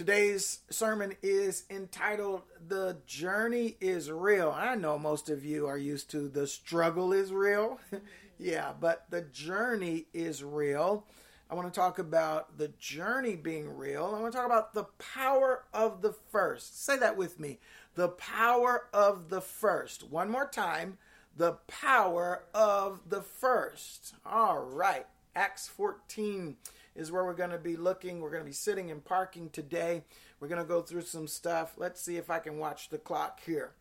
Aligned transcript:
Today's 0.00 0.60
sermon 0.70 1.12
is 1.22 1.64
entitled 1.68 2.44
The 2.68 2.96
Journey 3.04 3.76
is 3.82 4.10
Real. 4.10 4.50
I 4.50 4.74
know 4.74 4.98
most 4.98 5.28
of 5.28 5.44
you 5.44 5.66
are 5.66 5.76
used 5.76 6.10
to 6.12 6.26
the 6.26 6.46
struggle 6.46 7.12
is 7.12 7.34
real. 7.34 7.78
yeah, 8.38 8.72
but 8.80 9.04
the 9.10 9.20
journey 9.20 10.06
is 10.14 10.42
real. 10.42 11.04
I 11.50 11.54
want 11.54 11.70
to 11.70 11.78
talk 11.78 11.98
about 11.98 12.56
the 12.56 12.68
journey 12.78 13.36
being 13.36 13.76
real. 13.76 14.06
I 14.16 14.20
want 14.20 14.32
to 14.32 14.38
talk 14.38 14.46
about 14.46 14.72
the 14.72 14.86
power 14.96 15.64
of 15.74 16.00
the 16.00 16.14
first. 16.14 16.82
Say 16.82 16.96
that 16.96 17.18
with 17.18 17.38
me. 17.38 17.58
The 17.94 18.08
power 18.08 18.86
of 18.94 19.28
the 19.28 19.42
first. 19.42 20.02
One 20.04 20.30
more 20.30 20.48
time. 20.48 20.96
The 21.36 21.58
power 21.66 22.44
of 22.54 23.00
the 23.06 23.20
first. 23.20 24.14
All 24.24 24.60
right. 24.60 25.04
Acts 25.36 25.68
14 25.68 26.56
is 26.94 27.12
where 27.12 27.24
we're 27.24 27.34
going 27.34 27.50
to 27.50 27.58
be 27.58 27.76
looking. 27.76 28.20
We're 28.20 28.30
going 28.30 28.42
to 28.42 28.48
be 28.48 28.52
sitting 28.52 28.90
and 28.90 29.04
parking 29.04 29.50
today. 29.50 30.04
We're 30.38 30.48
going 30.48 30.60
to 30.60 30.68
go 30.68 30.82
through 30.82 31.02
some 31.02 31.26
stuff. 31.26 31.74
Let's 31.76 32.00
see 32.00 32.16
if 32.16 32.30
I 32.30 32.38
can 32.38 32.58
watch 32.58 32.88
the 32.88 32.98
clock 32.98 33.40
here. 33.44 33.72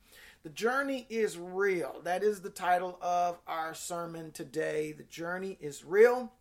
The 0.43 0.49
journey 0.49 1.05
is 1.09 1.37
real. 1.37 1.99
That 2.03 2.23
is 2.23 2.41
the 2.41 2.49
title 2.49 2.97
of 3.01 3.39
our 3.45 3.73
sermon 3.73 4.31
today. 4.31 4.93
The 4.93 5.03
journey 5.03 5.57
is 5.59 5.83
real. 5.83 6.31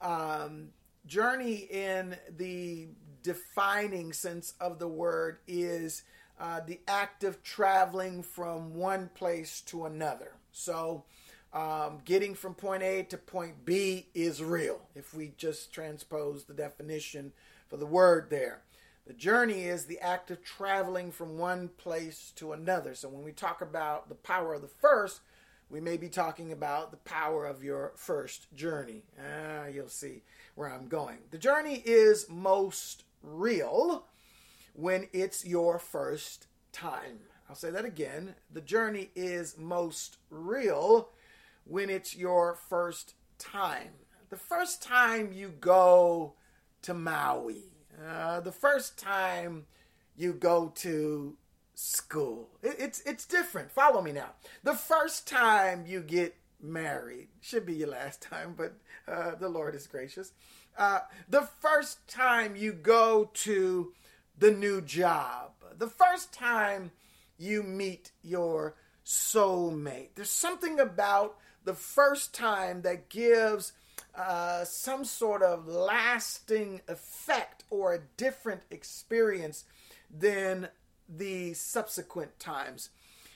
Um, 0.00 0.70
journey 1.06 1.68
in 1.70 2.16
the 2.36 2.88
defining 3.22 4.12
sense 4.12 4.54
of 4.60 4.78
the 4.78 4.88
word 4.88 5.38
is 5.46 6.02
uh, 6.38 6.60
the 6.66 6.80
act 6.88 7.22
of 7.22 7.42
traveling 7.42 8.22
from 8.22 8.74
one 8.74 9.08
place 9.14 9.60
to 9.62 9.84
another. 9.84 10.32
So, 10.50 11.04
um, 11.54 12.00
getting 12.04 12.34
from 12.34 12.54
point 12.54 12.82
A 12.82 13.04
to 13.04 13.16
point 13.16 13.64
B 13.64 14.08
is 14.12 14.42
real, 14.42 14.80
if 14.94 15.14
we 15.14 15.32
just 15.38 15.72
transpose 15.72 16.44
the 16.44 16.54
definition 16.54 17.32
for 17.68 17.76
the 17.76 17.86
word 17.86 18.28
there. 18.28 18.62
The 19.06 19.12
journey 19.12 19.64
is 19.64 19.84
the 19.84 20.00
act 20.00 20.30
of 20.30 20.42
traveling 20.42 21.12
from 21.12 21.38
one 21.38 21.68
place 21.68 22.32
to 22.36 22.52
another. 22.52 22.94
So 22.94 23.08
when 23.08 23.22
we 23.22 23.32
talk 23.32 23.60
about 23.60 24.08
the 24.08 24.14
power 24.14 24.54
of 24.54 24.62
the 24.62 24.68
first, 24.68 25.20
we 25.70 25.80
may 25.80 25.96
be 25.96 26.08
talking 26.08 26.52
about 26.52 26.90
the 26.90 26.96
power 26.98 27.46
of 27.46 27.62
your 27.62 27.92
first 27.96 28.52
journey. 28.54 29.02
Ah, 29.18 29.66
you'll 29.66 29.88
see 29.88 30.22
where 30.54 30.72
I'm 30.72 30.88
going. 30.88 31.18
The 31.30 31.38
journey 31.38 31.82
is 31.84 32.26
most 32.28 33.04
real 33.22 34.06
when 34.72 35.08
it's 35.12 35.44
your 35.44 35.78
first 35.78 36.46
time. 36.72 37.20
I'll 37.48 37.56
say 37.56 37.70
that 37.70 37.84
again. 37.84 38.34
The 38.52 38.60
journey 38.60 39.10
is 39.14 39.56
most 39.58 40.16
real 40.30 41.10
when 41.64 41.90
it's 41.90 42.16
your 42.16 42.54
first 42.54 43.14
time. 43.38 43.90
The 44.30 44.36
first 44.36 44.82
time 44.82 45.32
you 45.32 45.48
go 45.48 46.34
to 46.82 46.94
Maui, 46.94 47.64
uh, 48.04 48.40
the 48.40 48.52
first 48.52 48.98
time 48.98 49.66
you 50.16 50.32
go 50.32 50.72
to 50.76 51.36
school, 51.74 52.50
it, 52.62 52.76
it's 52.78 53.00
it's 53.02 53.26
different. 53.26 53.70
Follow 53.70 54.02
me 54.02 54.12
now. 54.12 54.30
The 54.62 54.74
first 54.74 55.28
time 55.28 55.84
you 55.86 56.00
get 56.00 56.36
married 56.60 57.28
should 57.40 57.66
be 57.66 57.74
your 57.74 57.88
last 57.88 58.22
time, 58.22 58.54
but 58.56 58.74
uh, 59.06 59.34
the 59.36 59.48
Lord 59.48 59.74
is 59.74 59.86
gracious. 59.86 60.32
Uh, 60.76 61.00
the 61.28 61.48
first 61.60 62.08
time 62.08 62.56
you 62.56 62.72
go 62.72 63.30
to 63.34 63.92
the 64.38 64.50
new 64.50 64.80
job, 64.80 65.52
the 65.78 65.88
first 65.88 66.32
time 66.32 66.90
you 67.38 67.62
meet 67.62 68.10
your 68.22 68.74
soulmate. 69.04 70.08
There's 70.14 70.30
something 70.30 70.80
about 70.80 71.36
the 71.64 71.74
first 71.74 72.34
time 72.34 72.82
that 72.82 73.08
gives 73.08 73.72
uh, 74.16 74.64
some 74.64 75.04
sort 75.04 75.42
of 75.42 75.66
lasting 75.66 76.80
effect 76.88 77.64
or 77.70 77.94
a 77.94 78.00
different 78.16 78.62
experience 78.70 79.64
than 80.10 80.68
the 81.08 81.52
subsequent 81.54 82.38
times. 82.38 82.90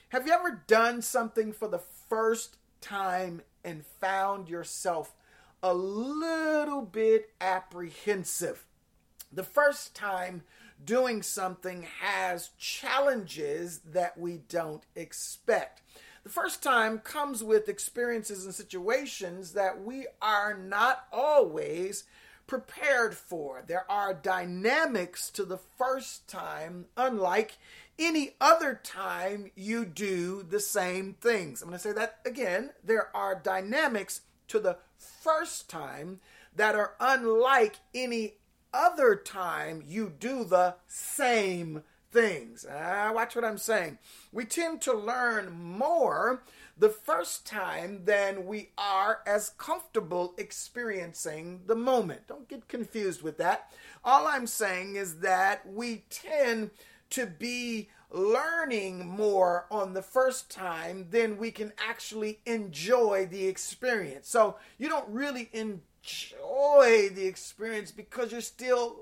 Have 0.09 0.25
you 0.25 0.33
ever 0.33 0.63
done 0.67 1.01
something 1.01 1.51
for 1.51 1.67
the 1.67 1.81
first 2.09 2.57
time 2.81 3.41
and 3.63 3.85
found 3.85 4.49
yourself 4.49 5.13
a 5.61 5.73
little 5.73 6.81
bit 6.81 7.31
apprehensive? 7.41 8.65
The 9.31 9.43
first 9.43 9.95
time 9.95 10.43
doing 10.83 11.21
something 11.21 11.85
has 12.01 12.51
challenges 12.57 13.79
that 13.79 14.17
we 14.17 14.39
don't 14.49 14.83
expect. 14.95 15.81
The 16.23 16.29
first 16.29 16.61
time 16.61 16.99
comes 16.99 17.43
with 17.43 17.69
experiences 17.69 18.45
and 18.45 18.53
situations 18.53 19.53
that 19.53 19.81
we 19.81 20.07
are 20.21 20.57
not 20.57 21.05
always 21.11 22.03
prepared 22.45 23.15
for. 23.15 23.63
There 23.65 23.89
are 23.89 24.13
dynamics 24.13 25.29
to 25.31 25.45
the 25.45 25.59
first 25.77 26.27
time, 26.27 26.85
unlike 26.97 27.57
any 27.97 28.31
other 28.41 28.79
time 28.81 29.51
you 29.55 29.85
do 29.85 30.43
the 30.43 30.59
same 30.59 31.13
things. 31.13 31.61
I'm 31.61 31.69
going 31.69 31.77
to 31.77 31.83
say 31.83 31.93
that 31.93 32.19
again. 32.25 32.71
There 32.83 33.15
are 33.15 33.35
dynamics 33.35 34.21
to 34.47 34.59
the 34.59 34.77
first 34.97 35.69
time 35.69 36.19
that 36.55 36.75
are 36.75 36.95
unlike 36.99 37.77
any 37.93 38.35
other 38.73 39.15
time 39.15 39.83
you 39.85 40.11
do 40.19 40.43
the 40.43 40.75
same 40.87 41.83
things. 42.11 42.65
Ah, 42.69 43.11
watch 43.13 43.35
what 43.35 43.45
I'm 43.45 43.57
saying. 43.57 43.97
We 44.31 44.45
tend 44.45 44.81
to 44.81 44.93
learn 44.93 45.51
more 45.51 46.43
the 46.77 46.89
first 46.89 47.45
time 47.45 48.05
than 48.05 48.45
we 48.45 48.69
are 48.77 49.19
as 49.27 49.49
comfortable 49.57 50.33
experiencing 50.37 51.61
the 51.67 51.75
moment. 51.75 52.27
Don't 52.27 52.47
get 52.47 52.67
confused 52.67 53.21
with 53.21 53.37
that. 53.37 53.71
All 54.03 54.27
I'm 54.27 54.47
saying 54.47 54.95
is 54.95 55.19
that 55.19 55.67
we 55.71 56.05
tend 56.09 56.71
to 57.11 57.25
be 57.25 57.89
learning 58.11 59.07
more 59.07 59.65
on 59.69 59.93
the 59.93 60.01
first 60.01 60.49
time 60.49 61.07
than 61.11 61.37
we 61.37 61.51
can 61.51 61.73
actually 61.77 62.39
enjoy 62.45 63.27
the 63.29 63.45
experience. 63.47 64.27
So 64.27 64.55
you 64.77 64.89
don't 64.89 65.07
really 65.09 65.49
enjoy 65.53 67.09
the 67.13 67.25
experience 67.27 67.91
because 67.91 68.31
you're 68.31 68.41
still 68.41 68.95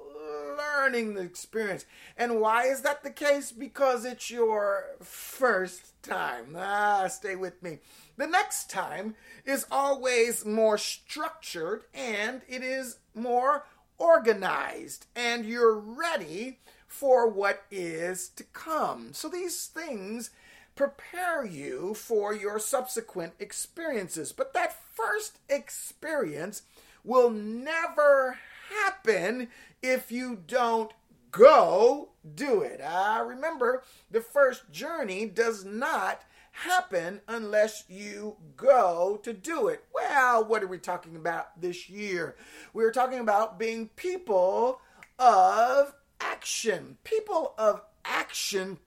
learning 0.57 1.13
the 1.13 1.21
experience. 1.21 1.85
And 2.17 2.41
why 2.41 2.65
is 2.65 2.81
that 2.81 3.03
the 3.03 3.11
case? 3.11 3.51
Because 3.51 4.05
it's 4.05 4.31
your 4.31 4.85
first 5.01 6.01
time. 6.03 6.55
Ah, 6.57 7.07
stay 7.07 7.35
with 7.35 7.61
me. 7.61 7.79
The 8.17 8.27
next 8.27 8.69
time 8.69 9.15
is 9.45 9.65
always 9.71 10.45
more 10.45 10.77
structured 10.77 11.83
and 11.93 12.41
it 12.47 12.63
is 12.63 12.97
more 13.13 13.65
organized, 13.99 15.07
and 15.15 15.45
you're 15.45 15.75
ready 15.75 16.59
for 16.87 17.27
what 17.27 17.63
is 17.71 18.29
to 18.29 18.43
come. 18.43 19.13
So 19.13 19.27
these 19.27 19.65
things 19.65 20.29
prepare 20.75 21.43
you 21.43 21.93
for 21.95 22.33
your 22.33 22.59
subsequent 22.59 23.33
experiences. 23.39 24.31
But 24.31 24.53
that 24.53 24.75
first 24.93 25.39
experience 25.49 26.61
will 27.03 27.29
never 27.29 28.37
happen 28.69 29.49
if 29.81 30.11
you 30.11 30.37
don't 30.47 30.91
go 31.31 32.09
do 32.35 32.61
it. 32.61 32.81
I 32.81 33.19
remember 33.19 33.83
the 34.09 34.21
first 34.21 34.71
journey 34.71 35.25
does 35.25 35.63
not 35.65 36.23
happen 36.51 37.21
unless 37.27 37.83
you 37.87 38.35
go 38.55 39.19
to 39.23 39.33
do 39.33 39.67
it. 39.67 39.83
Well, 39.93 40.43
what 40.45 40.63
are 40.63 40.67
we 40.67 40.79
talking 40.79 41.15
about 41.15 41.61
this 41.61 41.89
year? 41.89 42.35
We're 42.73 42.91
talking 42.91 43.19
about 43.19 43.59
being 43.59 43.89
people 43.95 44.81
of 45.19 45.93
action. 46.19 46.97
People 47.03 47.53
of 47.57 47.81
action 48.03 48.79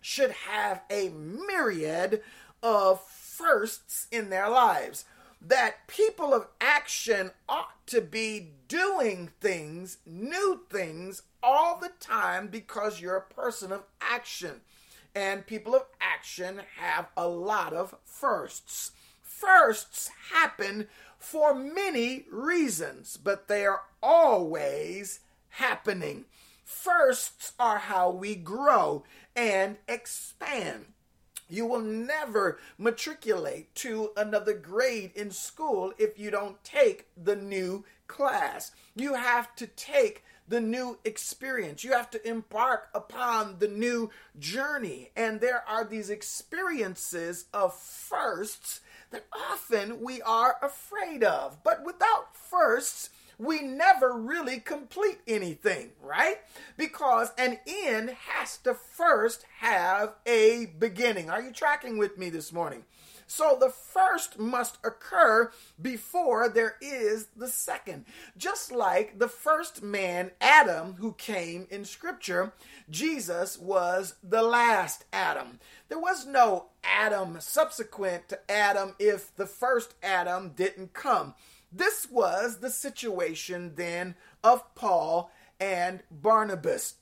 should 0.00 0.30
have 0.30 0.82
a 0.88 1.08
myriad 1.08 2.22
of 2.62 3.00
firsts 3.02 4.06
in 4.12 4.30
their 4.30 4.48
lives 4.48 5.04
that 5.40 5.86
people 5.86 6.34
of 6.34 6.48
action 6.60 7.30
ought 7.48 7.86
to 7.86 8.00
be 8.00 8.50
doing 8.68 9.30
things, 9.40 9.98
new 10.06 10.60
things, 10.70 11.22
all 11.42 11.78
the 11.78 11.92
time 12.00 12.48
because 12.48 13.00
you're 13.00 13.16
a 13.16 13.34
person 13.34 13.70
of 13.72 13.84
action. 14.00 14.60
And 15.14 15.46
people 15.46 15.74
of 15.74 15.84
action 16.00 16.60
have 16.78 17.08
a 17.16 17.28
lot 17.28 17.72
of 17.72 17.94
firsts. 18.04 18.92
Firsts 19.22 20.10
happen 20.32 20.88
for 21.18 21.54
many 21.54 22.26
reasons, 22.30 23.16
but 23.16 23.48
they 23.48 23.64
are 23.64 23.82
always 24.02 25.20
happening. 25.50 26.24
Firsts 26.64 27.52
are 27.58 27.78
how 27.78 28.10
we 28.10 28.34
grow 28.34 29.04
and 29.34 29.76
expand. 29.88 30.86
You 31.48 31.66
will 31.66 31.80
never 31.80 32.58
matriculate 32.78 33.74
to 33.76 34.10
another 34.16 34.54
grade 34.54 35.12
in 35.14 35.30
school 35.30 35.92
if 35.98 36.18
you 36.18 36.30
don't 36.30 36.62
take 36.64 37.06
the 37.16 37.36
new 37.36 37.84
class. 38.08 38.72
You 38.94 39.14
have 39.14 39.54
to 39.56 39.66
take 39.66 40.24
the 40.48 40.60
new 40.60 40.98
experience. 41.04 41.84
You 41.84 41.92
have 41.92 42.10
to 42.10 42.28
embark 42.28 42.88
upon 42.94 43.56
the 43.58 43.68
new 43.68 44.10
journey. 44.38 45.10
And 45.16 45.40
there 45.40 45.64
are 45.68 45.84
these 45.84 46.10
experiences 46.10 47.46
of 47.52 47.74
firsts 47.74 48.80
that 49.10 49.26
often 49.32 50.00
we 50.00 50.22
are 50.22 50.56
afraid 50.62 51.24
of. 51.24 51.62
But 51.62 51.84
without 51.84 52.36
firsts, 52.36 53.10
we 53.38 53.60
never 53.62 54.12
really 54.12 54.60
complete 54.60 55.18
anything, 55.26 55.90
right? 56.00 56.38
Because 56.76 57.32
an 57.38 57.58
end 57.66 58.10
has 58.10 58.58
to 58.58 58.74
first 58.74 59.44
have 59.58 60.14
a 60.26 60.66
beginning. 60.78 61.30
Are 61.30 61.42
you 61.42 61.52
tracking 61.52 61.98
with 61.98 62.18
me 62.18 62.30
this 62.30 62.52
morning? 62.52 62.84
So 63.26 63.56
the 63.58 63.70
first 63.70 64.38
must 64.38 64.78
occur 64.84 65.50
before 65.80 66.48
there 66.48 66.76
is 66.80 67.26
the 67.36 67.48
second. 67.48 68.04
Just 68.36 68.70
like 68.70 69.18
the 69.18 69.28
first 69.28 69.82
man, 69.82 70.30
Adam, 70.40 70.94
who 70.94 71.12
came 71.12 71.66
in 71.70 71.84
Scripture, 71.84 72.52
Jesus 72.88 73.58
was 73.58 74.14
the 74.22 74.42
last 74.42 75.04
Adam. 75.12 75.58
There 75.88 75.98
was 75.98 76.24
no 76.24 76.66
Adam 76.84 77.38
subsequent 77.40 78.28
to 78.28 78.50
Adam 78.50 78.94
if 79.00 79.34
the 79.34 79.46
first 79.46 79.94
Adam 80.02 80.52
didn't 80.54 80.92
come. 80.92 81.34
This 81.76 82.08
was 82.10 82.58
the 82.58 82.70
situation 82.70 83.74
then 83.76 84.14
of 84.42 84.74
Paul 84.74 85.30
and 85.60 86.02
Barnabas. 86.10 86.94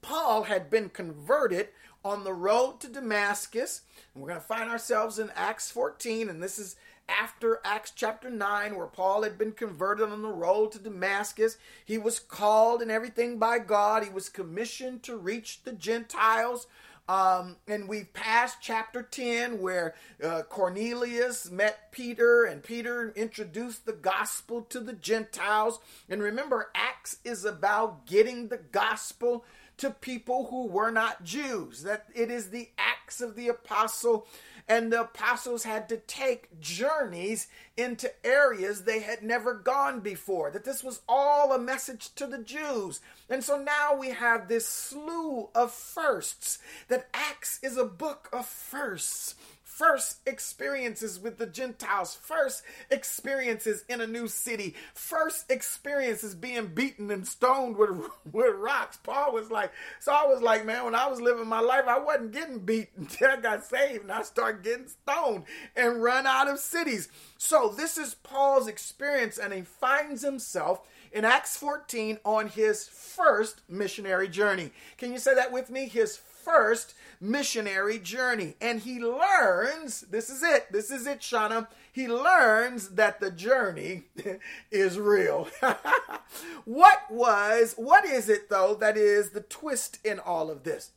Paul 0.00 0.44
had 0.44 0.70
been 0.70 0.88
converted 0.88 1.68
on 2.02 2.24
the 2.24 2.32
road 2.32 2.80
to 2.80 2.88
Damascus. 2.88 3.82
And 4.14 4.22
we're 4.22 4.30
going 4.30 4.40
to 4.40 4.46
find 4.46 4.70
ourselves 4.70 5.18
in 5.18 5.30
Acts 5.34 5.70
14, 5.70 6.30
and 6.30 6.42
this 6.42 6.58
is 6.58 6.76
after 7.08 7.60
Acts 7.62 7.92
chapter 7.94 8.30
9, 8.30 8.76
where 8.76 8.86
Paul 8.86 9.22
had 9.22 9.36
been 9.36 9.52
converted 9.52 10.08
on 10.08 10.22
the 10.22 10.28
road 10.28 10.72
to 10.72 10.78
Damascus. 10.78 11.58
He 11.84 11.98
was 11.98 12.18
called 12.18 12.80
and 12.80 12.90
everything 12.90 13.38
by 13.38 13.58
God. 13.58 14.02
He 14.02 14.10
was 14.10 14.30
commissioned 14.30 15.02
to 15.02 15.16
reach 15.16 15.62
the 15.62 15.72
Gentiles. 15.72 16.66
Um, 17.08 17.56
and 17.68 17.88
we've 17.88 18.12
passed 18.12 18.58
chapter 18.60 19.02
10 19.02 19.60
where 19.60 19.94
uh, 20.22 20.42
Cornelius 20.42 21.50
met 21.50 21.92
Peter 21.92 22.44
and 22.44 22.62
Peter 22.62 23.12
introduced 23.14 23.86
the 23.86 23.92
gospel 23.92 24.62
to 24.62 24.80
the 24.80 24.92
Gentiles. 24.92 25.78
And 26.08 26.20
remember, 26.20 26.70
Acts 26.74 27.18
is 27.24 27.44
about 27.44 28.06
getting 28.06 28.48
the 28.48 28.58
gospel 28.58 29.44
to 29.78 29.90
people 29.90 30.46
who 30.46 30.66
were 30.66 30.90
not 30.90 31.24
Jews. 31.24 31.82
That 31.82 32.06
it 32.14 32.30
is 32.30 32.50
the 32.50 32.70
acts 32.78 33.20
of 33.20 33.36
the 33.36 33.48
apostle, 33.48 34.26
and 34.68 34.92
the 34.92 35.02
apostles 35.02 35.64
had 35.64 35.88
to 35.88 35.96
take 35.96 36.60
journeys 36.60 37.48
into 37.76 38.10
areas 38.24 38.82
they 38.82 39.00
had 39.00 39.22
never 39.22 39.54
gone 39.54 40.00
before. 40.00 40.50
That 40.50 40.64
this 40.64 40.82
was 40.82 41.00
all 41.08 41.52
a 41.52 41.58
message 41.58 42.14
to 42.14 42.26
the 42.26 42.38
Jews. 42.38 43.00
And 43.28 43.44
so 43.44 43.60
now 43.60 43.96
we 43.96 44.10
have 44.10 44.48
this 44.48 44.66
slew 44.66 45.48
of 45.54 45.72
firsts, 45.72 46.58
that 46.88 47.08
Acts 47.12 47.58
is 47.62 47.76
a 47.76 47.84
book 47.84 48.28
of 48.32 48.46
firsts 48.46 49.34
first 49.76 50.20
experiences 50.26 51.20
with 51.20 51.36
the 51.36 51.46
Gentiles, 51.46 52.14
first 52.14 52.62
experiences 52.90 53.84
in 53.90 54.00
a 54.00 54.06
new 54.06 54.26
city, 54.26 54.74
first 54.94 55.50
experiences 55.50 56.34
being 56.34 56.68
beaten 56.68 57.10
and 57.10 57.28
stoned 57.28 57.76
with, 57.76 57.90
with 58.32 58.56
rocks. 58.56 58.96
Paul 59.02 59.34
was 59.34 59.50
like, 59.50 59.70
so 60.00 60.12
I 60.12 60.26
was 60.26 60.40
like, 60.40 60.64
man, 60.64 60.84
when 60.84 60.94
I 60.94 61.06
was 61.08 61.20
living 61.20 61.46
my 61.46 61.60
life, 61.60 61.84
I 61.86 61.98
wasn't 61.98 62.32
getting 62.32 62.60
beat 62.60 62.88
until 62.96 63.32
I 63.32 63.36
got 63.36 63.64
saved 63.64 64.04
and 64.04 64.12
I 64.12 64.22
started 64.22 64.64
getting 64.64 64.88
stoned 64.88 65.44
and 65.76 66.02
run 66.02 66.26
out 66.26 66.48
of 66.48 66.58
cities. 66.58 67.10
So 67.36 67.68
this 67.76 67.98
is 67.98 68.14
Paul's 68.14 68.68
experience, 68.68 69.36
and 69.36 69.52
he 69.52 69.60
finds 69.60 70.22
himself 70.22 70.80
in 71.12 71.26
Acts 71.26 71.56
14 71.58 72.18
on 72.24 72.48
his 72.48 72.88
first 72.88 73.60
missionary 73.68 74.28
journey. 74.28 74.70
Can 74.96 75.12
you 75.12 75.18
say 75.18 75.34
that 75.34 75.52
with 75.52 75.68
me? 75.68 75.86
His 75.86 76.16
first 76.46 76.94
missionary 77.20 77.98
journey. 77.98 78.54
And 78.60 78.80
he 78.80 79.00
learns 79.00 80.02
this 80.02 80.30
is 80.30 80.42
it, 80.42 80.70
this 80.70 80.90
is 80.90 81.06
it, 81.06 81.20
Shauna. 81.20 81.66
He 81.92 82.06
learns 82.08 82.90
that 82.90 83.20
the 83.20 83.30
journey 83.30 84.04
is 84.70 84.98
real. 84.98 85.48
what 86.64 87.10
was, 87.10 87.74
what 87.76 88.04
is 88.04 88.28
it 88.28 88.48
though 88.48 88.74
that 88.76 88.96
is 88.96 89.30
the 89.30 89.40
twist 89.40 89.98
in 90.04 90.20
all 90.20 90.50
of 90.50 90.62
this? 90.62 90.92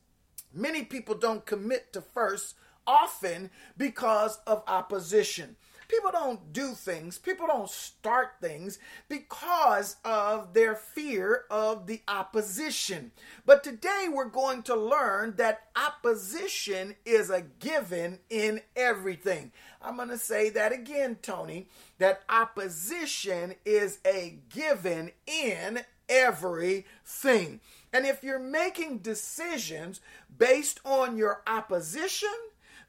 Many 0.54 0.84
people 0.84 1.16
don't 1.16 1.46
commit 1.46 1.94
to 1.94 2.02
first 2.02 2.56
often 2.86 3.50
because 3.78 4.40
of 4.46 4.64
opposition. 4.68 5.56
People 5.90 6.12
don't 6.12 6.54
do 6.54 6.74
things, 6.76 7.18
people 7.18 7.48
don't 7.48 7.70
start 7.70 8.34
things 8.40 8.78
because 9.10 9.96
of 10.06 10.54
their 10.54 10.76
fear 10.76 11.46
of 11.50 11.88
the 11.88 12.02
opposition. 12.08 13.12
But 13.44 13.64
today 13.64 14.06
we're 14.08 14.26
going 14.26 14.62
to 14.64 14.76
learn 14.76 15.34
that 15.38 15.64
opposition 15.76 16.96
is 17.06 17.32
a 17.32 17.42
given 17.42 18.20
in 18.30 18.62
everything. 18.76 19.52
I'm 19.82 19.96
going 19.96 20.10
to 20.10 20.18
say 20.20 20.52
that 20.52 20.72
again, 20.72 21.18
Tony, 21.24 21.68
that 21.98 22.22
opposition 22.30 23.56
is 23.66 23.98
a 24.06 24.38
given 24.50 25.10
in 25.26 25.80
everything. 26.08 27.62
And 27.92 28.06
if 28.06 28.24
you're 28.24 28.38
making 28.38 29.00
decisions 29.00 30.02
based 30.38 30.82
on 30.86 31.18
your 31.18 31.42
opposition, 31.48 32.30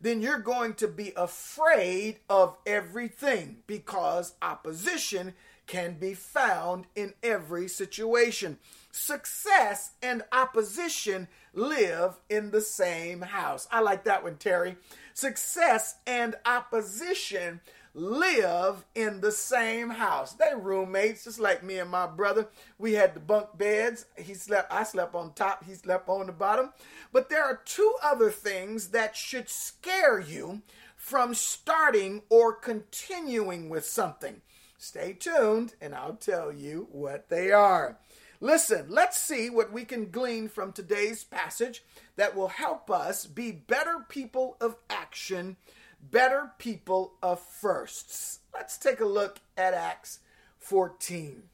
then 0.01 0.23
you're 0.23 0.39
going 0.39 0.75
to 0.75 0.89
be 0.89 1.13
afraid 1.17 2.19
of 2.29 2.57
everything 2.67 3.59
because 3.67 4.35
opposition 4.41 5.35
can 5.67 5.95
be 5.95 6.15
found 6.15 6.85
in 6.97 7.15
every 7.23 7.69
situation. 7.69 8.59
Success 8.91 9.93
and 10.03 10.23
opposition 10.33 11.29
live 11.55 12.19
in 12.29 12.51
the 12.51 12.61
same 12.61 13.21
house. 13.21 13.69
I 13.71 13.81
like 13.81 14.05
that 14.05 14.25
one, 14.25 14.37
Terry. 14.37 14.77
Success 15.15 15.97
and 16.07 16.35
opposition 16.45 17.61
live 17.95 18.85
in 18.95 19.21
the 19.21 19.33
same 19.33 19.91
house. 19.91 20.33
They 20.33 20.53
roommates, 20.57 21.25
just 21.25 21.41
like 21.41 21.63
me 21.63 21.79
and 21.79 21.91
my 21.91 22.07
brother. 22.07 22.49
We 22.79 22.95
had 22.95 23.15
the 23.15 23.21
bunk 23.21 23.57
beds. 23.57 24.07
He 24.17 24.35
slept, 24.35 24.73
I 24.73 24.85
slept 24.85 25.15
on 25.15 25.33
top, 25.33 25.65
he 25.65 25.75
slept 25.75 26.09
on 26.09 26.27
the 26.27 26.33
bottom. 26.33 26.73
But 27.13 27.29
there 27.29 27.45
are 27.45 27.61
two 27.65 27.95
other 28.03 28.31
things 28.31 28.89
that 28.89 29.17
should 29.17 29.49
scare 29.49 30.21
you 30.21 30.63
from 30.97 31.35
starting 31.35 32.23
or 32.29 32.53
continuing 32.53 33.69
with 33.69 33.85
something. 33.85 34.43
Stay 34.79 35.13
tuned 35.13 35.75
and 35.81 35.95
I'll 35.95 36.15
tell 36.15 36.53
you 36.53 36.89
what 36.91 37.29
they 37.29 37.51
are. 37.53 37.99
Listen, 38.43 38.87
let's 38.89 39.19
see 39.19 39.51
what 39.51 39.71
we 39.71 39.85
can 39.85 40.11
glean 40.11 40.49
from 40.49 40.73
today's 40.73 41.25
passage 41.25 41.85
that 42.17 42.35
will 42.35 42.49
help 42.49 42.91
us 42.91 43.27
be 43.27 43.53
better 43.53 44.07
people 44.09 44.57
of 44.63 44.77
action 44.89 45.57
better 46.03 46.53
people 46.59 47.15
of 47.23 47.41
firsts. 47.41 48.41
Let's 48.55 48.79
take 48.79 49.01
a 49.01 49.07
look 49.07 49.41
at 49.57 49.75
Acts 49.75 50.21
14. 50.59 51.45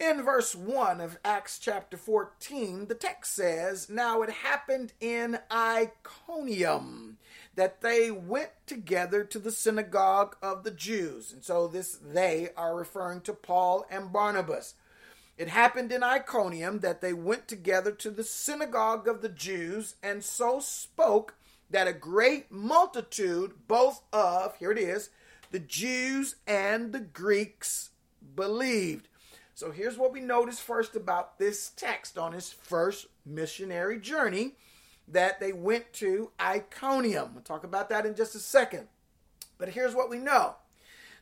In 0.00 0.22
verse 0.22 0.54
1 0.54 0.98
of 1.02 1.18
Acts 1.26 1.58
chapter 1.58 1.98
14, 1.98 2.86
the 2.86 2.94
text 2.94 3.34
says, 3.34 3.90
Now 3.90 4.22
it 4.22 4.30
happened 4.30 4.94
in 4.98 5.38
Iconium 5.52 7.18
that 7.54 7.82
they 7.82 8.10
went 8.10 8.50
together 8.66 9.24
to 9.24 9.38
the 9.38 9.50
synagogue 9.50 10.36
of 10.40 10.64
the 10.64 10.70
Jews. 10.70 11.34
And 11.34 11.44
so 11.44 11.68
this 11.68 11.96
they 11.96 12.48
are 12.56 12.74
referring 12.74 13.20
to 13.22 13.34
Paul 13.34 13.84
and 13.90 14.10
Barnabas. 14.10 14.74
It 15.36 15.48
happened 15.48 15.92
in 15.92 16.02
Iconium 16.02 16.80
that 16.80 17.02
they 17.02 17.12
went 17.12 17.46
together 17.46 17.92
to 17.92 18.10
the 18.10 18.24
synagogue 18.24 19.06
of 19.06 19.20
the 19.20 19.28
Jews 19.28 19.96
and 20.02 20.24
so 20.24 20.60
spoke 20.60 21.34
that 21.70 21.88
a 21.88 21.92
great 21.92 22.50
multitude, 22.50 23.52
both 23.68 24.02
of, 24.12 24.56
here 24.56 24.72
it 24.72 24.78
is, 24.78 25.10
the 25.50 25.58
Jews 25.58 26.36
and 26.46 26.92
the 26.92 27.00
Greeks 27.00 27.90
believed. 28.34 29.08
So 29.54 29.70
here's 29.70 29.98
what 29.98 30.12
we 30.12 30.20
notice 30.20 30.58
first 30.58 30.96
about 30.96 31.38
this 31.38 31.70
text 31.76 32.16
on 32.16 32.32
his 32.32 32.50
first 32.50 33.06
missionary 33.26 34.00
journey 34.00 34.54
that 35.06 35.40
they 35.40 35.52
went 35.52 35.92
to 35.94 36.30
Iconium. 36.40 37.34
We'll 37.34 37.42
talk 37.42 37.64
about 37.64 37.88
that 37.90 38.06
in 38.06 38.14
just 38.14 38.34
a 38.34 38.38
second. 38.38 38.88
But 39.58 39.70
here's 39.70 39.94
what 39.94 40.08
we 40.08 40.18
know 40.18 40.56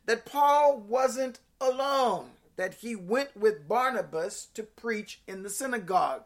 that 0.06 0.24
Paul 0.24 0.78
wasn't 0.78 1.40
alone, 1.60 2.30
that 2.56 2.74
he 2.74 2.94
went 2.94 3.36
with 3.36 3.66
Barnabas 3.68 4.46
to 4.54 4.62
preach 4.62 5.20
in 5.26 5.42
the 5.42 5.50
synagogue. 5.50 6.22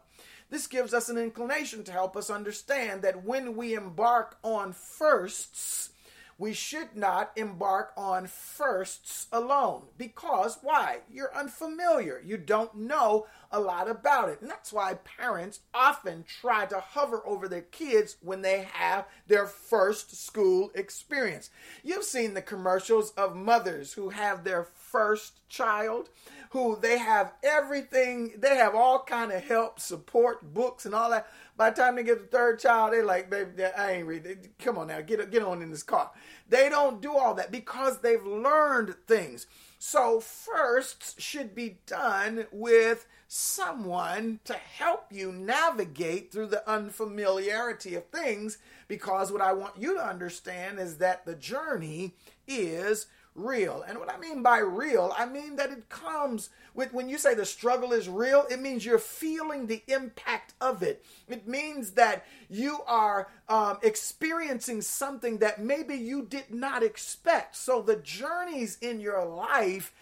This 0.53 0.67
gives 0.67 0.93
us 0.93 1.09
an 1.09 1.17
inclination 1.17 1.83
to 1.85 1.91
help 1.91 2.15
us 2.15 2.29
understand 2.29 3.01
that 3.01 3.23
when 3.23 3.55
we 3.55 3.73
embark 3.73 4.37
on 4.43 4.71
firsts, 4.71 5.89
we 6.37 6.53
should 6.53 6.95
not 6.95 7.31
embark 7.35 7.91
on 7.97 8.27
firsts 8.27 9.25
alone. 9.31 9.85
Because 9.97 10.59
why? 10.61 10.99
You're 11.11 11.35
unfamiliar. 11.35 12.21
You 12.23 12.37
don't 12.37 12.75
know 12.75 13.25
a 13.51 13.59
lot 13.59 13.89
about 13.89 14.29
it. 14.29 14.41
And 14.41 14.49
that's 14.49 14.71
why 14.71 14.93
parents 14.93 15.61
often 15.73 16.23
try 16.27 16.67
to 16.67 16.79
hover 16.79 17.25
over 17.25 17.47
their 17.47 17.61
kids 17.61 18.17
when 18.21 18.43
they 18.43 18.67
have 18.73 19.07
their 19.25 19.47
first 19.47 20.15
school 20.15 20.69
experience. 20.75 21.49
You've 21.83 22.03
seen 22.03 22.35
the 22.35 22.43
commercials 22.43 23.09
of 23.11 23.35
mothers 23.35 23.93
who 23.93 24.09
have 24.09 24.43
their 24.43 24.65
first 24.65 25.47
child 25.49 26.09
who 26.53 26.77
they 26.79 26.99
have 26.99 27.33
everything, 27.41 28.31
they 28.37 28.55
have 28.57 28.75
all 28.75 29.03
kind 29.03 29.31
of 29.31 29.43
help, 29.43 29.79
support, 29.79 30.53
books, 30.53 30.85
and 30.85 30.93
all 30.93 31.09
that. 31.09 31.27
By 31.57 31.71
the 31.71 31.75
time 31.75 31.95
they 31.95 32.03
get 32.03 32.19
the 32.19 32.37
third 32.37 32.59
child, 32.59 32.93
they're 32.93 33.03
like, 33.03 33.27
baby, 33.27 33.65
I 33.65 33.93
ain't 33.93 34.07
reading. 34.07 34.49
Come 34.59 34.77
on 34.77 34.87
now, 34.87 35.01
get 35.01 35.31
get 35.31 35.41
on 35.41 35.63
in 35.63 35.71
this 35.71 35.81
car. 35.81 36.11
They 36.47 36.69
don't 36.69 37.01
do 37.01 37.17
all 37.17 37.33
that 37.33 37.51
because 37.51 37.99
they've 37.99 38.23
learned 38.23 38.93
things. 39.07 39.47
So, 39.79 40.19
firsts 40.19 41.19
should 41.19 41.55
be 41.55 41.79
done 41.87 42.45
with 42.51 43.07
someone 43.27 44.39
to 44.45 44.53
help 44.53 45.07
you 45.11 45.31
navigate 45.31 46.31
through 46.31 46.47
the 46.47 46.69
unfamiliarity 46.69 47.95
of 47.95 48.05
things 48.09 48.59
because 48.87 49.31
what 49.31 49.41
I 49.41 49.53
want 49.53 49.81
you 49.81 49.95
to 49.95 50.05
understand 50.07 50.77
is 50.77 50.99
that 50.99 51.25
the 51.25 51.33
journey 51.33 52.13
is 52.47 53.07
real. 53.35 53.83
And 53.87 53.99
what 53.99 54.13
I 54.13 54.17
mean 54.17 54.43
by 54.43 54.59
real, 54.59 55.13
I 55.17 55.25
mean 55.25 55.55
that 55.57 55.71
it 55.71 55.89
comes 55.89 56.49
with 56.73 56.93
when 56.93 57.09
you 57.09 57.17
say 57.17 57.33
the 57.33 57.45
struggle 57.45 57.93
is 57.93 58.09
real, 58.09 58.45
it 58.49 58.61
means 58.61 58.85
you're 58.85 58.99
feeling 58.99 59.67
the 59.67 59.83
impact 59.87 60.53
of 60.59 60.83
it. 60.83 61.03
It 61.27 61.47
means 61.47 61.91
that 61.91 62.25
you 62.49 62.79
are 62.87 63.29
um, 63.49 63.77
experiencing 63.81 64.81
something 64.81 65.37
that 65.39 65.61
maybe 65.61 65.95
you 65.95 66.25
did 66.25 66.53
not 66.53 66.83
expect. 66.83 67.55
So 67.55 67.81
the 67.81 67.97
journeys 67.97 68.77
in 68.81 68.99
your 68.99 69.25
life 69.25 69.93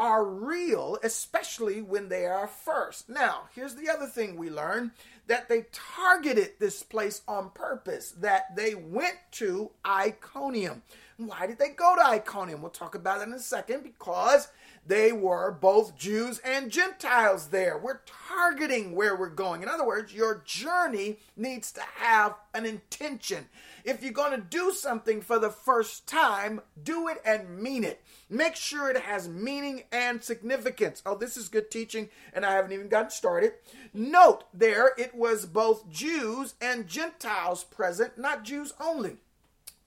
are 0.00 0.24
real, 0.24 0.96
especially 1.02 1.82
when 1.82 2.08
they 2.08 2.24
are 2.24 2.48
first. 2.48 3.10
Now, 3.10 3.42
here's 3.54 3.74
the 3.74 3.90
other 3.90 4.06
thing 4.06 4.36
we 4.36 4.48
learn 4.48 4.92
that 5.26 5.48
they 5.48 5.66
targeted 5.72 6.52
this 6.58 6.82
place 6.82 7.20
on 7.28 7.50
purpose, 7.50 8.12
that 8.12 8.56
they 8.56 8.74
went 8.74 9.18
to 9.32 9.70
Iconium. 9.86 10.82
Why 11.26 11.46
did 11.46 11.58
they 11.58 11.68
go 11.68 11.94
to 11.96 12.06
Iconium? 12.06 12.62
We'll 12.62 12.70
talk 12.70 12.94
about 12.94 13.20
it 13.20 13.28
in 13.28 13.34
a 13.34 13.38
second 13.38 13.82
because 13.82 14.48
they 14.86 15.12
were 15.12 15.50
both 15.50 15.94
Jews 15.94 16.38
and 16.42 16.70
Gentiles 16.70 17.48
there. 17.48 17.76
We're 17.76 18.00
targeting 18.06 18.96
where 18.96 19.14
we're 19.14 19.28
going. 19.28 19.62
In 19.62 19.68
other 19.68 19.86
words, 19.86 20.14
your 20.14 20.42
journey 20.46 21.18
needs 21.36 21.72
to 21.72 21.82
have 21.96 22.36
an 22.54 22.64
intention. 22.64 23.48
If 23.84 24.02
you're 24.02 24.12
going 24.12 24.30
to 24.30 24.46
do 24.46 24.72
something 24.72 25.20
for 25.20 25.38
the 25.38 25.50
first 25.50 26.06
time, 26.06 26.62
do 26.82 27.06
it 27.08 27.20
and 27.22 27.58
mean 27.58 27.84
it. 27.84 28.02
Make 28.30 28.56
sure 28.56 28.88
it 28.88 29.02
has 29.02 29.28
meaning 29.28 29.82
and 29.92 30.24
significance. 30.24 31.02
Oh, 31.04 31.16
this 31.16 31.36
is 31.36 31.50
good 31.50 31.70
teaching, 31.70 32.08
and 32.32 32.46
I 32.46 32.52
haven't 32.52 32.72
even 32.72 32.88
gotten 32.88 33.10
started. 33.10 33.52
Note 33.92 34.44
there, 34.54 34.92
it 34.96 35.14
was 35.14 35.44
both 35.44 35.90
Jews 35.90 36.54
and 36.62 36.86
Gentiles 36.86 37.62
present, 37.64 38.16
not 38.16 38.42
Jews 38.42 38.72
only. 38.80 39.18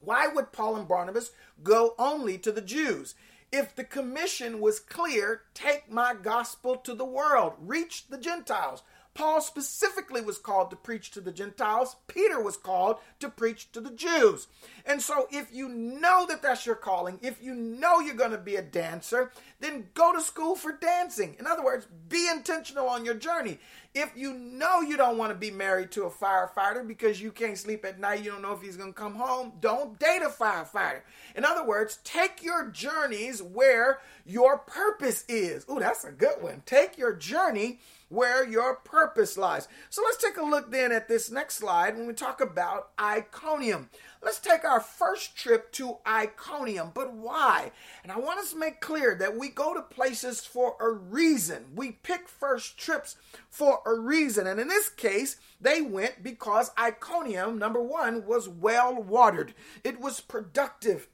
Why 0.04 0.28
would 0.28 0.52
Paul 0.52 0.76
and 0.76 0.88
Barnabas 0.88 1.32
go 1.64 1.96
only 1.98 2.38
to 2.40 2.52
the 2.52 2.62
Jews? 2.62 3.16
If 3.52 3.76
the 3.76 3.84
commission 3.84 4.60
was 4.60 4.80
clear, 4.80 5.44
take 5.54 5.92
my 5.92 6.16
gospel 6.16 6.76
to 6.78 6.96
the 6.96 7.06
world, 7.06 7.54
reach 7.60 8.08
the 8.08 8.18
Gentiles. 8.18 8.82
Paul 9.14 9.42
specifically 9.42 10.22
was 10.22 10.40
called 10.40 10.72
to 10.72 10.76
preach 10.76 11.12
to 11.12 11.22
the 11.22 11.32
Gentiles. 11.32 11.98
Peter 12.08 12.42
was 12.42 12.58
called 12.58 12.98
to 13.20 13.30
preach 13.30 13.72
to 13.72 13.80
the 13.80 13.92
Jews. 13.92 14.48
And 14.86 15.02
so, 15.02 15.28
if 15.32 15.54
you 15.54 15.70
know 15.70 16.26
that 16.28 16.42
that's 16.42 16.66
your 16.66 16.76
calling, 16.76 17.20
if 17.22 17.42
you 17.42 17.54
know 17.54 18.00
you're 18.00 18.16
going 18.16 18.32
to 18.32 18.38
be 18.40 18.56
a 18.56 18.64
dancer, 18.64 19.32
then 19.60 19.90
go 19.94 20.14
to 20.14 20.22
school 20.22 20.56
for 20.56 20.72
dancing. 20.72 21.36
In 21.38 21.46
other 21.46 21.64
words, 21.64 21.88
be 22.10 22.28
intentional 22.28 22.88
on 22.88 23.06
your 23.06 23.14
journey. 23.14 23.60
If 23.96 24.14
you 24.16 24.34
know 24.34 24.82
you 24.82 24.98
don't 24.98 25.20
want 25.20 25.32
to 25.32 25.38
be 25.38 25.52
married 25.52 25.92
to 25.92 26.06
a 26.06 26.10
firefighter 26.10 26.88
because 26.88 27.22
you 27.22 27.32
can't 27.32 27.58
sleep 27.58 27.86
at 27.86 28.00
night, 28.00 28.24
you 28.24 28.32
don't 28.32 28.42
know 28.42 28.54
if 28.54 28.62
he's 28.62 28.76
going 28.76 28.92
to 28.92 29.00
come 29.00 29.14
home, 29.14 29.54
don't 29.62 30.00
date 30.00 30.24
a 30.24 30.30
firefighter. 30.30 31.02
In 31.36 31.46
other 31.46 31.64
words, 31.64 32.00
take 32.04 32.44
your 32.44 32.70
journeys 32.70 33.44
where 33.44 34.00
your 34.26 34.58
purpose 34.58 35.24
is. 35.30 35.64
Oh, 35.70 35.80
that's 35.80 36.06
a 36.06 36.12
good 36.12 36.42
one. 36.42 36.64
Take 36.66 36.98
your 36.98 37.14
journey 37.14 37.80
where 38.10 38.48
your 38.48 38.76
purpose 38.78 39.38
lies. 39.38 39.68
So 39.90 40.02
let's 40.04 40.18
take 40.18 40.38
a 40.38 40.44
look 40.44 40.72
then 40.72 40.92
at 40.92 41.08
this 41.08 41.32
next 41.32 41.56
slide 41.58 41.98
when 41.98 42.08
we 42.08 42.14
talk 42.14 42.42
about 42.42 42.90
Iconium. 43.00 43.90
Let's 44.24 44.40
take 44.40 44.64
our 44.64 44.80
first 44.80 45.36
trip 45.36 45.72
to 45.74 45.98
Iconium, 46.08 46.92
but 46.94 47.14
why? 47.14 47.72
And 48.04 48.12
I 48.12 48.18
want 48.18 48.40
us 48.40 48.54
to 48.54 48.60
make 48.60 48.80
clear 48.80 49.16
that 49.16 49.38
we 49.38 49.50
go 49.50 49.74
to 49.74 49.82
places 49.82 50.46
for 50.46 50.78
a 50.80 50.90
reason. 50.90 51.66
We 51.76 51.92
pick 51.92 52.30
first 52.30 52.78
trips 52.78 53.18
for 53.50 53.82
a 53.86 53.94
reason. 53.94 54.48
And 54.48 54.62
in 54.62 54.70
this 54.70 54.88
case, 54.88 55.36
they 55.60 55.82
went 55.82 56.24
because 56.24 56.72
Iconium, 56.80 57.60
number 57.60 57.82
one, 57.82 58.26
was 58.26 58.48
well 58.48 58.96
watered, 58.96 59.54
it 59.84 60.00
was 60.00 60.22
productive, 60.22 61.10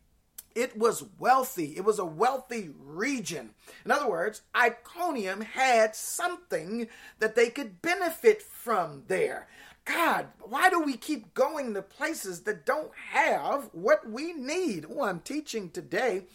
it 0.55 0.77
was 0.77 1.05
wealthy. 1.17 1.75
It 1.77 1.85
was 1.85 1.99
a 1.99 2.05
wealthy 2.05 2.71
region. 2.77 3.51
In 3.85 3.91
other 3.91 4.09
words, 4.09 4.41
Iconium 4.55 5.41
had 5.41 5.95
something 5.95 6.87
that 7.19 7.35
they 7.35 7.49
could 7.49 7.81
benefit 7.81 8.41
from 8.41 9.03
there. 9.07 9.47
God, 9.89 10.27
why 10.41 10.69
do 10.69 10.79
we 10.79 10.97
keep 10.97 11.33
going 11.33 11.73
to 11.73 11.81
places 11.81 12.41
that 12.41 12.63
don't 12.63 12.91
have 13.11 13.69
what 13.71 14.07
we 14.07 14.33
need? 14.33 14.85
Oh, 14.87 15.01
I'm 15.01 15.19
teaching 15.19 15.71
today. 15.71 16.25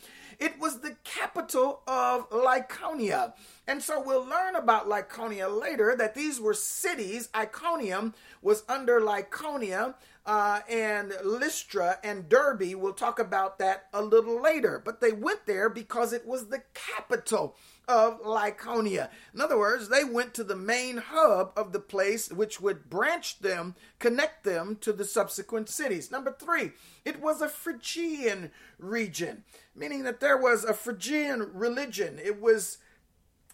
It 0.41 0.59
was 0.59 0.81
the 0.81 0.97
capital 1.05 1.83
of 1.87 2.29
Lycaonia. 2.31 3.35
And 3.69 3.81
so 3.81 4.03
we'll 4.03 4.27
learn 4.27 4.57
about 4.57 4.89
Lycaonia 4.89 5.49
later 5.49 5.95
that 5.97 6.17
these 6.17 6.41
were 6.41 6.53
cities. 6.53 7.29
Iconium 7.33 8.15
was 8.43 8.65
under 8.69 9.01
Lycaonia 9.01 9.95
uh, 10.27 10.61
and 10.69 11.13
Lystra 11.23 11.99
and 12.03 12.29
Derbe. 12.29 12.75
We'll 12.75 12.93
talk 12.93 13.21
about 13.21 13.61
that 13.61 13.87
a 13.93 14.03
little 14.03 14.43
later. 14.43 14.83
But 14.85 15.01
they 15.01 15.13
went 15.13 15.47
there 15.47 15.71
because 15.71 16.13
it 16.13 16.27
was 16.27 16.49
the 16.49 16.63
capital 16.75 17.55
of 17.89 18.23
Lycaonia. 18.23 19.11
In 19.35 19.41
other 19.41 19.59
words, 19.59 19.89
they 19.89 20.05
went 20.05 20.35
to 20.35 20.45
the 20.45 20.57
main 20.57 20.99
hub 20.99 21.53
of 21.57 21.73
the 21.73 21.81
place, 21.81 22.31
which 22.31 22.61
would 22.61 22.89
branch 22.89 23.41
them, 23.41 23.75
connect 23.99 24.45
them 24.45 24.77
to 24.81 24.93
the 24.93 25.05
subsequent 25.05 25.69
cities. 25.69 26.11
Number 26.11 26.33
three, 26.33 26.73
it 27.05 27.21
was 27.21 27.41
a 27.41 27.49
Phrygian 27.49 28.51
region, 28.79 29.45
meaning 29.75 30.03
that 30.05 30.21
there 30.21 30.39
was 30.39 30.65
a 30.65 30.75
Phrygian 30.75 31.51
religion. 31.53 32.19
It 32.23 32.41
was 32.41 32.79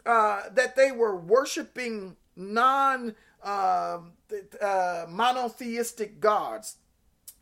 uh, 0.06 0.42
that 0.52 0.76
they 0.76 0.92
were 0.92 1.16
worshiping 1.16 2.16
non 2.36 3.14
uh, 3.42 3.98
uh, 4.60 5.06
monotheistic 5.08 6.20
gods. 6.20 6.76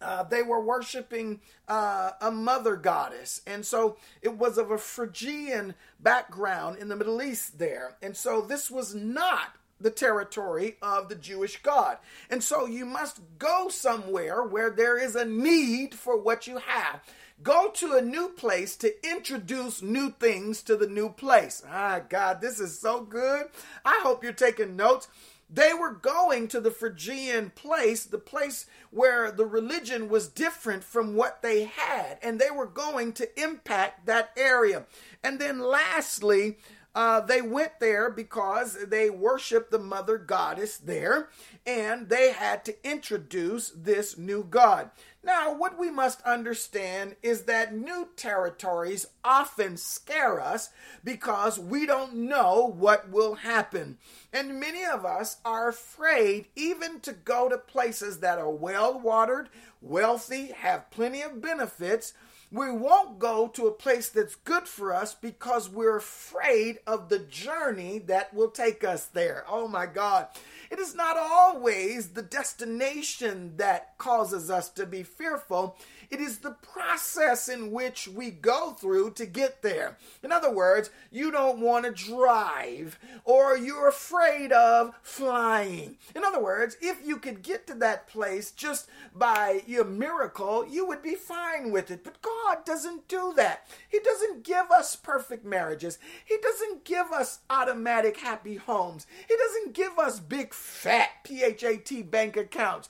Uh, 0.01 0.23
they 0.23 0.43
were 0.43 0.61
worshiping 0.61 1.41
uh, 1.67 2.13
a 2.21 2.31
mother 2.31 2.77
goddess. 2.77 3.43
And 3.47 3.67
so 3.67 3.97
it 4.23 4.37
was 4.37 4.59
of 4.59 4.71
a 4.71 4.79
Phrygian 4.79 5.75
background 6.01 6.79
in 6.79 6.89
the 6.89 6.97
Middle 6.97 7.21
East 7.23 7.59
there. 7.59 7.97
And 8.03 8.17
so 8.17 8.41
this 8.41 8.71
was 8.71 8.95
not 8.95 9.55
the 9.81 9.91
territory 9.91 10.77
of 10.83 11.09
the 11.09 11.15
Jewish 11.15 11.63
God. 11.63 11.99
And 12.31 12.43
so 12.43 12.67
you 12.67 12.85
must 12.85 13.21
go 13.39 13.69
somewhere 13.69 14.43
where 14.43 14.71
there 14.71 14.99
is 14.99 15.15
a 15.15 15.25
need 15.25 15.95
for 15.95 16.17
what 16.17 16.47
you 16.47 16.59
have. 16.59 17.01
Go 17.41 17.71
to 17.75 17.95
a 17.95 18.03
new 18.03 18.31
place 18.31 18.77
to 18.79 19.09
introduce 19.09 19.81
new 19.81 20.11
things 20.11 20.63
to 20.65 20.77
the 20.77 20.89
new 20.89 21.09
place. 21.09 21.63
Ah, 21.69 22.01
God, 22.09 22.41
this 22.41 22.59
is 22.59 22.79
so 22.79 23.03
good. 23.03 23.47
I 23.85 24.01
hope 24.03 24.25
you're 24.25 24.33
taking 24.33 24.75
notes. 24.75 25.07
They 25.51 25.73
were 25.73 25.93
going 25.93 26.49
to 26.49 26.61
the 26.61 26.71
Phrygian 26.71 27.51
place, 27.55 28.05
the 28.05 28.19
place 28.19 28.67
where 28.91 29.31
the 29.31 29.47
religion 29.47 30.09
was 30.09 30.29
different 30.29 30.85
from 30.85 31.15
what 31.15 31.41
they 31.41 31.65
had, 31.65 32.19
and 32.23 32.39
they 32.39 32.51
were 32.51 32.67
going 32.67 33.13
to 33.15 33.43
impact 33.43 34.07
that 34.07 34.31
area. 34.37 34.85
And 35.25 35.39
then 35.39 35.61
lastly, 35.61 36.59
uh, 36.95 37.21
they 37.21 37.41
went 37.41 37.81
there 37.81 38.11
because 38.11 38.77
they 38.89 39.09
worshiped 39.09 39.71
the 39.71 39.79
mother 39.79 40.19
goddess 40.19 40.77
there, 40.77 41.31
and 41.67 42.09
they 42.09 42.33
had 42.33 42.65
to 42.65 42.89
introduce 42.89 43.71
this 43.71 44.19
new 44.19 44.45
god. 44.45 44.91
Now, 45.23 45.53
what 45.53 45.79
we 45.79 45.91
must 45.91 46.23
understand 46.23 47.17
is 47.23 47.43
that 47.45 47.75
new 47.75 48.09
territories 48.17 49.07
often 49.25 49.77
scare 49.77 50.41
us 50.41 50.71
because 51.03 51.59
we 51.59 51.87
don't 51.87 52.15
know 52.15 52.73
what 52.79 53.11
will 53.11 53.35
happen. 53.35 53.99
And 54.33 54.61
many 54.61 54.85
of 54.85 55.05
us 55.05 55.39
are 55.45 55.69
afraid 55.69 56.47
even 56.55 57.01
to 57.01 57.13
go 57.13 57.49
to 57.49 57.59
places 57.59 58.21
that 58.21 58.39
are 58.39 58.51
well 58.51 58.99
watered, 58.99 59.49
wealthy, 59.83 60.47
have 60.49 60.91
plenty 60.91 61.23
of 61.23 61.43
benefits. 61.43 62.13
We 62.51 62.71
won't 62.71 63.19
go 63.19 63.49
to 63.49 63.67
a 63.67 63.73
place 63.73 64.09
that's 64.09 64.37
good 64.37 64.69
for 64.69 64.95
us 64.95 65.15
because 65.15 65.69
we're 65.69 65.97
afraid 65.97 66.79
of 66.87 67.09
the 67.09 67.19
journey 67.19 67.99
that 68.07 68.33
will 68.33 68.51
take 68.51 68.85
us 68.85 69.05
there. 69.07 69.45
Oh 69.49 69.69
my 69.69 69.85
God. 69.85 70.29
It 70.71 70.79
is 70.79 70.95
not 70.95 71.17
always 71.17 72.09
the 72.09 72.23
destination 72.23 73.55
that 73.57 73.97
causes 73.99 74.51
us 74.51 74.69
to 74.71 74.87
be 74.87 75.03
fearful. 75.03 75.77
It 76.11 76.21
is 76.21 76.39
the 76.39 76.53
process 76.53 77.49
in 77.49 77.71
which 77.71 78.09
we 78.09 78.31
go 78.31 78.73
through 78.73 79.13
to 79.13 79.27
get 79.27 79.63
there. 79.63 79.99
In 80.23 80.33
other 80.33 80.51
words, 80.51 80.91
you 81.11 81.31
don't 81.31 81.61
want 81.61 81.85
to 81.85 81.91
drive 81.91 82.99
or 83.25 83.57
you're 83.57 83.89
afraid 83.89 84.53
of 84.53 84.95
flying. 85.03 85.99
In 86.17 86.25
other 86.25 86.43
words, 86.43 86.77
if 86.81 87.07
you 87.07 87.19
could 87.19 87.43
get 87.43 87.67
to 87.67 87.75
that 87.75 88.09
place 88.09 88.51
just 88.51 88.89
by 89.15 89.63
your 89.67 89.85
miracle, 89.85 90.67
you 90.67 90.87
would 90.87 91.03
be 91.03 91.15
fine 91.15 91.71
with 91.71 91.91
it. 91.91 92.05
But 92.05 92.23
God 92.23 92.65
doesn't 92.65 93.09
do 93.09 93.33
that. 93.37 93.67
He 93.89 93.99
doesn't 93.99 94.45
give 94.45 94.71
us 94.71 94.97
perfect 94.97 95.45
marriages. 95.45 95.99
He 96.25 96.39
doesn't 96.39 96.85
give 96.85 97.13
us 97.13 97.41
automatic 97.51 98.19
happy 98.19 98.57
homes. 98.57 99.07
He 99.29 99.37
doesn't 99.37 99.75
give 99.75 99.99
us 99.99 100.21
big 100.21 100.55
fat 100.55 101.11
PHAT 101.25 102.11
bank 102.11 102.37
accounts. 102.37 102.89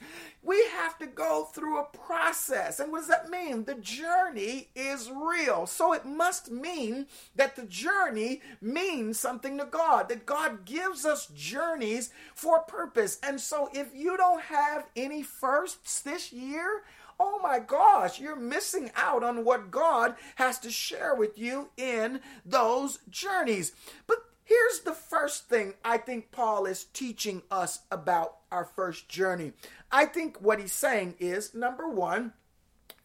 We 0.48 0.64
have 0.72 0.96
to 1.00 1.06
go 1.06 1.44
through 1.44 1.78
a 1.78 1.84
process. 1.84 2.80
And 2.80 2.90
what 2.90 3.00
does 3.00 3.08
that 3.08 3.28
mean? 3.28 3.64
The 3.64 3.74
journey 3.74 4.68
is 4.74 5.10
real. 5.10 5.66
So 5.66 5.92
it 5.92 6.06
must 6.06 6.50
mean 6.50 7.06
that 7.36 7.54
the 7.54 7.66
journey 7.66 8.40
means 8.62 9.20
something 9.20 9.58
to 9.58 9.66
God, 9.66 10.08
that 10.08 10.24
God 10.24 10.64
gives 10.64 11.04
us 11.04 11.28
journeys 11.36 12.14
for 12.34 12.60
purpose. 12.60 13.18
And 13.22 13.38
so 13.38 13.68
if 13.74 13.88
you 13.94 14.16
don't 14.16 14.40
have 14.40 14.86
any 14.96 15.22
firsts 15.22 16.00
this 16.00 16.32
year, 16.32 16.82
oh 17.20 17.38
my 17.42 17.58
gosh, 17.58 18.18
you're 18.18 18.34
missing 18.34 18.90
out 18.96 19.22
on 19.22 19.44
what 19.44 19.70
God 19.70 20.14
has 20.36 20.58
to 20.60 20.70
share 20.70 21.14
with 21.14 21.36
you 21.36 21.68
in 21.76 22.20
those 22.46 23.00
journeys. 23.10 23.72
But 24.06 24.24
here's 24.46 24.80
the 24.80 24.94
first 24.94 25.50
thing 25.50 25.74
I 25.84 25.98
think 25.98 26.32
Paul 26.32 26.64
is 26.64 26.84
teaching 26.84 27.42
us 27.50 27.80
about 27.90 28.36
our 28.50 28.64
first 28.64 29.08
journey. 29.08 29.52
I 29.90 30.04
think 30.04 30.38
what 30.40 30.60
he's 30.60 30.72
saying 30.72 31.14
is 31.18 31.54
number 31.54 31.88
one, 31.88 32.34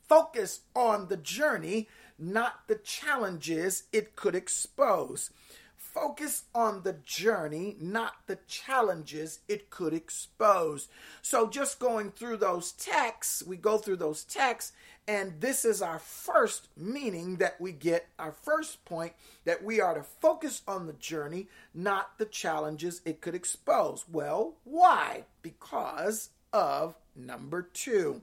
focus 0.07 0.61
on 0.75 1.07
the 1.07 1.17
journey, 1.17 1.87
not 2.19 2.67
the 2.67 2.75
challenges 2.75 3.83
it 3.93 4.15
could 4.15 4.35
expose. 4.35 5.31
Focus 5.77 6.45
on 6.55 6.81
the 6.81 6.93
journey, 7.05 7.77
not 7.79 8.13
the 8.25 8.39
challenges 8.47 9.39
it 9.47 9.69
could 9.69 9.93
expose. 9.93 10.87
So, 11.21 11.47
just 11.47 11.77
going 11.77 12.11
through 12.11 12.37
those 12.37 12.71
texts, 12.71 13.43
we 13.43 13.57
go 13.57 13.77
through 13.77 13.97
those 13.97 14.23
texts, 14.23 14.73
and 15.07 15.39
this 15.39 15.63
is 15.63 15.83
our 15.83 15.99
first 15.99 16.69
meaning 16.75 17.35
that 17.37 17.61
we 17.61 17.73
get, 17.73 18.07
our 18.17 18.31
first 18.31 18.83
point 18.85 19.13
that 19.45 19.63
we 19.63 19.79
are 19.79 19.93
to 19.93 20.03
focus 20.03 20.63
on 20.67 20.87
the 20.87 20.93
journey, 20.93 21.47
not 21.75 22.17
the 22.17 22.25
challenges 22.25 23.01
it 23.05 23.21
could 23.21 23.35
expose. 23.35 24.05
Well, 24.11 24.55
why? 24.63 25.25
Because 25.43 26.29
of 26.53 26.95
number 27.15 27.61
two. 27.61 28.21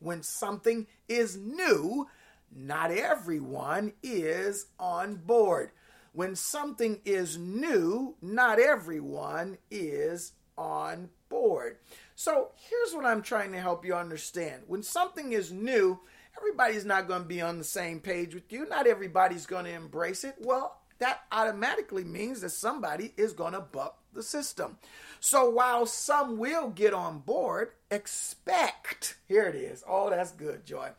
When 0.00 0.22
something 0.22 0.86
is 1.08 1.36
new, 1.36 2.08
not 2.54 2.90
everyone 2.90 3.94
is 4.02 4.66
on 4.78 5.16
board 5.16 5.70
when 6.16 6.34
something 6.34 6.98
is 7.04 7.36
new, 7.36 8.14
not 8.22 8.58
everyone 8.58 9.58
is 9.70 10.32
on 10.56 11.10
board. 11.28 11.76
So 12.14 12.52
here's 12.56 12.94
what 12.94 13.04
I'm 13.04 13.20
trying 13.20 13.52
to 13.52 13.60
help 13.60 13.84
you 13.84 13.94
understand. 13.94 14.62
When 14.66 14.82
something 14.82 15.32
is 15.32 15.52
new, 15.52 16.00
everybody's 16.38 16.86
not 16.86 17.06
going 17.06 17.20
to 17.20 17.28
be 17.28 17.42
on 17.42 17.58
the 17.58 17.64
same 17.64 18.00
page 18.00 18.34
with 18.34 18.50
you. 18.50 18.66
Not 18.66 18.86
everybody's 18.86 19.44
going 19.44 19.66
to 19.66 19.72
embrace 19.72 20.24
it. 20.24 20.36
Well, 20.40 20.80
that 21.00 21.24
automatically 21.30 22.04
means 22.04 22.40
that 22.40 22.50
somebody 22.50 23.12
is 23.18 23.34
going 23.34 23.52
to 23.52 23.60
buck 23.60 23.98
the 24.14 24.22
system. 24.22 24.78
So 25.20 25.50
while 25.50 25.86
some 25.86 26.38
will 26.38 26.68
get 26.70 26.94
on 26.94 27.20
board, 27.20 27.70
expect, 27.90 29.16
here 29.26 29.44
it 29.44 29.54
is. 29.54 29.82
Oh, 29.88 30.10
that's 30.10 30.32
good, 30.32 30.64
Joy. 30.64 30.90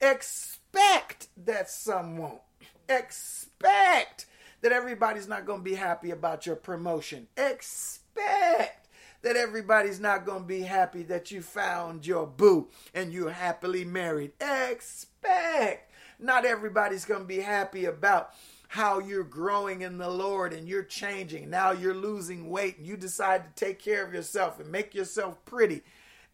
Expect 0.00 1.28
that 1.44 1.70
some 1.70 2.18
won't. 2.18 2.40
Expect 2.88 4.26
that 4.60 4.72
everybody's 4.72 5.28
not 5.28 5.46
going 5.46 5.60
to 5.60 5.64
be 5.64 5.74
happy 5.74 6.10
about 6.10 6.46
your 6.46 6.56
promotion. 6.56 7.26
Expect 7.36 8.88
that 9.22 9.36
everybody's 9.36 10.00
not 10.00 10.26
going 10.26 10.42
to 10.42 10.48
be 10.48 10.62
happy 10.62 11.02
that 11.04 11.30
you 11.30 11.42
found 11.42 12.06
your 12.06 12.26
boo 12.26 12.68
and 12.94 13.12
you're 13.12 13.30
happily 13.30 13.84
married. 13.84 14.32
Expect 14.40 15.90
not 16.22 16.44
everybody's 16.44 17.04
going 17.04 17.22
to 17.22 17.26
be 17.26 17.40
happy 17.40 17.84
about 17.84 18.32
how 18.72 18.98
you're 18.98 19.22
growing 19.22 19.82
in 19.82 19.98
the 19.98 20.08
Lord 20.08 20.54
and 20.54 20.66
you're 20.66 20.82
changing. 20.82 21.50
Now 21.50 21.72
you're 21.72 21.92
losing 21.92 22.48
weight 22.48 22.78
and 22.78 22.86
you 22.86 22.96
decide 22.96 23.44
to 23.44 23.64
take 23.64 23.78
care 23.78 24.02
of 24.02 24.14
yourself 24.14 24.58
and 24.58 24.72
make 24.72 24.94
yourself 24.94 25.44
pretty. 25.44 25.82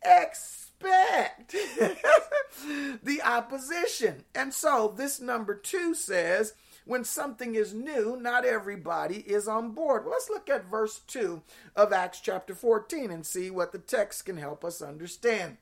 Expect 0.05 1.51
the 3.03 3.21
opposition. 3.25 4.23
And 4.37 4.55
so 4.55 4.95
this 4.97 5.21
number 5.21 5.53
two 5.53 5.97
says, 5.97 6.55
when 6.85 7.03
something 7.03 7.57
is 7.57 7.75
new, 7.75 8.17
not 8.17 8.45
everybody 8.45 9.17
is 9.17 9.49
on 9.49 9.73
board. 9.73 10.05
Let's 10.09 10.31
look 10.31 10.49
at 10.49 10.71
verse 10.71 11.01
2 11.09 11.43
of 11.75 11.93
Acts 11.93 12.21
chapter 12.21 12.55
14 12.55 13.11
and 13.11 13.27
see 13.27 13.51
what 13.51 13.73
the 13.73 13.79
text 13.79 14.27
can 14.27 14.37
help 14.37 14.65
us 14.65 14.81
understand. 14.81 15.57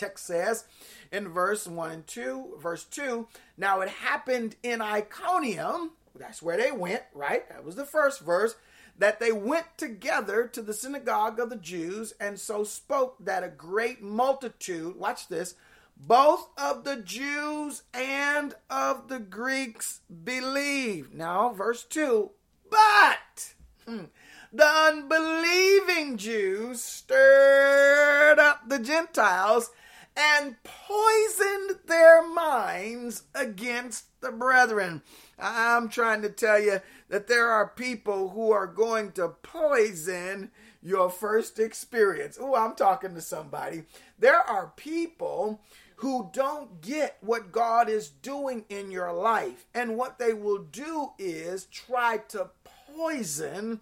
Text 0.00 0.26
says 0.26 0.64
in 1.12 1.28
verse 1.28 1.66
1 1.66 1.90
and 1.90 2.06
2, 2.06 2.56
verse 2.58 2.84
2, 2.84 3.28
now 3.58 3.80
it 3.80 3.88
happened 3.88 4.56
in 4.62 4.80
Iconium, 4.80 5.90
that's 6.18 6.42
where 6.42 6.56
they 6.56 6.72
went, 6.72 7.02
right? 7.14 7.48
That 7.50 7.64
was 7.64 7.76
the 7.76 7.84
first 7.84 8.20
verse 8.20 8.56
that 8.98 9.20
they 9.20 9.32
went 9.32 9.66
together 9.76 10.46
to 10.46 10.62
the 10.62 10.74
synagogue 10.74 11.38
of 11.38 11.50
the 11.50 11.56
Jews 11.56 12.14
and 12.18 12.38
so 12.38 12.64
spoke 12.64 13.16
that 13.20 13.44
a 13.44 13.48
great 13.48 14.02
multitude, 14.02 14.96
watch 14.96 15.28
this, 15.28 15.54
both 15.96 16.48
of 16.56 16.84
the 16.84 16.96
Jews 16.96 17.82
and 17.92 18.54
of 18.70 19.08
the 19.08 19.18
Greeks 19.18 20.00
believe. 20.24 21.12
Now, 21.12 21.52
verse 21.52 21.84
2 21.84 22.30
But 22.70 23.54
hmm, 23.86 24.04
the 24.52 24.66
unbelieving 24.66 26.16
Jews 26.16 26.82
stirred 26.82 28.38
up 28.38 28.68
the 28.68 28.78
Gentiles 28.78 29.70
and 30.16 30.56
poisoned 30.64 31.78
their 31.86 32.26
minds 32.26 33.24
against 33.34 34.06
the 34.20 34.32
brethren. 34.32 35.02
I'm 35.38 35.88
trying 35.88 36.22
to 36.22 36.28
tell 36.28 36.60
you 36.60 36.80
that 37.08 37.26
there 37.26 37.48
are 37.48 37.68
people 37.68 38.30
who 38.30 38.50
are 38.50 38.66
going 38.66 39.12
to 39.12 39.28
poison 39.42 40.50
your 40.82 41.10
first 41.10 41.58
experience. 41.58 42.38
Oh, 42.40 42.54
I'm 42.54 42.74
talking 42.74 43.14
to 43.14 43.20
somebody. 43.20 43.84
There 44.18 44.40
are 44.40 44.72
people 44.76 45.60
who 45.96 46.30
don't 46.32 46.80
get 46.80 47.18
what 47.20 47.52
God 47.52 47.90
is 47.90 48.08
doing 48.08 48.64
in 48.70 48.90
your 48.90 49.12
life. 49.12 49.66
And 49.74 49.96
what 49.96 50.18
they 50.18 50.32
will 50.32 50.62
do 50.62 51.10
is 51.18 51.66
try 51.66 52.18
to 52.28 52.50
poison 52.96 53.80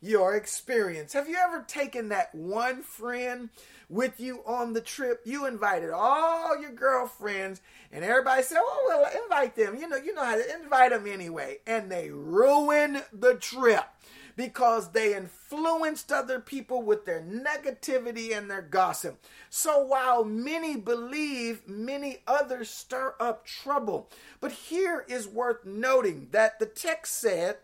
your 0.00 0.34
experience. 0.34 1.12
Have 1.12 1.28
you 1.28 1.36
ever 1.36 1.64
taken 1.66 2.08
that 2.08 2.34
one 2.34 2.82
friend 2.82 3.50
with 3.88 4.20
you 4.20 4.42
on 4.46 4.72
the 4.72 4.80
trip? 4.80 5.22
You 5.24 5.46
invited 5.46 5.90
all 5.90 6.60
your 6.60 6.72
girlfriends, 6.72 7.60
and 7.92 8.04
everybody 8.04 8.42
said, 8.42 8.58
"Oh 8.60 8.84
well, 8.88 9.22
invite 9.24 9.56
them." 9.56 9.76
You 9.76 9.88
know, 9.88 9.96
you 9.96 10.14
know 10.14 10.24
how 10.24 10.36
to 10.36 10.54
invite 10.62 10.90
them 10.90 11.06
anyway, 11.06 11.58
and 11.66 11.90
they 11.90 12.10
ruin 12.10 13.02
the 13.12 13.34
trip 13.34 13.84
because 14.38 14.92
they 14.92 15.16
influenced 15.16 16.12
other 16.12 16.38
people 16.38 16.80
with 16.80 17.04
their 17.04 17.20
negativity 17.20 18.38
and 18.38 18.48
their 18.48 18.62
gossip. 18.62 19.20
So 19.50 19.82
while 19.82 20.24
many 20.24 20.76
believe, 20.76 21.66
many 21.66 22.18
others 22.24 22.70
stir 22.70 23.16
up 23.18 23.44
trouble. 23.44 24.08
But 24.40 24.52
here 24.52 25.04
is 25.08 25.26
worth 25.26 25.64
noting 25.64 26.28
that 26.30 26.60
the 26.60 26.66
text 26.66 27.18
said, 27.18 27.56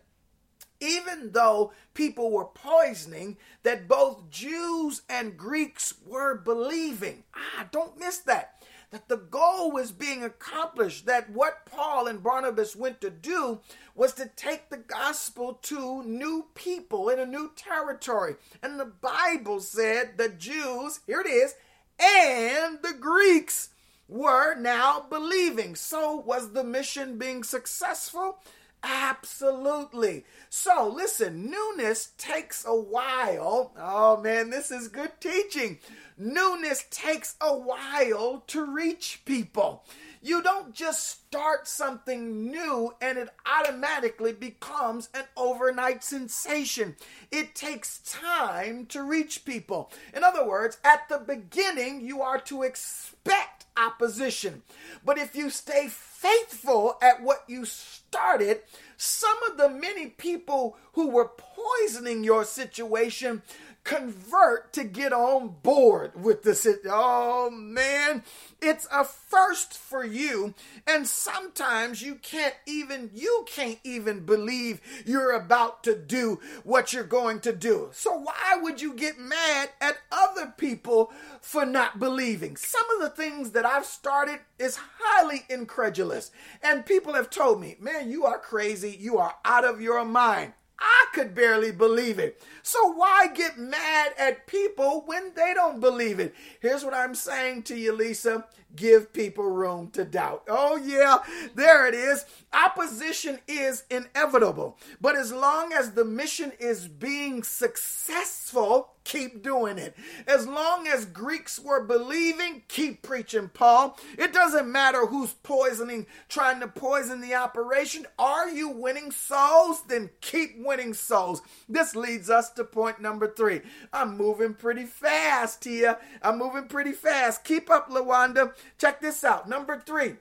even 0.85 1.31
though 1.31 1.73
people 1.93 2.31
were 2.31 2.45
poisoning, 2.45 3.37
that 3.63 3.87
both 3.87 4.29
Jews 4.29 5.01
and 5.09 5.37
Greeks 5.37 5.93
were 6.05 6.37
believing. 6.37 7.23
Ah, 7.35 7.67
don't 7.71 7.99
miss 7.99 8.19
that 8.19 8.55
that 8.95 9.09
the 9.09 9.17
goal 9.17 9.71
was 9.71 9.91
being 9.91 10.23
accomplished, 10.23 11.05
that 11.05 11.29
what 11.29 11.65
Paul 11.65 12.07
and 12.07 12.23
Barnabas 12.23 12.77
went 12.77 13.01
to 13.01 13.09
do 13.09 13.59
was 13.93 14.13
to 14.13 14.29
take 14.37 14.69
the 14.69 14.77
gospel 14.77 15.55
to 15.63 16.01
new 16.03 16.45
people 16.55 17.09
in 17.09 17.19
a 17.19 17.25
new 17.25 17.51
territory. 17.57 18.35
And 18.63 18.79
the 18.79 18.85
Bible 18.85 19.59
said 19.59 20.17
the 20.17 20.29
Jews, 20.29 21.01
here 21.05 21.19
it 21.19 21.27
is, 21.27 21.55
and 21.99 22.79
the 22.81 22.93
Greeks 22.97 23.69
were 24.07 24.55
now 24.55 25.05
believing. 25.09 25.75
So, 25.75 26.15
was 26.15 26.53
the 26.53 26.63
mission 26.63 27.17
being 27.17 27.43
successful? 27.43 28.37
Absolutely. 28.85 30.25
So, 30.49 30.87
listen, 30.87 31.49
newness 31.49 32.11
takes 32.19 32.63
a 32.67 32.75
while. 32.75 33.73
Oh 33.75 34.17
man, 34.17 34.51
this 34.51 34.69
is 34.69 34.89
good 34.89 35.11
teaching. 35.19 35.79
Newness 36.19 36.85
takes 36.91 37.35
a 37.41 37.57
while 37.57 38.43
to 38.45 38.63
reach 38.63 39.23
people. 39.25 39.83
You 40.21 40.41
don't 40.41 40.73
just 40.73 41.07
start 41.07 41.67
something 41.67 42.49
new 42.49 42.93
and 43.01 43.17
it 43.17 43.29
automatically 43.45 44.33
becomes 44.33 45.09
an 45.13 45.23
overnight 45.35 46.03
sensation. 46.03 46.95
It 47.31 47.55
takes 47.55 47.99
time 47.99 48.85
to 48.87 49.01
reach 49.03 49.45
people. 49.45 49.91
In 50.13 50.23
other 50.23 50.47
words, 50.47 50.77
at 50.83 51.09
the 51.09 51.17
beginning, 51.17 52.01
you 52.01 52.21
are 52.21 52.39
to 52.41 52.63
expect 52.63 53.54
opposition. 53.77 54.63
But 55.03 55.17
if 55.17 55.35
you 55.35 55.49
stay 55.49 55.87
faithful 55.89 56.97
at 57.01 57.21
what 57.21 57.43
you 57.47 57.65
started, 57.65 58.61
some 58.97 59.37
of 59.49 59.57
the 59.57 59.69
many 59.69 60.07
people 60.07 60.77
who 60.93 61.09
were 61.09 61.31
poisoning 61.37 62.23
your 62.23 62.45
situation 62.45 63.41
convert 63.85 64.73
to 64.73 64.83
get 64.83 65.13
on 65.13 65.55
board 65.61 66.21
with 66.21 66.41
this. 66.43 66.67
Oh 66.89 67.49
man, 67.51 68.23
it's 68.59 68.87
a 68.91 69.05
first 69.05 69.77
for 69.77 70.03
you. 70.03 70.55
And 70.87 71.07
sometimes 71.07 72.01
you 72.01 72.15
can't 72.15 72.55
even, 72.65 73.11
you 73.13 73.45
can't 73.47 73.79
even 73.83 74.25
believe 74.25 74.81
you're 75.05 75.31
about 75.31 75.83
to 75.83 75.95
do 75.95 76.39
what 76.63 76.93
you're 76.93 77.03
going 77.03 77.39
to 77.41 77.53
do. 77.53 77.89
So 77.93 78.17
why 78.17 78.57
would 78.59 78.81
you 78.81 78.93
get 78.93 79.19
mad 79.19 79.69
at 79.79 79.99
other 80.11 80.51
people 80.57 81.13
for 81.39 81.63
not 81.63 81.99
believing? 81.99 82.57
Some 82.57 82.85
of 82.95 83.01
the 83.01 83.15
things 83.15 83.51
that 83.51 83.67
I've 83.67 83.85
started 83.85 84.39
is 84.57 84.79
highly 84.99 85.45
incredulous. 85.47 86.31
And 86.63 86.87
people 86.87 87.13
have 87.13 87.29
told 87.29 87.61
me, 87.61 87.77
man, 87.79 88.09
you 88.09 88.25
are 88.25 88.39
crazy. 88.39 88.97
You 88.99 89.19
are 89.19 89.35
out 89.45 89.63
of 89.63 89.79
your 89.79 90.03
mind. 90.03 90.53
I 90.79 91.05
could 91.13 91.33
barely 91.33 91.71
believe 91.71 92.19
it. 92.19 92.41
So 92.61 92.91
why 92.91 93.27
get 93.33 93.57
mad 93.57 94.13
at 94.17 94.47
people 94.47 95.03
when 95.05 95.31
they 95.35 95.53
don't 95.53 95.79
believe 95.79 96.19
it? 96.19 96.33
Here's 96.59 96.83
what 96.83 96.93
I'm 96.93 97.15
saying 97.15 97.63
to 97.63 97.75
you, 97.75 97.93
Lisa. 97.93 98.45
Give 98.75 99.13
people 99.13 99.45
room 99.45 99.89
to 99.91 100.03
doubt. 100.03 100.43
Oh, 100.49 100.75
yeah, 100.75 101.19
there 101.55 101.87
it 101.87 101.93
is. 101.93 102.25
Opposition 102.55 103.39
is 103.49 103.83
inevitable. 103.91 104.77
But 105.01 105.17
as 105.17 105.33
long 105.33 105.73
as 105.73 105.91
the 105.91 106.05
mission 106.05 106.53
is 106.57 106.87
being 106.87 107.43
successful, 107.43 108.91
keep 109.03 109.43
doing 109.43 109.77
it. 109.77 109.93
As 110.25 110.47
long 110.47 110.87
as 110.87 111.03
Greeks 111.03 111.59
were 111.59 111.83
believing, 111.83 112.63
keep 112.69 113.01
preaching, 113.01 113.49
Paul. 113.53 113.99
It 114.17 114.31
doesn't 114.31 114.71
matter 114.71 115.05
who's 115.05 115.33
poisoning, 115.33 116.07
trying 116.29 116.61
to 116.61 116.69
poison 116.69 117.19
the 117.19 117.35
operation. 117.35 118.07
Are 118.17 118.49
you 118.49 118.69
winning 118.69 119.11
souls? 119.11 119.83
Then 119.83 120.09
keep 120.21 120.55
winning 120.57 120.93
souls. 120.93 121.41
This 121.67 121.93
leads 121.93 122.29
us 122.29 122.51
to 122.51 122.63
point 122.63 123.01
number 123.01 123.27
three. 123.27 123.63
I'm 123.91 124.15
moving 124.15 124.53
pretty 124.53 124.85
fast 124.85 125.65
here. 125.65 125.97
I'm 126.21 126.37
moving 126.37 126.69
pretty 126.69 126.93
fast. 126.93 127.43
Keep 127.43 127.69
up, 127.69 127.89
Lawanda. 127.89 128.53
Check 128.77 129.01
this 129.01 129.25
out. 129.25 129.49
Number 129.49 129.83
three. 129.85 130.13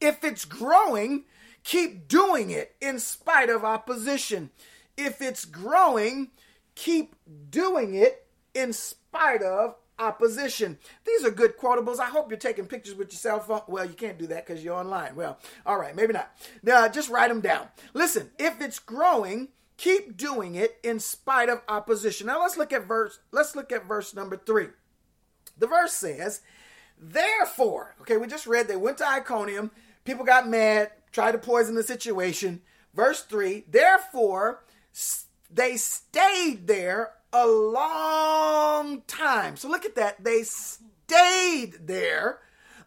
If 0.00 0.24
it's 0.24 0.44
growing, 0.44 1.22
keep 1.64 2.08
doing 2.08 2.50
it 2.50 2.74
in 2.80 2.98
spite 2.98 3.50
of 3.50 3.64
opposition. 3.64 4.50
If 4.96 5.22
it's 5.22 5.44
growing, 5.44 6.30
keep 6.74 7.14
doing 7.50 7.94
it 7.94 8.26
in 8.54 8.72
spite 8.72 9.42
of 9.42 9.76
opposition. 9.98 10.78
These 11.04 11.24
are 11.24 11.30
good 11.30 11.56
quotables. 11.56 12.00
I 12.00 12.06
hope 12.06 12.30
you're 12.30 12.38
taking 12.38 12.66
pictures 12.66 12.94
with 12.94 13.12
your 13.12 13.18
cell 13.18 13.40
phone. 13.40 13.62
Well, 13.68 13.84
you 13.84 13.94
can't 13.94 14.18
do 14.18 14.26
that 14.28 14.46
because 14.46 14.62
you're 14.62 14.74
online. 14.74 15.14
Well, 15.14 15.38
all 15.64 15.78
right, 15.78 15.94
maybe 15.94 16.12
not. 16.12 16.34
Now, 16.62 16.88
just 16.88 17.10
write 17.10 17.28
them 17.28 17.40
down. 17.40 17.68
Listen, 17.94 18.30
if 18.38 18.60
it's 18.60 18.78
growing, 18.78 19.48
keep 19.76 20.16
doing 20.16 20.54
it 20.54 20.78
in 20.82 21.00
spite 21.00 21.48
of 21.48 21.60
opposition. 21.68 22.26
Now 22.26 22.40
let's 22.40 22.56
look 22.56 22.72
at 22.72 22.86
verse. 22.86 23.18
Let's 23.30 23.56
look 23.56 23.72
at 23.72 23.86
verse 23.86 24.14
number 24.14 24.36
three. 24.36 24.68
The 25.58 25.66
verse 25.66 25.92
says, 25.92 26.40
"Therefore," 26.98 27.94
okay, 28.00 28.16
we 28.16 28.26
just 28.26 28.46
read 28.46 28.68
they 28.68 28.76
went 28.76 28.98
to 28.98 29.08
Iconium. 29.08 29.70
People 30.04 30.24
got 30.24 30.48
mad, 30.48 30.92
tried 31.12 31.32
to 31.32 31.38
poison 31.38 31.74
the 31.74 31.82
situation. 31.82 32.62
Verse 32.94 33.22
three. 33.22 33.64
Therefore 33.68 34.64
they 35.50 35.76
stayed 35.76 36.66
there 36.66 37.12
a 37.32 37.46
long 37.46 39.02
time. 39.06 39.56
So 39.56 39.68
look 39.68 39.84
at 39.84 39.94
that. 39.94 40.24
They 40.24 40.42
stayed 40.42 41.86
there 41.86 42.40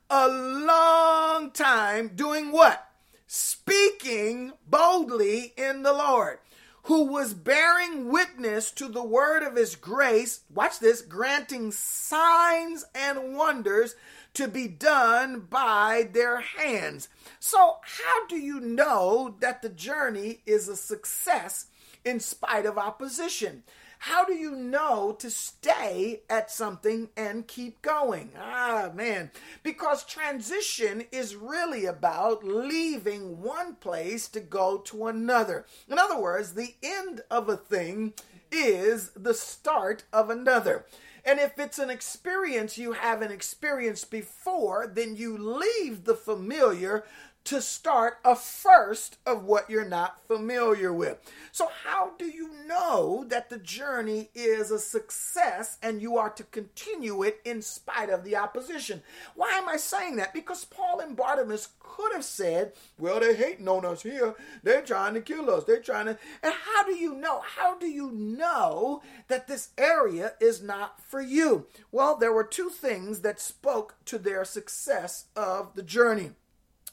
a 0.10 0.28
long 0.28 1.52
time 1.52 2.10
doing 2.16 2.52
what? 2.52 2.88
Speaking 3.28 4.54
boldly 4.68 5.54
in 5.58 5.82
the 5.82 5.94
Lord, 5.94 6.38
who 6.84 7.06
was 7.06 7.34
bearing 7.34 8.10
witness 8.10 8.70
to 8.74 8.88
the 8.88 9.04
word 9.04 9.42
of 9.42 9.56
his 9.56 9.76
grace. 9.76 10.42
Watch 10.54 10.80
this, 10.80 11.02
granting 11.02 11.72
signs 11.72 12.86
and 12.94 13.36
wonders 13.36 13.96
to 14.36 14.48
be 14.48 14.68
done 14.68 15.42
by 15.50 16.10
their 16.12 16.40
hands. 16.40 17.10
So, 17.40 17.78
how 17.82 18.28
do 18.28 18.38
you 18.38 18.60
know 18.60 19.36
that 19.40 19.62
the 19.62 19.70
journey 19.70 20.42
is 20.46 20.68
a 20.68 20.76
success 20.76 21.68
in 22.06 22.20
spite 22.20 22.66
of 22.66 22.78
opposition. 22.78 23.64
How 23.98 24.24
do 24.24 24.34
you 24.34 24.56
know 24.56 25.16
to 25.20 25.32
stay 25.32 26.22
at 26.30 26.52
something 26.52 27.10
and 27.18 27.48
keep 27.48 27.82
going? 27.82 28.32
Ah, 28.38 28.92
man. 28.94 29.32
Because 29.64 30.04
transition 30.04 31.06
is 31.12 31.36
really 31.36 31.86
about 31.86 32.44
leaving 32.44 33.42
one 33.42 33.76
place 33.76 34.28
to 34.30 34.40
go 34.40 34.78
to 34.80 35.08
another. 35.08 35.66
In 35.90 35.98
other 35.98 36.20
words, 36.20 36.54
the 36.54 36.76
end 36.84 37.22
of 37.32 37.50
a 37.50 37.58
thing 37.58 38.14
is 38.52 39.10
the 39.16 39.34
start 39.34 40.04
of 40.14 40.30
another. 40.30 40.86
And 41.26 41.40
if 41.40 41.58
it's 41.58 41.80
an 41.80 41.90
experience 41.90 42.78
you 42.78 42.92
haven't 42.92 43.32
experienced 43.32 44.12
before, 44.12 44.86
then 44.86 45.16
you 45.16 45.38
leave 45.38 46.04
the 46.04 46.16
familiar 46.16 47.04
to 47.46 47.62
start 47.62 48.18
a 48.26 48.36
first 48.36 49.18
of 49.26 49.44
what 49.44 49.70
you're 49.70 49.88
not 49.88 50.20
familiar 50.28 50.92
with. 50.92 51.20
So, 51.52 51.70
how 51.84 52.14
do 52.18 52.26
you 52.26 52.50
know 52.68 53.24
that 53.30 53.50
the 53.50 53.60
journey 53.60 54.30
is 54.34 54.72
a 54.72 54.80
success 54.80 55.78
and 55.82 56.02
you 56.02 56.18
are 56.18 56.32
to 56.32 56.44
continue 56.44 57.22
it 57.22 57.40
in 57.46 57.62
spite 57.62 58.10
of 58.10 58.24
the 58.24 58.36
opposition? 58.36 59.04
Why 59.36 59.52
am 59.52 59.70
I 59.70 59.78
saying 59.78 60.16
that? 60.18 60.34
Because 60.34 60.66
Paul 60.66 61.00
and 61.00 61.16
Barnabas 61.16 61.70
could 61.80 62.14
have 62.14 62.26
said, 62.26 62.74
Well, 62.98 63.20
they're 63.20 63.36
hating 63.36 63.68
on 63.68 63.86
us 63.86 64.02
here. 64.02 64.36
They're 64.64 64.82
trying 64.82 65.14
to 65.14 65.22
kill 65.22 65.50
us. 65.52 65.66
They're 65.66 65.80
trying 65.80 66.08
to. 66.08 66.18
And 66.42 66.54
how 66.54 66.84
do 66.84 66.96
you 66.96 67.14
know? 67.14 67.42
How 67.42 67.78
do 67.78 67.88
you 67.88 68.12
know 68.12 69.04
that 69.28 69.48
this 69.48 69.70
area 69.78 70.34
is 70.42 70.64
not 70.64 71.00
for 71.00 71.22
you? 71.22 71.68
Well, 71.92 72.16
there 72.16 72.34
were 72.34 72.44
two 72.44 72.70
things 72.70 73.22
that 73.22 73.40
spoke 73.40 73.96
to 74.06 74.18
their 74.18 74.46
success 74.46 75.26
of 75.36 75.76
the 75.76 75.84
journey. 75.84 76.32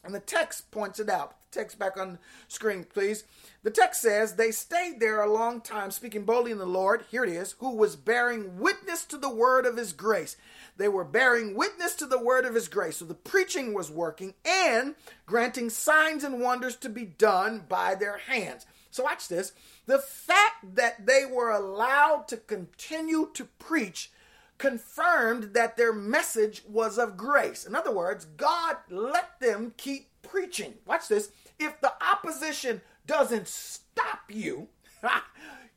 And 0.05 0.15
the 0.15 0.21
text 0.21 0.71
points 0.73 0.99
it 0.99 1.09
out. 1.09 1.37
The 1.51 1.61
text 1.61 1.79
back 1.79 1.97
on 1.97 2.19
screen, 2.49 2.85
please. 2.85 3.25
The 3.62 3.71
text 3.71 4.03
says, 4.03 4.35
They 4.35 4.51
stayed 4.51 4.99
there 4.99 5.23
a 5.23 5.33
long 5.33 5.61
time, 5.61 5.93
speaking 5.93 6.25
boldly 6.25 6.51
in 6.51 6.59
the 6.59 6.67
Lord. 6.67 7.05
Here 7.11 7.23
it 7.23 7.31
is, 7.31 7.53
who 7.61 7.77
was 7.77 7.95
bearing 7.95 8.59
witness 8.59 9.05
to 9.07 9.17
the 9.17 9.33
word 9.33 9.65
of 9.65 9.77
his 9.77 9.93
grace. 9.93 10.37
They 10.77 10.88
were 10.88 11.05
bearing 11.05 11.55
witness 11.55 11.95
to 11.97 12.07
the 12.07 12.19
word 12.19 12.45
of 12.45 12.55
his 12.57 12.67
grace. 12.67 12.97
So 12.97 13.05
the 13.05 13.15
preaching 13.15 13.75
was 13.75 13.91
working 13.91 14.35
and 14.45 14.97
granting 15.27 15.71
signs 15.71 16.25
and 16.25 16.41
wonders 16.41 16.75
to 16.77 16.88
be 16.88 17.05
done 17.05 17.65
by 17.69 17.95
their 17.95 18.19
hands. 18.19 18.67
So 18.91 19.05
watch 19.05 19.29
this. 19.29 19.53
The 19.87 19.99
fact 19.99 20.75
that 20.75 21.07
they 21.07 21.25
were 21.25 21.51
allowed 21.51 22.27
to 22.29 22.37
continue 22.37 23.31
to 23.35 23.45
preach 23.45 24.11
confirmed 24.59 25.55
that 25.55 25.77
their 25.77 25.93
message 25.93 26.62
was 26.69 26.99
of 26.99 27.17
grace. 27.17 27.65
In 27.67 27.75
other 27.75 27.93
words, 27.93 28.27
God 28.37 28.77
let 28.91 29.41
them 29.41 29.75
keep 29.77 30.09
preaching. 30.23 30.75
Watch 30.87 31.09
this. 31.09 31.31
If 31.59 31.81
the 31.81 31.93
opposition 32.03 32.81
doesn't 33.07 33.49
stop 33.49 34.21
you, 34.29 34.69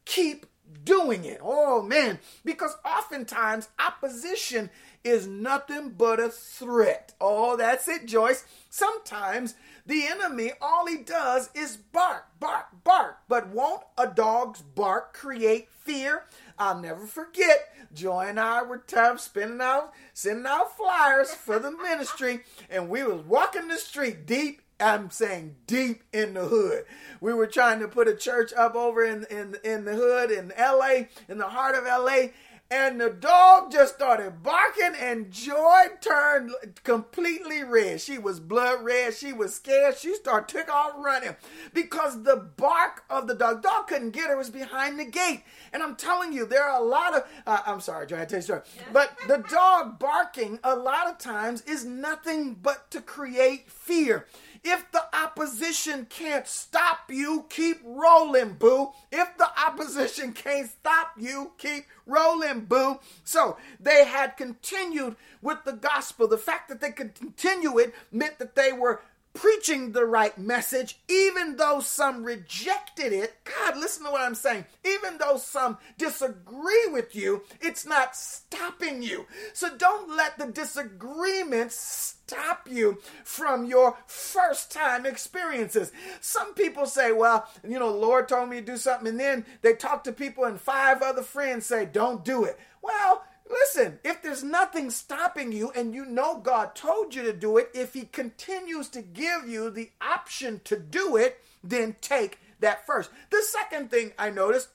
keep 0.05 0.45
doing 0.83 1.25
it. 1.25 1.39
Oh 1.41 1.81
man, 1.81 2.19
because 2.43 2.75
oftentimes 2.85 3.69
opposition 3.79 4.69
is 5.03 5.27
nothing 5.27 5.89
but 5.97 6.19
a 6.19 6.29
threat. 6.29 7.13
Oh, 7.21 7.55
that's 7.55 7.87
it, 7.87 8.05
Joyce. 8.05 8.43
Sometimes 8.69 9.55
the 9.85 10.07
enemy, 10.07 10.51
all 10.59 10.87
he 10.87 10.97
does 10.97 11.49
is 11.53 11.77
bark, 11.77 12.25
bark, 12.39 12.83
bark. 12.83 13.17
But 13.27 13.49
won't 13.49 13.83
a 13.97 14.07
dog's 14.07 14.61
bark 14.61 15.13
create 15.13 15.69
fear? 15.69 16.23
I'll 16.57 16.79
never 16.79 17.05
forget. 17.05 17.73
Joy 17.93 18.25
and 18.27 18.39
I 18.39 18.63
were 18.63 18.79
tough, 18.79 19.19
spinning 19.19 19.61
out, 19.61 19.93
sending 20.13 20.45
out 20.45 20.75
flyers 20.75 21.33
for 21.33 21.59
the 21.59 21.71
ministry, 21.71 22.41
and 22.69 22.89
we 22.89 23.03
was 23.03 23.25
walking 23.25 23.67
the 23.67 23.77
street 23.77 24.25
deep. 24.25 24.61
I'm 24.77 25.09
saying 25.09 25.55
deep 25.67 26.03
in 26.11 26.33
the 26.33 26.45
hood. 26.45 26.83
We 27.21 27.33
were 27.33 27.47
trying 27.47 27.79
to 27.79 27.87
put 27.87 28.09
a 28.09 28.15
church 28.15 28.51
up 28.53 28.75
over 28.75 29.05
in 29.05 29.25
in 29.29 29.55
in 29.63 29.85
the 29.85 29.93
hood 29.93 30.31
in 30.31 30.51
L.A. 30.51 31.07
in 31.29 31.37
the 31.37 31.47
heart 31.47 31.75
of 31.75 31.85
L.A 31.85 32.33
and 32.71 32.99
the 32.99 33.11
dog 33.11 33.71
just 33.71 33.95
started 33.95 34.41
barking 34.41 34.93
and 34.99 35.31
joy 35.31 35.83
turned 36.01 36.51
completely 36.83 37.63
red. 37.63 38.01
She 38.01 38.17
was 38.17 38.39
blood 38.39 38.83
red. 38.83 39.13
She 39.13 39.33
was 39.33 39.53
scared. 39.53 39.97
She 39.97 40.15
started 40.15 40.47
took 40.47 40.73
off 40.73 40.93
running 40.97 41.35
because 41.73 42.23
the 42.23 42.35
bark 42.35 43.03
of 43.09 43.27
the 43.27 43.35
dog 43.35 43.61
dog 43.61 43.87
couldn't 43.87 44.11
get 44.11 44.27
her. 44.27 44.33
It 44.33 44.37
was 44.37 44.49
behind 44.49 44.99
the 44.99 45.05
gate. 45.05 45.43
And 45.73 45.83
i'm 45.83 45.95
telling 45.95 46.33
you 46.33 46.45
there 46.45 46.63
are 46.63 46.81
a 46.81 46.85
lot 46.85 47.15
of 47.15 47.23
uh, 47.45 47.61
i'm 47.65 47.79
sorry 47.79 48.07
joy 48.07 48.21
i 48.21 48.25
tell 48.25 48.39
you 48.39 48.43
story. 48.43 48.61
But 48.91 49.15
the 49.27 49.43
dog 49.49 49.99
barking 49.99 50.59
a 50.63 50.75
lot 50.75 51.07
of 51.07 51.17
times 51.17 51.61
is 51.63 51.85
nothing 51.85 52.55
but 52.61 52.89
to 52.91 53.01
create 53.01 53.69
fear 53.69 54.25
if 54.65 54.91
the 54.91 55.03
opposition 55.15 56.07
can't 56.09 56.47
stop 56.47 57.11
you, 57.11 57.45
keep 57.49 57.79
rolling, 57.85 58.53
boo. 58.53 58.89
If 59.11 59.37
the 59.37 59.47
opposition 59.63 60.33
can't 60.33 60.67
stop 60.67 61.11
you, 61.17 61.51
keep 61.59 61.85
rolling, 62.07 62.61
boo. 62.61 62.99
So 63.23 63.57
they 63.79 64.05
had 64.05 64.37
continued 64.37 65.17
with 65.43 65.59
the 65.65 65.73
gospel. 65.73 66.27
The 66.27 66.39
fact 66.39 66.69
that 66.69 66.81
they 66.81 66.91
could 66.91 67.13
continue 67.13 67.77
it 67.77 67.93
meant 68.11 68.39
that 68.39 68.55
they 68.55 68.73
were 68.73 69.01
preaching 69.35 69.91
the 69.91 70.05
right 70.05 70.35
message, 70.37 70.97
even 71.07 71.57
though 71.57 71.81
some 71.81 72.23
rejected 72.23 73.13
it. 73.13 73.35
God, 73.43 73.77
listen 73.77 74.05
to 74.05 74.11
what 74.11 74.21
I'm 74.21 74.33
saying. 74.33 74.65
Even 74.83 75.17
though 75.19 75.37
some 75.37 75.77
disagree 75.97 76.87
with 76.87 77.15
you, 77.15 77.43
it's 77.61 77.85
not 77.85 78.15
stopping 78.15 79.03
you. 79.03 79.27
So 79.53 79.75
don't 79.77 80.15
let 80.15 80.39
the 80.39 80.47
disagreements 80.47 81.75
stop 81.75 82.67
you 82.71 82.99
from 83.23 83.65
your 83.65 83.97
first 84.07 84.71
time 84.71 85.05
experiences. 85.05 85.91
Some 86.21 86.53
people 86.53 86.85
say, 86.85 87.11
well, 87.11 87.47
you 87.67 87.77
know, 87.77 87.91
Lord 87.91 88.29
told 88.29 88.49
me 88.49 88.61
to 88.61 88.65
do 88.65 88.77
something, 88.77 89.07
and 89.09 89.19
then 89.19 89.45
they 89.61 89.73
talk 89.73 90.05
to 90.05 90.13
people, 90.13 90.45
and 90.45 90.59
five 90.59 91.01
other 91.01 91.21
friends 91.21 91.65
say, 91.65 91.85
don't 91.85 92.23
do 92.23 92.45
it. 92.45 92.57
Well, 92.81 93.23
Listen, 93.55 93.99
if 94.03 94.21
there's 94.21 94.43
nothing 94.43 94.89
stopping 94.89 95.53
you 95.53 95.71
and 95.71 95.95
you 95.95 96.05
know 96.05 96.39
God 96.39 96.75
told 96.75 97.15
you 97.15 97.23
to 97.23 97.33
do 97.33 97.57
it, 97.57 97.69
if 97.73 97.93
He 97.93 98.03
continues 98.03 98.89
to 98.89 99.01
give 99.01 99.47
you 99.47 99.69
the 99.69 99.91
option 100.01 100.59
to 100.65 100.77
do 100.77 101.15
it, 101.15 101.39
then 101.63 101.95
take 102.01 102.39
that 102.59 102.85
first. 102.85 103.09
The 103.29 103.41
second 103.41 103.89
thing 103.89 104.11
I 104.19 104.29
noticed 104.29 104.69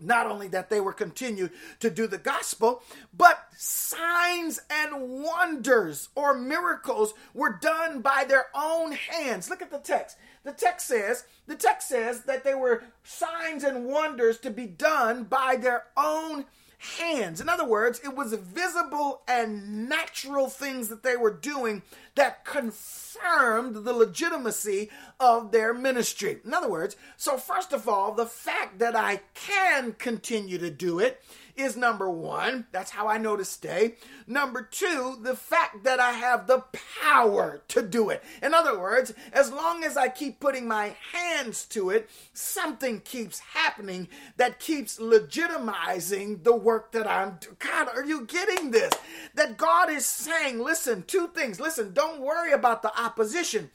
not 0.00 0.26
only 0.26 0.48
that 0.48 0.70
they 0.70 0.80
were 0.80 0.92
continued 0.92 1.50
to 1.80 1.90
do 1.90 2.06
the 2.06 2.18
gospel, 2.18 2.82
but 3.16 3.48
signs 3.56 4.60
and 4.70 5.22
wonders 5.22 6.08
or 6.14 6.34
miracles 6.34 7.14
were 7.34 7.58
done 7.60 8.00
by 8.00 8.24
their 8.26 8.46
own 8.54 8.92
hands. 8.92 9.50
Look 9.50 9.62
at 9.62 9.70
the 9.70 9.78
text. 9.78 10.16
The 10.42 10.52
text 10.52 10.86
says, 10.88 11.24
the 11.46 11.56
text 11.56 11.88
says 11.88 12.22
that 12.22 12.44
they 12.44 12.54
were 12.54 12.82
signs 13.04 13.62
and 13.62 13.86
wonders 13.86 14.38
to 14.38 14.50
be 14.50 14.66
done 14.66 15.24
by 15.24 15.56
their 15.56 15.84
own 15.96 16.46
hands. 16.80 17.40
In 17.42 17.48
other 17.48 17.66
words, 17.66 18.00
it 18.02 18.16
was 18.16 18.32
visible 18.32 19.20
and 19.28 19.86
natural 19.88 20.48
things 20.48 20.88
that 20.88 21.02
they 21.02 21.14
were 21.14 21.30
doing 21.30 21.82
that 22.14 22.44
confirmed 22.44 23.84
the 23.84 23.92
legitimacy 23.92 24.90
of 25.18 25.52
their 25.52 25.74
ministry. 25.74 26.38
In 26.42 26.54
other 26.54 26.70
words, 26.70 26.96
so 27.18 27.36
first 27.36 27.74
of 27.74 27.86
all, 27.86 28.14
the 28.14 28.24
fact 28.24 28.78
that 28.78 28.96
I 28.96 29.20
can 29.34 29.92
continue 29.92 30.56
to 30.56 30.70
do 30.70 30.98
it 30.98 31.22
is 31.56 31.76
number 31.76 32.10
one. 32.10 32.66
That's 32.72 32.90
how 32.90 33.08
I 33.08 33.18
know 33.18 33.36
to 33.36 33.44
stay. 33.44 33.96
Number 34.26 34.62
two, 34.62 35.18
the 35.22 35.34
fact 35.36 35.84
that 35.84 36.00
I 36.00 36.12
have 36.12 36.46
the 36.46 36.64
power 37.02 37.62
to 37.68 37.82
do 37.82 38.10
it. 38.10 38.22
In 38.42 38.54
other 38.54 38.78
words, 38.78 39.12
as 39.32 39.52
long 39.52 39.84
as 39.84 39.96
I 39.96 40.08
keep 40.08 40.40
putting 40.40 40.68
my 40.68 40.94
hands 41.12 41.64
to 41.66 41.90
it, 41.90 42.08
something 42.32 43.00
keeps 43.00 43.40
happening 43.40 44.08
that 44.36 44.60
keeps 44.60 44.98
legitimizing 44.98 46.44
the 46.44 46.54
work 46.54 46.92
that 46.92 47.08
I'm 47.08 47.38
doing. 47.40 47.56
God, 47.58 47.88
are 47.94 48.04
you 48.04 48.26
getting 48.26 48.70
this? 48.70 48.92
That 49.34 49.56
God 49.56 49.90
is 49.90 50.06
saying, 50.06 50.58
listen, 50.58 51.04
two 51.06 51.28
things. 51.28 51.60
Listen, 51.60 51.92
don't 51.92 52.20
worry 52.20 52.52
about 52.52 52.82
the 52.82 53.00
opposition 53.00 53.70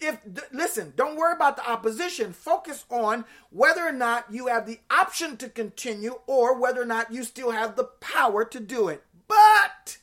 if 0.00 0.18
listen, 0.52 0.92
don't 0.96 1.16
worry 1.16 1.34
about 1.34 1.56
the 1.56 1.68
opposition. 1.68 2.32
Focus 2.32 2.84
on 2.90 3.24
whether 3.50 3.82
or 3.82 3.92
not 3.92 4.26
you 4.30 4.48
have 4.48 4.66
the 4.66 4.80
option 4.90 5.36
to 5.38 5.48
continue 5.48 6.20
or 6.26 6.58
whether 6.58 6.82
or 6.82 6.86
not 6.86 7.12
you 7.12 7.24
still 7.24 7.50
have 7.50 7.76
the 7.76 7.84
power 7.84 8.44
to 8.44 8.60
do 8.60 8.88
it. 8.88 9.02
But 9.28 9.98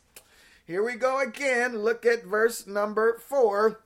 here 0.65 0.83
we 0.83 0.95
go 0.95 1.19
again. 1.19 1.79
Look 1.79 2.05
at 2.05 2.23
verse 2.23 2.65
number 2.67 3.17
4. 3.19 3.81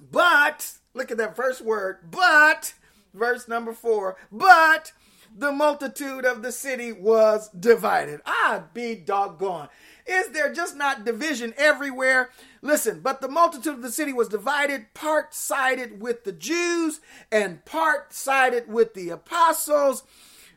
But 0.00 0.72
look 0.94 1.10
at 1.10 1.18
that 1.18 1.36
first 1.36 1.60
word. 1.60 2.10
But 2.10 2.74
verse 3.14 3.48
number 3.48 3.72
4. 3.72 4.16
But 4.30 4.92
the 5.36 5.52
multitude 5.52 6.24
of 6.24 6.42
the 6.42 6.52
city 6.52 6.92
was 6.92 7.48
divided. 7.50 8.20
I'd 8.26 8.72
be 8.74 8.94
doggone. 8.94 9.68
Is 10.08 10.30
there 10.30 10.52
just 10.52 10.74
not 10.74 11.04
division 11.04 11.52
everywhere? 11.56 12.30
Listen, 12.62 13.00
but 13.00 13.20
the 13.20 13.28
multitude 13.28 13.74
of 13.74 13.82
the 13.82 13.92
city 13.92 14.12
was 14.12 14.28
divided, 14.28 14.94
part 14.94 15.34
sided 15.34 16.00
with 16.00 16.24
the 16.24 16.32
Jews 16.32 17.00
and 17.30 17.64
part 17.64 18.12
sided 18.12 18.68
with 18.68 18.94
the 18.94 19.10
apostles. 19.10 20.02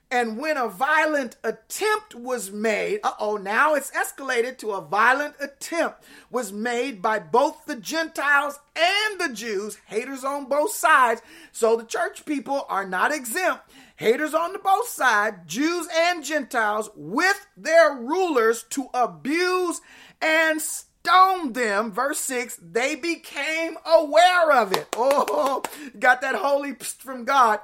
And 0.09 0.37
when 0.37 0.57
a 0.57 0.67
violent 0.67 1.37
attempt 1.41 2.15
was 2.15 2.51
made, 2.51 2.99
uh 3.01 3.13
oh, 3.17 3.37
now 3.37 3.75
it's 3.75 3.91
escalated 3.91 4.57
to 4.57 4.71
a 4.71 4.81
violent 4.81 5.35
attempt 5.39 6.03
was 6.29 6.51
made 6.51 7.01
by 7.01 7.17
both 7.19 7.65
the 7.65 7.77
Gentiles 7.77 8.59
and 8.75 9.21
the 9.21 9.33
Jews, 9.33 9.77
haters 9.87 10.25
on 10.25 10.49
both 10.49 10.73
sides. 10.73 11.21
So 11.53 11.77
the 11.77 11.85
church 11.85 12.25
people 12.25 12.65
are 12.67 12.85
not 12.85 13.13
exempt. 13.13 13.70
Haters 14.01 14.33
on 14.33 14.51
the 14.51 14.57
both 14.57 14.87
sides, 14.87 15.37
Jews 15.45 15.87
and 15.95 16.25
Gentiles, 16.25 16.89
with 16.95 17.45
their 17.55 17.93
rulers 17.93 18.65
to 18.71 18.87
abuse 18.95 19.79
and 20.19 20.59
stoned 20.59 21.53
them, 21.53 21.91
verse 21.91 22.19
6, 22.21 22.57
they 22.63 22.95
became 22.95 23.77
aware 23.85 24.53
of 24.53 24.71
it. 24.71 24.87
Oh, 24.97 25.61
got 25.99 26.21
that 26.21 26.33
holy 26.33 26.73
from 26.73 27.25
God. 27.25 27.59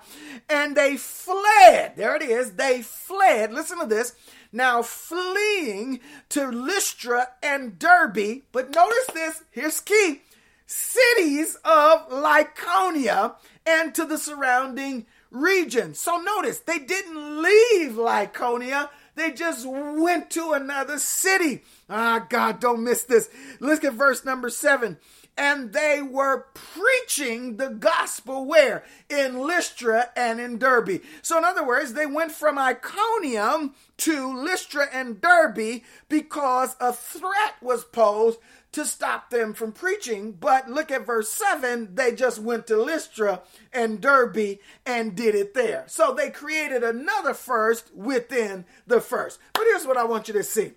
And 0.48 0.78
they 0.78 0.96
fled. 0.96 1.94
There 1.96 2.16
it 2.16 2.22
is. 2.22 2.52
They 2.52 2.84
fled. 2.84 3.52
Listen 3.52 3.80
to 3.80 3.88
this. 3.88 4.14
Now 4.52 4.84
fleeing 4.84 6.02
to 6.30 6.52
Lystra 6.52 7.30
and 7.42 7.80
Derbe. 7.80 8.44
But 8.52 8.76
notice 8.76 9.08
this. 9.12 9.44
Here's 9.50 9.80
key. 9.80 10.22
Cities 10.68 11.58
of 11.66 12.08
Lycaonia 12.10 13.38
and 13.66 13.96
to 13.96 14.06
the 14.06 14.20
surrounding 14.20 15.08
region. 15.32 15.94
So 15.94 16.18
notice 16.18 16.60
they 16.60 16.80
didn't 16.80 17.42
leave 17.42 17.94
Lycaonia. 17.94 18.90
They 19.16 19.32
just 19.32 19.66
went 19.68 20.30
to 20.32 20.52
another 20.52 21.00
city. 21.00 21.64
Ah, 21.90 22.26
God, 22.30 22.60
don't 22.60 22.84
miss 22.84 23.04
this. 23.04 23.30
Look 23.60 23.84
at 23.84 23.94
verse 23.94 24.24
number 24.24 24.50
seven. 24.50 24.98
And 25.40 25.72
they 25.72 26.02
were 26.02 26.48
preaching 26.56 27.58
the 27.58 27.70
gospel 27.70 28.46
where? 28.46 28.84
In 29.08 29.40
Lystra 29.40 30.10
and 30.16 30.40
in 30.40 30.58
Derbe. 30.58 31.02
So, 31.22 31.38
in 31.38 31.44
other 31.46 31.66
words, 31.66 31.94
they 31.94 32.08
went 32.08 32.32
from 32.32 32.58
Iconium 32.58 33.76
to 33.98 34.36
Lystra 34.36 34.88
and 34.92 35.22
Derbe 35.22 35.82
because 36.10 36.76
a 36.80 36.92
threat 36.92 37.56
was 37.62 37.84
posed 37.84 38.40
to 38.78 38.86
stop 38.86 39.32
them 39.32 39.56
from 39.56 39.72
preaching. 39.72 40.32
But 40.32 40.70
look 40.70 40.92
at 40.92 41.06
verse 41.06 41.30
7 41.30 41.96
they 41.96 42.14
just 42.14 42.38
went 42.38 42.68
to 42.68 42.78
Lystra 42.78 43.42
and 43.74 44.00
Derbe 44.00 44.60
and 44.86 45.16
did 45.16 45.34
it 45.34 45.56
there. 45.56 45.86
So 45.88 46.14
they 46.14 46.30
created 46.30 46.84
another 46.84 47.34
first 47.34 47.92
within 47.96 48.66
the 48.86 49.02
first. 49.02 49.40
But 49.54 49.64
here's 49.64 49.88
what 49.88 49.98
I 49.98 50.04
want 50.04 50.28
you 50.28 50.36
to 50.36 50.44
see. 50.44 50.74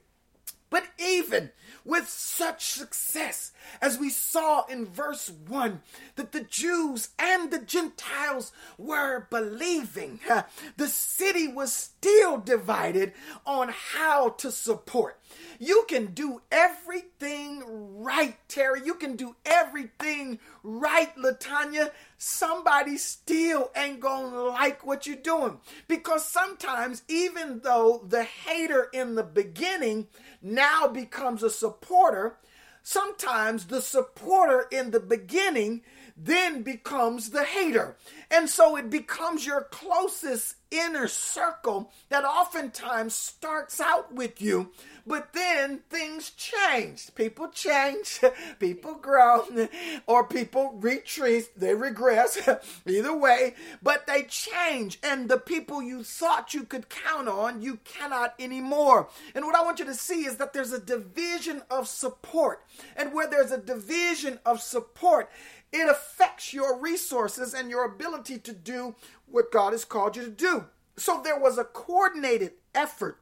But 0.71 0.85
even 0.99 1.51
with 1.91 2.09
such 2.09 2.67
success, 2.67 3.51
as 3.83 3.99
we 3.99 4.09
saw 4.09 4.65
in 4.67 4.87
verse 4.87 5.29
1, 5.49 5.83
that 6.15 6.31
the 6.31 6.43
Jews 6.43 7.09
and 7.19 7.51
the 7.51 7.59
Gentiles 7.59 8.53
were 8.79 9.27
believing, 9.29 10.21
the 10.77 10.87
city 10.87 11.49
was 11.49 11.73
still 11.73 12.39
divided 12.39 13.13
on 13.45 13.71
how 13.71 14.29
to 14.29 14.53
support. 14.53 15.19
You 15.59 15.85
can 15.89 16.15
do 16.15 16.43
everything 16.53 17.65
right, 18.01 18.37
Terry. 18.49 18.83
You 18.85 18.95
can 18.95 19.17
do 19.17 19.35
everything 19.45 20.39
right, 20.63 21.15
Latanya. 21.17 21.91
Somebody 22.19 22.99
still 22.99 23.71
ain't 23.77 24.01
gonna 24.01 24.43
like 24.43 24.85
what 24.87 25.07
you're 25.07 25.17
doing. 25.17 25.59
Because 25.89 26.27
sometimes, 26.27 27.03
even 27.09 27.61
though 27.63 28.05
the 28.07 28.25
hater 28.25 28.89
in 28.93 29.15
the 29.15 29.23
beginning 29.23 30.09
now 30.43 30.87
becomes 30.87 31.43
a 31.43 31.51
supporter, 31.51 32.37
sometimes 32.83 33.67
the 33.67 33.83
supporter 33.83 34.67
in 34.71 34.91
the 34.91 35.01
beginning 35.01 35.83
then 36.17 36.63
becomes 36.63 37.31
the 37.31 37.45
hater. 37.45 37.97
And 38.31 38.49
so 38.49 38.77
it 38.77 38.91
becomes 38.91 39.45
your 39.45 39.63
closest 39.63 40.55
inner 40.71 41.09
circle 41.09 41.91
that 42.11 42.25
oftentimes 42.25 43.15
starts 43.15 43.81
out 43.81 44.15
with 44.15 44.41
you, 44.41 44.71
but 45.05 45.33
then 45.33 45.81
things 45.91 46.31
change. 46.31 47.13
People 47.17 47.49
change, 47.49 48.21
people 48.61 48.95
grow, 48.95 49.45
or 50.07 50.25
people 50.25 50.75
retreat, 50.81 51.49
they 51.57 51.75
regress, 51.75 52.49
either 52.87 53.17
way, 53.17 53.55
but 53.83 54.07
they 54.07 54.23
change. 54.25 55.01
And 55.03 55.29
the 55.29 55.39
people 55.39 55.83
you 55.83 56.05
thought 56.05 56.55
you 56.55 56.63
could 56.63 56.89
count 56.89 57.29
on, 57.29 57.63
you 57.63 57.79
cannot 57.85 58.35
anymore. 58.39 59.09
And 59.35 59.45
what 59.45 59.57
I 59.57 59.65
want 59.65 59.81
you 59.81 59.87
to 59.87 59.95
see 59.95 60.25
is 60.25 60.37
that 60.37 60.53
there's 60.53 60.73
a 60.73 60.81
division 60.81 61.63
of 61.71 61.89
support. 61.89 62.65
And 62.97 63.13
where 63.13 63.29
there's 63.29 63.51
a 63.51 63.59
division 63.59 64.39
of 64.47 64.61
support, 64.61 65.31
it 65.73 65.89
affects 65.89 66.53
your 66.53 66.79
resources 66.79 67.55
and 67.55 67.71
your 67.71 67.85
ability 67.85 68.39
to 68.39 68.53
do 68.53 68.95
what 69.27 69.53
God 69.53 69.73
has 69.73 69.85
called 69.85 70.17
you 70.17 70.25
to 70.25 70.31
do. 70.31 70.65
So 70.97 71.21
there 71.23 71.39
was 71.39 71.59
a 71.59 71.65
coordinated 71.65 72.53
effort 72.75 73.21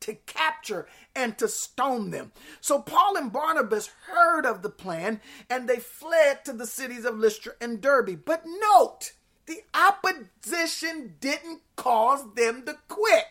to 0.00 0.14
capture 0.26 0.86
and 1.16 1.38
to 1.38 1.48
stone 1.48 2.10
them. 2.10 2.32
So 2.60 2.80
Paul 2.80 3.16
and 3.16 3.32
Barnabas 3.32 3.90
heard 4.06 4.44
of 4.44 4.62
the 4.62 4.70
plan 4.70 5.20
and 5.48 5.68
they 5.68 5.78
fled 5.78 6.44
to 6.44 6.52
the 6.52 6.66
cities 6.66 7.04
of 7.04 7.18
Lystra 7.18 7.54
and 7.60 7.80
Derbe. 7.80 8.24
But 8.24 8.44
note, 8.44 9.12
the 9.46 9.62
opposition 9.74 11.14
didn't 11.20 11.60
cause 11.76 12.34
them 12.34 12.64
to 12.66 12.76
quit. 12.88 13.24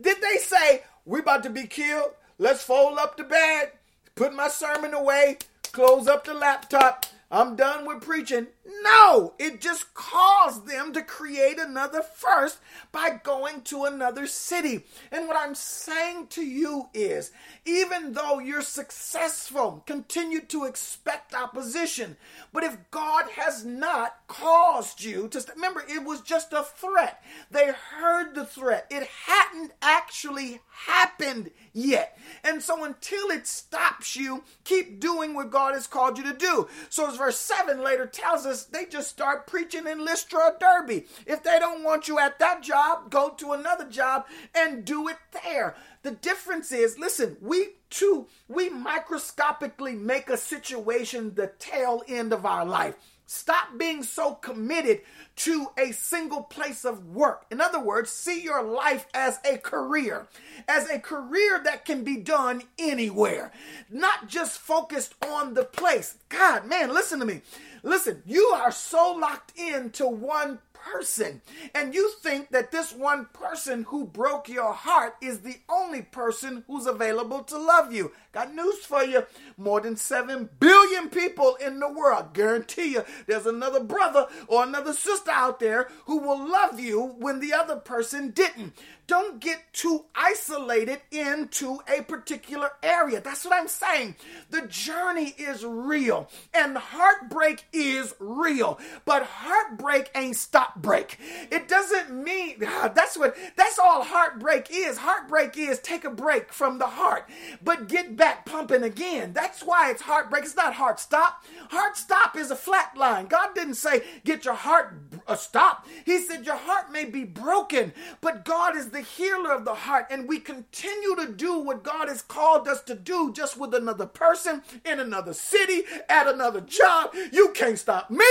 Did 0.00 0.18
they 0.20 0.36
say, 0.38 0.82
We're 1.04 1.20
about 1.20 1.42
to 1.44 1.50
be 1.50 1.66
killed? 1.66 2.12
Let's 2.38 2.62
fold 2.62 2.98
up 2.98 3.16
the 3.16 3.24
bag, 3.24 3.70
put 4.14 4.34
my 4.34 4.48
sermon 4.48 4.94
away, 4.94 5.38
close 5.72 6.08
up 6.08 6.24
the 6.24 6.34
laptop, 6.34 7.06
I'm 7.32 7.56
done 7.56 7.86
with 7.86 8.02
preaching. 8.02 8.48
No, 8.82 9.32
it 9.38 9.62
just 9.62 9.94
caused 9.94 10.66
them 10.68 10.92
to 10.92 11.00
create 11.00 11.58
another 11.58 12.02
first 12.02 12.58
by 12.92 13.20
going 13.24 13.62
to 13.62 13.84
another 13.84 14.26
city. 14.26 14.84
And 15.10 15.26
what 15.26 15.38
I'm 15.38 15.54
saying 15.54 16.26
to 16.28 16.42
you 16.42 16.90
is 16.92 17.32
even 17.64 18.12
though 18.12 18.38
you're 18.38 18.60
successful, 18.60 19.82
continue 19.86 20.40
to 20.42 20.64
expect 20.64 21.34
opposition. 21.34 22.18
But 22.52 22.64
if 22.64 22.76
God 22.90 23.30
has 23.30 23.64
not 23.64 24.16
caused 24.28 25.02
you 25.02 25.26
to 25.28 25.42
remember, 25.54 25.82
it 25.88 26.04
was 26.04 26.20
just 26.20 26.52
a 26.52 26.62
threat. 26.62 27.22
They 27.50 27.72
heard 27.72 28.34
the 28.34 28.44
threat, 28.44 28.86
it 28.90 29.08
hadn't 29.26 29.72
actually 29.80 30.60
happened 30.86 31.50
yet. 31.72 32.18
And 32.44 32.62
so 32.62 32.84
until 32.84 33.30
it 33.30 33.46
stops 33.46 34.16
you, 34.16 34.44
keep 34.64 35.00
doing 35.00 35.34
what 35.34 35.50
God 35.50 35.74
has 35.74 35.86
called 35.86 36.18
you 36.18 36.24
to 36.24 36.34
do. 36.34 36.68
So 36.90 37.08
verse 37.22 37.38
7 37.38 37.84
later 37.84 38.04
tells 38.04 38.46
us, 38.46 38.64
they 38.64 38.84
just 38.84 39.08
start 39.08 39.46
preaching 39.46 39.86
in 39.86 40.04
Lystra 40.04 40.40
or 40.40 40.56
Derbe. 40.58 41.04
If 41.24 41.44
they 41.44 41.60
don't 41.60 41.84
want 41.84 42.08
you 42.08 42.18
at 42.18 42.40
that 42.40 42.64
job, 42.64 43.12
go 43.12 43.28
to 43.30 43.52
another 43.52 43.88
job 43.88 44.26
and 44.56 44.84
do 44.84 45.06
it 45.06 45.18
there. 45.44 45.76
The 46.02 46.10
difference 46.10 46.72
is, 46.72 46.98
listen, 46.98 47.36
we 47.40 47.74
too, 47.90 48.26
we 48.48 48.70
microscopically 48.70 49.94
make 49.94 50.28
a 50.30 50.36
situation 50.36 51.36
the 51.36 51.52
tail 51.60 52.02
end 52.08 52.32
of 52.32 52.44
our 52.44 52.64
life. 52.64 52.96
Stop 53.32 53.78
being 53.78 54.02
so 54.02 54.34
committed 54.34 55.00
to 55.36 55.68
a 55.78 55.92
single 55.92 56.42
place 56.42 56.84
of 56.84 57.06
work. 57.06 57.46
In 57.50 57.62
other 57.62 57.80
words, 57.80 58.10
see 58.10 58.42
your 58.42 58.62
life 58.62 59.06
as 59.14 59.40
a 59.42 59.56
career, 59.56 60.26
as 60.68 60.90
a 60.90 61.00
career 61.00 61.58
that 61.64 61.86
can 61.86 62.04
be 62.04 62.18
done 62.18 62.62
anywhere, 62.78 63.50
not 63.90 64.28
just 64.28 64.58
focused 64.58 65.14
on 65.24 65.54
the 65.54 65.64
place. 65.64 66.18
God, 66.28 66.66
man, 66.66 66.92
listen 66.92 67.20
to 67.20 67.24
me. 67.24 67.40
Listen, 67.82 68.22
you 68.26 68.52
are 68.54 68.70
so 68.70 69.16
locked 69.18 69.58
into 69.58 70.06
one 70.06 70.58
person. 70.74 71.40
And 71.74 71.94
you 71.94 72.10
think 72.20 72.50
that 72.50 72.70
this 72.70 72.92
one 72.92 73.26
person 73.32 73.84
who 73.84 74.04
broke 74.04 74.48
your 74.48 74.72
heart 74.72 75.14
is 75.22 75.40
the 75.40 75.56
only 75.68 76.02
person 76.02 76.64
who's 76.66 76.86
available 76.86 77.42
to 77.44 77.58
love 77.58 77.92
you. 77.92 78.12
Got 78.32 78.54
news 78.54 78.78
for 78.78 79.04
you. 79.04 79.26
More 79.58 79.82
than 79.82 79.96
7 79.96 80.48
billion 80.58 81.10
people 81.10 81.56
in 81.56 81.80
the 81.80 81.92
world. 81.92 82.32
Guarantee 82.32 82.92
you 82.92 83.04
there's 83.26 83.44
another 83.44 83.80
brother 83.80 84.26
or 84.48 84.62
another 84.62 84.94
sister 84.94 85.30
out 85.30 85.60
there 85.60 85.88
who 86.06 86.16
will 86.16 86.48
love 86.48 86.80
you 86.80 87.14
when 87.18 87.40
the 87.40 87.52
other 87.52 87.76
person 87.76 88.30
didn't. 88.30 88.72
Don't 89.06 89.40
get 89.40 89.60
too 89.74 90.06
isolated 90.14 91.00
into 91.10 91.80
a 91.86 92.02
particular 92.02 92.70
area. 92.82 93.20
That's 93.20 93.44
what 93.44 93.52
I'm 93.52 93.68
saying. 93.68 94.16
The 94.48 94.66
journey 94.68 95.34
is 95.36 95.66
real 95.66 96.30
and 96.54 96.78
heartbreak 96.78 97.64
is 97.72 98.14
real, 98.18 98.78
but 99.04 99.24
heartbreak 99.24 100.10
ain't 100.14 100.36
stop 100.36 100.76
break. 100.76 101.18
It 101.50 101.68
doesn't 101.68 102.10
mean 102.10 102.62
ah, 102.66 102.90
that's 102.94 103.18
what 103.18 103.36
that's 103.56 103.78
all 103.78 104.04
heartbreak 104.04 104.68
is. 104.70 104.98
Heartbreak 104.98 105.58
is 105.58 105.80
take 105.80 106.04
a 106.04 106.10
break 106.10 106.52
from 106.52 106.78
the 106.78 106.86
heart, 106.86 107.28
but 107.62 107.88
get 107.88 108.16
back 108.16 108.21
pumping 108.46 108.82
again. 108.82 109.32
That's 109.32 109.62
why 109.62 109.90
it's 109.90 110.02
heartbreak. 110.02 110.44
It's 110.44 110.56
not 110.56 110.74
heart 110.74 111.00
stop. 111.00 111.44
Heart 111.70 111.96
stop 111.96 112.36
is 112.36 112.50
a 112.50 112.56
flat 112.56 112.96
line. 112.96 113.26
God 113.26 113.54
didn't 113.54 113.74
say 113.74 114.02
get 114.24 114.44
your 114.44 114.54
heart 114.54 114.94
a 115.26 115.36
stop. 115.36 115.86
He 116.04 116.18
said 116.18 116.46
your 116.46 116.56
heart 116.56 116.92
may 116.92 117.04
be 117.04 117.24
broken, 117.24 117.92
but 118.20 118.44
God 118.44 118.76
is 118.76 118.90
the 118.90 119.00
healer 119.00 119.52
of 119.52 119.64
the 119.64 119.74
heart, 119.74 120.06
and 120.10 120.28
we 120.28 120.38
continue 120.38 121.16
to 121.16 121.32
do 121.32 121.58
what 121.58 121.82
God 121.82 122.08
has 122.08 122.22
called 122.22 122.68
us 122.68 122.82
to 122.82 122.94
do 122.94 123.32
just 123.32 123.58
with 123.58 123.74
another 123.74 124.06
person 124.06 124.62
in 124.84 125.00
another 125.00 125.34
city 125.34 125.82
at 126.08 126.28
another 126.28 126.60
job. 126.60 127.14
You 127.32 127.50
can't 127.50 127.78
stop 127.78 128.10
me. 128.10 128.24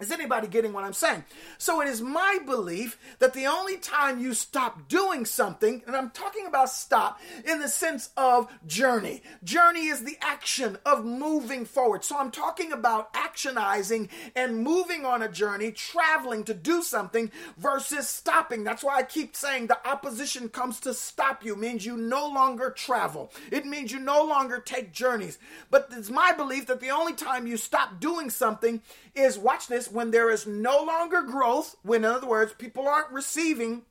Is 0.00 0.10
anybody 0.10 0.48
getting 0.48 0.72
what 0.72 0.82
I'm 0.82 0.92
saying? 0.92 1.24
So 1.56 1.80
it 1.80 1.86
is 1.86 2.02
my 2.02 2.38
belief 2.44 2.98
that 3.20 3.32
the 3.32 3.46
only 3.46 3.76
time 3.76 4.20
you 4.20 4.34
stop 4.34 4.88
doing 4.88 5.24
something, 5.24 5.82
and 5.86 5.94
I'm 5.94 6.10
talking 6.10 6.46
about 6.46 6.70
stop 6.70 7.20
in 7.44 7.60
the 7.60 7.68
sense 7.68 8.10
of 8.16 8.48
journey. 8.66 9.22
Journey 9.44 9.86
is 9.86 10.02
the 10.02 10.16
action 10.20 10.78
of 10.84 11.04
moving 11.04 11.64
forward. 11.64 12.02
So 12.02 12.18
I'm 12.18 12.32
talking 12.32 12.72
about 12.72 13.14
actionizing 13.14 14.08
and 14.34 14.64
moving 14.64 15.04
on 15.04 15.22
a 15.22 15.28
journey, 15.28 15.70
traveling 15.70 16.42
to 16.44 16.54
do 16.54 16.82
something 16.82 17.30
versus 17.56 18.08
stopping. 18.08 18.64
That's 18.64 18.82
why 18.82 18.96
I 18.96 19.04
keep 19.04 19.36
saying 19.36 19.68
the 19.68 19.88
opposition 19.88 20.48
comes 20.48 20.80
to 20.80 20.92
stop 20.92 21.44
you, 21.44 21.54
means 21.54 21.86
you 21.86 21.96
no 21.96 22.26
longer 22.26 22.70
travel. 22.70 23.30
It 23.52 23.64
means 23.64 23.92
you 23.92 24.00
no 24.00 24.24
longer 24.24 24.58
take 24.58 24.92
journeys. 24.92 25.38
But 25.70 25.88
it's 25.92 26.10
my 26.10 26.32
belief 26.32 26.66
that 26.66 26.80
the 26.80 26.90
only 26.90 27.12
time 27.12 27.46
you 27.46 27.56
stop 27.56 28.00
doing 28.00 28.28
something 28.28 28.82
is 29.14 29.38
watch 29.38 29.68
this 29.68 29.90
when 29.90 30.10
there 30.10 30.30
is 30.30 30.46
no 30.46 30.82
longer 30.82 31.22
growth, 31.22 31.76
when 31.82 32.04
in 32.04 32.10
other 32.10 32.26
words, 32.26 32.52
people 32.52 32.88
aren't 32.88 33.10
receiving 33.10 33.82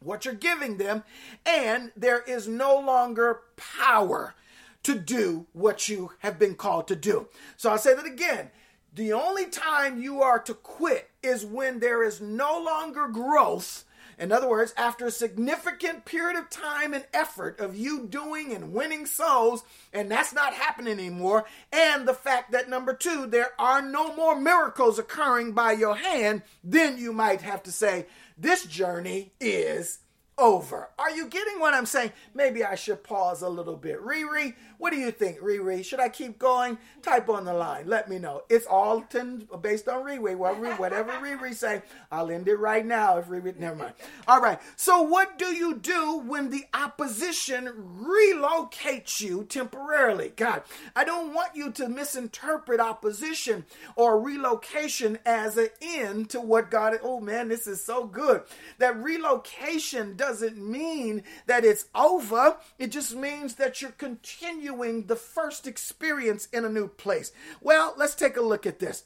what 0.00 0.24
you're 0.24 0.34
giving 0.34 0.76
them, 0.76 1.04
and 1.44 1.92
there 1.96 2.20
is 2.22 2.46
no 2.46 2.78
longer 2.78 3.40
power 3.56 4.34
to 4.82 4.94
do 4.94 5.46
what 5.52 5.88
you 5.88 6.12
have 6.20 6.38
been 6.38 6.54
called 6.54 6.86
to 6.88 6.96
do. 6.96 7.28
So 7.56 7.70
I'll 7.70 7.78
say 7.78 7.94
that 7.94 8.06
again. 8.06 8.50
The 8.94 9.12
only 9.12 9.46
time 9.46 10.00
you 10.00 10.22
are 10.22 10.38
to 10.38 10.54
quit 10.54 11.10
is 11.22 11.44
when 11.44 11.80
there 11.80 12.02
is 12.02 12.20
no 12.20 12.62
longer 12.62 13.08
growth 13.08 13.84
in 14.18 14.32
other 14.32 14.48
words, 14.48 14.72
after 14.76 15.06
a 15.06 15.10
significant 15.10 16.04
period 16.04 16.38
of 16.38 16.48
time 16.48 16.94
and 16.94 17.06
effort 17.12 17.60
of 17.60 17.76
you 17.76 18.06
doing 18.06 18.52
and 18.54 18.72
winning 18.72 19.04
souls, 19.06 19.62
and 19.92 20.10
that's 20.10 20.32
not 20.32 20.54
happening 20.54 20.94
anymore, 20.94 21.44
and 21.72 22.08
the 22.08 22.14
fact 22.14 22.52
that 22.52 22.68
number 22.68 22.94
two, 22.94 23.26
there 23.26 23.50
are 23.58 23.82
no 23.82 24.14
more 24.16 24.38
miracles 24.40 24.98
occurring 24.98 25.52
by 25.52 25.72
your 25.72 25.96
hand, 25.96 26.42
then 26.64 26.96
you 26.96 27.12
might 27.12 27.42
have 27.42 27.62
to 27.64 27.72
say, 27.72 28.06
this 28.38 28.64
journey 28.64 29.32
is 29.40 30.00
over. 30.38 30.90
Are 30.98 31.10
you 31.10 31.28
getting 31.28 31.58
what 31.60 31.74
I'm 31.74 31.86
saying? 31.86 32.12
Maybe 32.34 32.64
I 32.64 32.74
should 32.74 33.02
pause 33.02 33.42
a 33.42 33.48
little 33.48 33.76
bit. 33.76 34.02
Riri, 34.02 34.54
what 34.78 34.92
do 34.92 34.98
you 34.98 35.10
think, 35.10 35.40
Riri? 35.40 35.84
Should 35.84 36.00
I 36.00 36.08
keep 36.08 36.38
going? 36.38 36.78
Type 37.02 37.28
on 37.28 37.44
the 37.44 37.54
line. 37.54 37.86
Let 37.86 38.08
me 38.08 38.18
know. 38.18 38.42
It's 38.48 38.66
all 38.66 39.02
ten, 39.02 39.48
based 39.60 39.88
on 39.88 40.04
Riri. 40.04 40.36
Whatever 40.36 41.12
Riri 41.12 41.54
say, 41.54 41.82
I'll 42.10 42.30
end 42.30 42.48
it 42.48 42.56
right 42.56 42.84
now. 42.84 43.18
If 43.18 43.26
Riri, 43.26 43.56
never 43.58 43.76
mind. 43.76 43.94
All 44.28 44.40
right. 44.40 44.58
So 44.76 45.02
what 45.02 45.38
do 45.38 45.54
you 45.54 45.76
do 45.76 46.18
when 46.26 46.50
the 46.50 46.64
opposition 46.74 47.68
relocates 48.02 49.20
you 49.20 49.44
temporarily? 49.44 50.32
God, 50.36 50.62
I 50.94 51.04
don't 51.04 51.32
want 51.32 51.54
you 51.54 51.70
to 51.72 51.88
misinterpret 51.88 52.80
opposition 52.80 53.64
or 53.94 54.20
relocation 54.20 55.18
as 55.24 55.56
an 55.56 55.68
end 55.80 56.30
to 56.30 56.40
what 56.40 56.70
God. 56.70 56.98
Oh 57.02 57.20
man, 57.20 57.48
this 57.48 57.66
is 57.66 57.84
so 57.84 58.06
good. 58.06 58.42
That 58.78 58.96
relocation 59.02 60.16
doesn't 60.16 60.58
mean 60.58 61.22
that 61.46 61.64
it's 61.64 61.86
over. 61.94 62.56
It 62.78 62.88
just 62.88 63.14
means 63.14 63.54
that 63.54 63.80
you're 63.80 63.92
continuing 63.92 64.65
the 64.68 65.16
first 65.16 65.66
experience 65.66 66.46
in 66.52 66.64
a 66.64 66.70
new 66.70 66.88
place. 66.88 67.32
Well, 67.60 67.94
let's 67.96 68.14
take 68.14 68.36
a 68.36 68.42
look 68.42 68.66
at 68.66 68.78
this. 68.78 69.04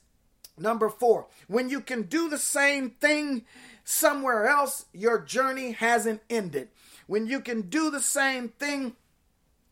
Number 0.59 0.89
four, 0.89 1.27
when 1.49 1.71
you 1.71 1.81
can 1.81 2.03
do 2.03 2.29
the 2.29 2.39
same 2.39 2.91
thing 2.91 3.45
somewhere 3.85 4.47
else, 4.47 4.87
your 4.93 5.19
journey 5.19 5.73
hasn't 5.73 6.21
ended. 6.29 6.69
When 7.07 7.27
you 7.27 7.41
can 7.41 7.63
do 7.63 7.91
the 7.91 8.01
same 8.01 8.51
thing 8.51 8.97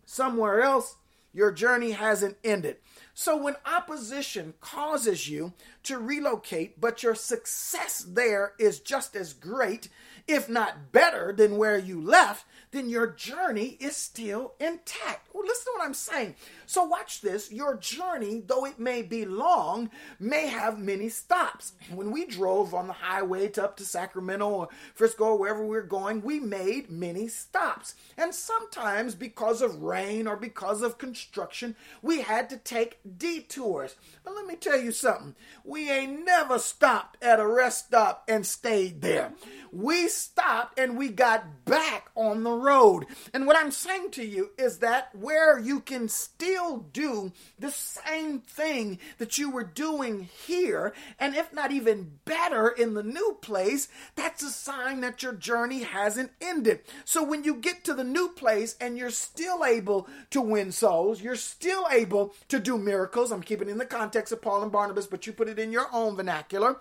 somewhere 0.06 0.62
else, 0.62 0.96
your 1.34 1.52
journey 1.52 1.92
hasn't 1.92 2.36
ended. 2.42 2.76
So 3.14 3.36
when 3.36 3.56
opposition 3.66 4.54
causes 4.60 5.28
you 5.28 5.52
to 5.82 5.98
relocate, 5.98 6.80
but 6.80 7.02
your 7.02 7.14
success 7.14 8.04
there 8.08 8.54
is 8.58 8.80
just 8.80 9.14
as 9.14 9.34
great, 9.34 9.88
if 10.26 10.48
not 10.48 10.90
better 10.90 11.32
than 11.32 11.58
where 11.58 11.78
you 11.78 12.00
left, 12.00 12.44
then 12.70 12.88
your 12.88 13.06
journey 13.08 13.76
is 13.80 13.96
still 13.96 14.54
intact. 14.60 15.28
Well, 15.32 15.44
listen 15.46 15.64
to 15.66 15.78
what 15.78 15.86
I'm 15.86 15.94
saying. 15.94 16.34
So, 16.66 16.84
watch 16.84 17.20
this. 17.20 17.50
Your 17.50 17.76
journey, 17.76 18.42
though 18.46 18.64
it 18.64 18.78
may 18.78 19.02
be 19.02 19.24
long, 19.24 19.90
may 20.20 20.46
have 20.48 20.78
many 20.78 21.08
stops. 21.08 21.72
When 21.92 22.10
we 22.10 22.26
drove 22.26 22.74
on 22.74 22.86
the 22.86 22.92
highway 22.92 23.48
to 23.48 23.64
up 23.64 23.76
to 23.78 23.84
Sacramento 23.84 24.48
or 24.48 24.68
Frisco 24.94 25.24
or 25.24 25.38
wherever 25.38 25.62
we 25.62 25.68
we're 25.68 25.82
going, 25.82 26.22
we 26.22 26.40
made 26.40 26.90
many 26.90 27.28
stops. 27.28 27.94
And 28.16 28.34
sometimes, 28.34 29.14
because 29.14 29.62
of 29.62 29.82
rain 29.82 30.26
or 30.26 30.36
because 30.36 30.82
of 30.82 30.98
construction, 30.98 31.76
we 32.02 32.20
had 32.20 32.50
to 32.50 32.56
take 32.56 32.98
detours. 33.18 33.96
But 34.24 34.34
let 34.34 34.46
me 34.46 34.56
tell 34.56 34.78
you 34.78 34.92
something 34.92 35.34
we 35.64 35.90
ain't 35.90 36.24
never 36.24 36.58
stopped 36.58 37.22
at 37.22 37.40
a 37.40 37.46
rest 37.46 37.86
stop 37.86 38.24
and 38.28 38.44
stayed 38.46 39.00
there. 39.00 39.32
We 39.72 40.08
stopped 40.08 40.78
and 40.78 40.98
we 40.98 41.08
got 41.08 41.64
back 41.64 42.10
on 42.14 42.42
the 42.42 42.50
road. 42.58 43.06
And 43.32 43.46
what 43.46 43.56
I'm 43.56 43.70
saying 43.70 44.10
to 44.12 44.24
you 44.24 44.50
is 44.58 44.78
that 44.78 45.14
where 45.14 45.58
you 45.58 45.80
can 45.80 46.08
still 46.08 46.78
do 46.92 47.32
the 47.58 47.70
same 47.70 48.40
thing 48.40 48.98
that 49.18 49.38
you 49.38 49.50
were 49.50 49.64
doing 49.64 50.28
here, 50.46 50.92
and 51.18 51.34
if 51.34 51.52
not 51.52 51.72
even 51.72 52.18
better 52.24 52.68
in 52.68 52.94
the 52.94 53.02
new 53.02 53.38
place, 53.40 53.88
that's 54.16 54.42
a 54.42 54.50
sign 54.50 55.00
that 55.00 55.22
your 55.22 55.32
journey 55.32 55.82
hasn't 55.82 56.32
ended. 56.40 56.80
So 57.04 57.22
when 57.22 57.44
you 57.44 57.54
get 57.54 57.84
to 57.84 57.94
the 57.94 58.04
new 58.04 58.28
place 58.28 58.76
and 58.80 58.98
you're 58.98 59.10
still 59.10 59.64
able 59.64 60.08
to 60.30 60.40
win 60.40 60.72
souls, 60.72 61.22
you're 61.22 61.36
still 61.36 61.86
able 61.90 62.34
to 62.48 62.58
do 62.58 62.78
miracles. 62.78 63.32
I'm 63.32 63.42
keeping 63.42 63.68
in 63.68 63.78
the 63.78 63.86
context 63.86 64.32
of 64.32 64.42
Paul 64.42 64.62
and 64.62 64.72
Barnabas, 64.72 65.06
but 65.06 65.26
you 65.26 65.32
put 65.32 65.48
it 65.48 65.58
in 65.58 65.72
your 65.72 65.86
own 65.92 66.16
vernacular. 66.16 66.76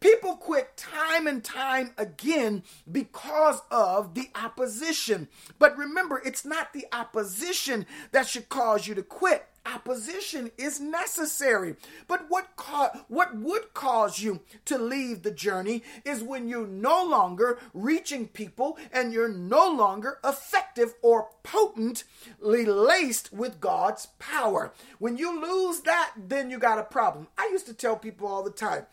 People 0.00 0.36
quit 0.36 0.76
time 0.76 1.26
and 1.26 1.42
time 1.42 1.92
again 1.98 2.62
because 2.90 3.60
of 3.70 4.14
the 4.14 4.28
opposition. 4.34 5.28
But 5.58 5.76
remember, 5.76 6.22
it's 6.24 6.44
not 6.44 6.72
the 6.72 6.86
opposition 6.92 7.86
that 8.12 8.28
should 8.28 8.48
cause 8.48 8.86
you 8.86 8.94
to 8.94 9.02
quit. 9.02 9.46
Opposition 9.66 10.50
is 10.56 10.80
necessary. 10.80 11.76
But 12.06 12.26
what 12.28 12.56
ca- 12.56 13.04
what 13.08 13.36
would 13.36 13.74
cause 13.74 14.20
you 14.20 14.40
to 14.64 14.78
leave 14.78 15.22
the 15.22 15.30
journey 15.30 15.82
is 16.04 16.22
when 16.22 16.48
you're 16.48 16.66
no 16.66 17.04
longer 17.04 17.58
reaching 17.74 18.28
people 18.28 18.78
and 18.92 19.12
you're 19.12 19.28
no 19.28 19.70
longer 19.70 20.20
effective 20.24 20.94
or 21.02 21.28
potently 21.42 22.64
laced 22.64 23.32
with 23.32 23.60
God's 23.60 24.06
power. 24.18 24.72
When 24.98 25.18
you 25.18 25.38
lose 25.38 25.80
that, 25.80 26.12
then 26.16 26.50
you 26.50 26.58
got 26.58 26.78
a 26.78 26.84
problem. 26.84 27.26
I 27.36 27.50
used 27.52 27.66
to 27.66 27.74
tell 27.74 27.96
people 27.96 28.26
all 28.26 28.42
the 28.42 28.50
time, 28.50 28.86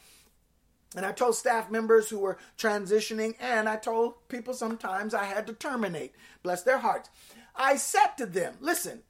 and 0.96 1.06
I 1.06 1.12
told 1.12 1.36
staff 1.36 1.70
members 1.70 2.10
who 2.10 2.20
were 2.20 2.38
transitioning, 2.58 3.36
and 3.40 3.68
I 3.68 3.76
told 3.76 4.28
people 4.30 4.54
sometimes 4.54 5.14
I 5.14 5.26
had 5.26 5.46
to 5.48 5.54
terminate. 5.54 6.14
Bless 6.44 6.64
their 6.64 6.80
hearts. 6.80 7.10
I 7.56 7.76
said 7.76 8.16
to 8.18 8.26
them, 8.26 8.56
listen, 8.60 9.04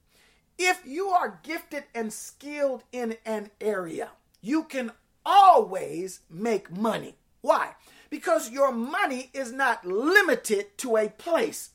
if 0.58 0.82
you 0.86 1.10
are 1.10 1.40
gifted 1.44 1.84
and 1.94 2.12
skilled 2.12 2.84
in 2.92 3.18
an 3.26 3.52
area, 3.60 4.10
you 4.42 4.64
can 4.64 4.92
always 5.26 6.22
make 6.30 6.72
money. 6.72 7.16
Why? 7.42 7.76
Because 8.10 8.52
your 8.52 8.72
money 8.72 9.30
is 9.34 9.52
not 9.52 9.86
limited 9.86 10.78
to 10.80 10.98
a 10.98 11.10
place. 11.10 11.72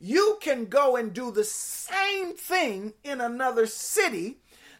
You 0.00 0.38
can 0.40 0.66
go 0.66 0.96
and 0.96 1.12
do 1.12 1.32
the 1.32 1.44
same 1.44 2.34
thing 2.34 2.94
in 3.02 3.20
another 3.20 3.66
city 3.66 4.38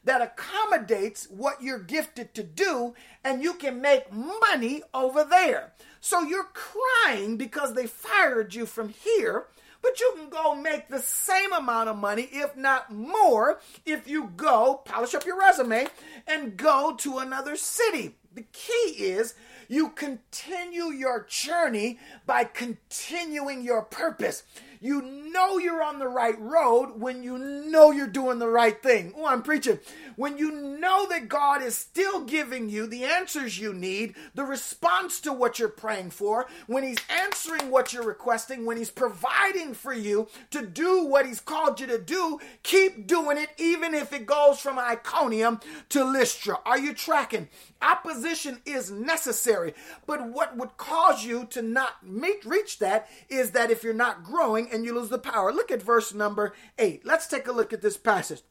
that 0.09 0.23
accommodates 0.23 1.29
what 1.31 1.63
you're 1.63 1.79
gifted 1.79 2.33
to 2.33 2.43
do, 2.43 2.95
and 3.23 3.43
you 3.43 3.53
can 3.53 3.83
make 3.83 4.11
money 4.11 4.83
over 4.95 5.23
there. 5.23 5.75
So 6.01 6.23
you're 6.23 6.49
crying 6.55 7.37
because 7.37 7.75
they 7.75 7.87
fired 7.87 8.55
you 8.55 8.65
from 8.65 8.89
here, 8.89 9.49
but 9.83 10.01
you 10.01 10.15
can 10.17 10.31
go 10.31 10.55
make 10.55 10.89
the 10.89 11.01
same 11.01 11.53
amount 11.53 11.91
of 11.91 11.99
money, 11.99 12.27
if 12.33 12.57
not 12.57 12.91
more, 12.91 13.61
if 13.85 14.09
you 14.09 14.33
go 14.35 14.81
polish 14.83 15.15
up 15.15 15.27
your 15.27 15.39
resume 15.39 15.89
and 16.27 16.57
go 16.57 16.95
to 17.01 17.19
another 17.19 17.55
city. 17.55 18.17
The 18.35 18.47
key 18.53 18.95
is 18.97 19.35
you 19.69 19.91
continue 19.91 20.87
your 20.87 21.27
journey 21.29 21.99
by 22.25 22.45
continuing 22.45 23.63
your 23.63 23.83
purpose. 23.83 24.43
You 24.81 25.03
know 25.03 25.59
you're 25.59 25.83
on 25.83 25.99
the 25.99 26.09
right 26.09 26.39
road 26.41 27.01
when 27.01 27.23
you 27.23 27.39
know 27.39 27.91
you're 27.91 28.07
doing 28.07 28.39
the 28.39 28.49
right 28.49 28.81
thing. 28.81 29.13
Oh, 29.17 29.27
I'm 29.27 29.43
preaching. 29.43 29.79
When 30.17 30.39
you 30.39 30.51
know 30.51 31.07
that 31.09 31.29
God 31.29 31.63
is 31.63 31.77
still 31.77 32.25
giving 32.25 32.69
you 32.69 32.87
the 32.87 33.05
answers 33.05 33.59
you 33.59 33.73
need, 33.73 34.15
the 34.35 34.45
response 34.45 35.21
to 35.21 35.33
what 35.33 35.59
you're 35.59 35.69
praying 35.69 36.11
for, 36.11 36.47
when 36.67 36.85
He's 36.85 36.99
answering 37.09 37.71
what 37.71 37.93
you're 37.93 38.05
requesting, 38.05 38.65
when 38.65 38.77
He's 38.77 38.91
providing 38.91 39.75
for 39.75 39.93
you 39.93 40.29
to 40.51 40.65
do 40.65 41.05
what 41.05 41.27
He's 41.27 41.41
called 41.41 41.81
you 41.81 41.87
to 41.89 41.99
do, 41.99 42.39
keep 42.63 43.07
doing 43.07 43.39
it, 43.39 43.51
even 43.59 43.95
if 43.95 44.13
it 44.13 44.27
goes 44.27 44.59
from 44.59 44.79
Iconium 44.79 45.61
to 45.91 46.05
Lystra. 46.05 46.59
Are 46.65 46.79
you 46.79 46.95
tracking? 46.95 47.49
Opposition 47.81 48.61
is 48.65 48.91
necessary, 48.91 49.75
but 50.07 50.29
what 50.29 50.57
would 50.57 50.77
cause 50.77 51.25
you 51.25 51.47
to 51.51 51.63
not 51.63 52.05
meet, 52.05 52.45
reach 52.45 52.79
that 52.81 53.09
is 53.29 53.53
that 53.53 53.71
if 53.71 53.85
you're 53.85 53.95
not 53.95 54.25
growing 54.25 54.69
and 54.71 54.85
you 54.85 54.95
lose 54.95 55.11
the 55.11 55.19
power. 55.19 55.53
Look 55.53 55.71
at 55.71 55.83
verse 55.83 56.13
number 56.13 56.55
eight. 56.79 57.07
Let's 57.07 57.29
take 57.29 57.47
a 57.47 57.53
look 57.53 57.73
at 57.73 57.83
this 57.83 57.97
passage. 57.97 58.43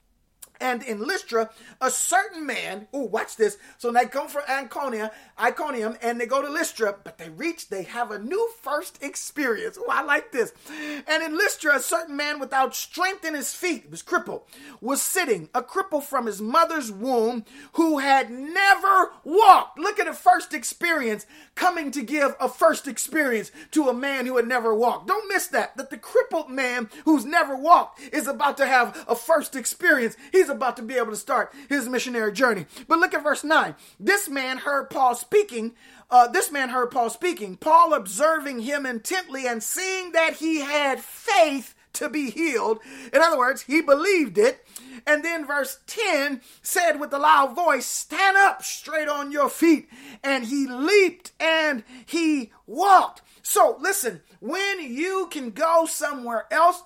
And 0.60 0.84
in 0.84 1.06
Lystra, 1.06 1.50
a 1.82 1.92
certain 1.92 2.46
man, 2.46 2.88
oh, 2.94 3.04
watch 3.04 3.36
this. 3.36 3.58
So 3.78 3.92
they 3.92 4.06
come 4.06 4.28
from 4.28 4.44
Anconia, 4.50 5.12
Iconium, 5.40 5.98
and 6.02 6.20
they 6.20 6.26
go 6.26 6.42
to 6.42 6.50
Lystra, 6.50 6.96
but 7.04 7.18
they 7.18 7.30
reach, 7.30 7.70
they 7.70 7.84
have 7.84 8.12
a 8.12 8.20
new 8.20 8.50
first 8.62 9.02
experience. 9.04 9.78
Oh, 9.80 9.90
I 9.90 10.04
like 10.04 10.32
this. 10.32 10.54
And 11.08 11.24
in 11.24 11.38
Lystra, 11.38 11.78
a 11.78 11.80
certain 11.80 12.16
man 12.16 12.40
without 12.40 12.76
strength 12.76 13.26
in 13.26 13.34
his 13.34 13.54
feet, 13.54 13.90
was 13.90 14.02
crippled, 14.02 14.44
was 14.82 15.02
sitting, 15.02 15.50
a 15.54 15.62
cripple 15.62 16.02
from 16.02 16.26
his 16.26 16.42
mother's 16.42 16.92
womb, 16.92 17.46
who 17.74 18.00
had 18.00 18.32
never 18.32 19.12
walked. 19.24 19.80
Look 19.80 20.00
at 20.00 20.08
a 20.08 20.14
first 20.14 20.54
experience 20.54 21.26
coming 21.56 21.92
to 21.92 22.02
give 22.02 22.36
a 22.40 22.50
first 22.50 22.88
experience 22.88 23.52
to 23.72 23.90
a 23.90 23.94
man 23.94 24.26
who 24.26 24.38
had 24.38 24.48
never 24.48 24.74
walked. 24.74 25.08
Don't 25.08 25.28
miss 25.28 25.48
that, 25.48 25.76
that 25.78 25.90
the 25.90 25.98
crippled 25.98 26.50
man 26.50 26.90
who's 27.06 27.26
never 27.26 27.56
walked 27.56 28.00
is 28.14 28.28
about 28.28 28.58
to 28.58 28.66
have 28.66 29.06
a 29.08 29.16
first 29.16 29.56
experience. 29.56 30.16
He's 30.32 30.47
he's 30.48 30.56
about 30.56 30.78
to 30.78 30.84
be 30.84 30.96
able 30.96 31.12
to 31.12 31.18
start 31.18 31.54
his 31.68 31.90
missionary 31.90 32.32
journey. 32.32 32.66
But 32.88 33.00
look 33.00 33.14
at 33.14 33.24
verse 33.24 33.44
9. 33.44 33.76
This 34.00 34.30
man 34.30 34.60
heard 34.60 34.90
Paul 34.90 35.16
speaking. 35.16 35.74
Uh, 36.10 36.28
this 36.28 36.52
man 36.52 36.70
heard 36.70 36.92
Paul 36.92 37.10
speaking. 37.10 37.58
Paul 37.58 37.94
observing 37.94 38.60
him 38.60 38.86
intently 38.86 39.46
and 39.46 39.62
seeing 39.62 40.14
that 40.14 40.36
he 40.36 40.62
had 40.62 41.02
faith 41.02 41.76
to 41.94 42.08
be 42.08 42.30
healed. 42.30 42.80
In 43.12 43.22
other 43.22 43.38
words, 43.38 43.64
he 43.64 43.82
believed 43.82 44.38
it. 44.38 44.66
And 45.06 45.24
then 45.24 45.46
verse 45.46 45.80
10 45.88 46.42
said 46.62 47.00
with 47.00 47.12
a 47.14 47.18
loud 47.18 47.56
voice, 47.56 47.86
Stand 47.86 48.38
up 48.38 48.64
straight 48.64 49.10
on 49.10 49.32
your 49.32 49.50
feet. 49.50 49.90
And 50.24 50.46
he 50.46 50.68
leaped 50.68 51.34
and 51.40 51.84
he 52.06 52.52
walked. 52.66 53.22
So 53.42 53.78
listen, 53.82 54.22
when 54.40 54.80
you 54.80 55.28
can 55.30 55.52
go 55.52 55.86
somewhere 55.86 56.46
else 56.52 56.84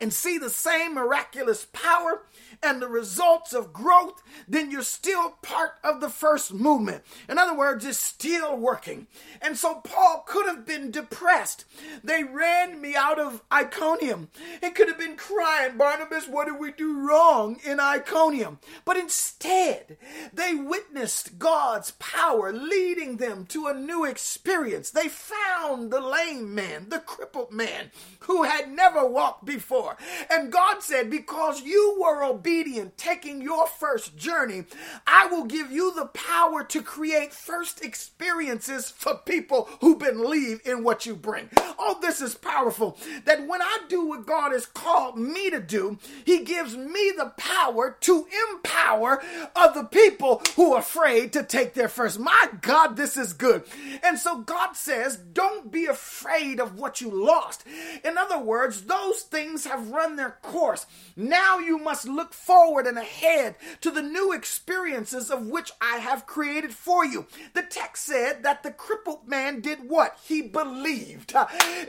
and 0.00 0.12
see 0.12 0.38
the 0.38 0.50
same 0.50 0.94
miraculous 0.94 1.66
power, 1.72 2.22
and 2.62 2.82
the 2.82 2.88
results 2.88 3.52
of 3.52 3.72
growth, 3.72 4.22
then 4.46 4.70
you're 4.70 4.82
still 4.82 5.30
part 5.42 5.72
of 5.84 6.00
the 6.00 6.08
first 6.08 6.52
movement. 6.52 7.04
In 7.28 7.38
other 7.38 7.56
words, 7.56 7.84
it's 7.84 7.98
still 7.98 8.56
working. 8.56 9.06
And 9.40 9.56
so 9.56 9.76
Paul 9.76 10.24
could 10.26 10.46
have 10.46 10.66
been 10.66 10.90
depressed. 10.90 11.64
They 12.02 12.24
ran 12.24 12.80
me 12.80 12.96
out 12.96 13.18
of 13.18 13.42
Iconium. 13.52 14.28
He 14.60 14.70
could 14.70 14.88
have 14.88 14.98
been 14.98 15.16
crying, 15.16 15.76
Barnabas, 15.76 16.28
what 16.28 16.46
did 16.46 16.58
we 16.58 16.72
do 16.72 16.98
wrong 17.06 17.58
in 17.64 17.80
Iconium? 17.80 18.58
But 18.84 18.96
instead, 18.96 19.96
they 20.32 20.54
witnessed 20.54 21.38
God's 21.38 21.92
power 21.92 22.52
leading 22.52 23.16
them 23.16 23.46
to 23.46 23.66
a 23.66 23.74
new 23.74 24.04
experience. 24.04 24.90
They 24.90 25.08
found 25.08 25.90
the 25.90 26.00
lame 26.00 26.54
man, 26.54 26.88
the 26.88 26.98
crippled 26.98 27.52
man 27.52 27.90
who 28.20 28.42
had 28.42 28.70
never 28.70 29.06
walked 29.06 29.44
before. 29.44 29.96
And 30.30 30.52
God 30.52 30.82
said, 30.82 31.10
Because 31.10 31.62
you 31.62 31.96
were 32.00 32.24
obedient, 32.24 32.47
obedient, 32.48 32.96
taking 32.96 33.42
your 33.42 33.66
first 33.66 34.16
journey, 34.16 34.64
I 35.06 35.26
will 35.26 35.44
give 35.44 35.70
you 35.70 35.94
the 35.94 36.06
power 36.06 36.64
to 36.64 36.82
create 36.82 37.32
first 37.32 37.84
experiences 37.84 38.90
for 38.90 39.16
people 39.16 39.68
who 39.80 39.96
believe 39.96 40.60
in 40.64 40.82
what 40.82 41.04
you 41.04 41.14
bring. 41.14 41.50
Oh, 41.78 41.98
this 42.00 42.20
is 42.20 42.34
powerful. 42.34 42.96
That 43.26 43.46
when 43.46 43.60
I 43.60 43.80
do 43.88 44.06
what 44.06 44.26
God 44.26 44.52
has 44.52 44.66
called 44.66 45.18
me 45.18 45.50
to 45.50 45.60
do, 45.60 45.98
He 46.24 46.42
gives 46.42 46.76
me 46.76 47.12
the 47.16 47.32
power 47.36 47.96
to 48.00 48.26
empower 48.50 49.22
other 49.54 49.84
people 49.84 50.42
who 50.56 50.72
are 50.72 50.80
afraid 50.80 51.32
to 51.34 51.42
take 51.42 51.74
their 51.74 51.88
first. 51.88 52.18
My 52.18 52.48
God, 52.62 52.96
this 52.96 53.16
is 53.16 53.32
good. 53.34 53.64
And 54.02 54.18
so 54.18 54.38
God 54.38 54.74
says, 54.74 55.16
don't 55.16 55.70
be 55.70 55.84
afraid 55.84 56.60
of 56.60 56.78
what 56.78 57.00
you 57.00 57.10
lost. 57.10 57.64
In 58.04 58.16
other 58.16 58.38
words, 58.38 58.82
those 58.82 59.20
things 59.20 59.66
have 59.66 59.90
run 59.90 60.16
their 60.16 60.38
course. 60.42 60.86
Now 61.14 61.58
you 61.58 61.78
must 61.78 62.08
look 62.08 62.32
forward 62.44 62.86
and 62.86 62.98
ahead 62.98 63.56
to 63.80 63.90
the 63.90 64.02
new 64.02 64.32
experiences 64.32 65.30
of 65.30 65.46
which 65.46 65.70
I 65.80 65.98
have 65.98 66.26
created 66.26 66.72
for 66.72 67.04
you. 67.04 67.26
The 67.54 67.62
text 67.62 68.04
said 68.06 68.42
that 68.42 68.62
the 68.62 68.70
crippled 68.70 69.28
man 69.28 69.60
did 69.60 69.88
what? 69.88 70.18
He 70.24 70.42
believed. 70.42 71.34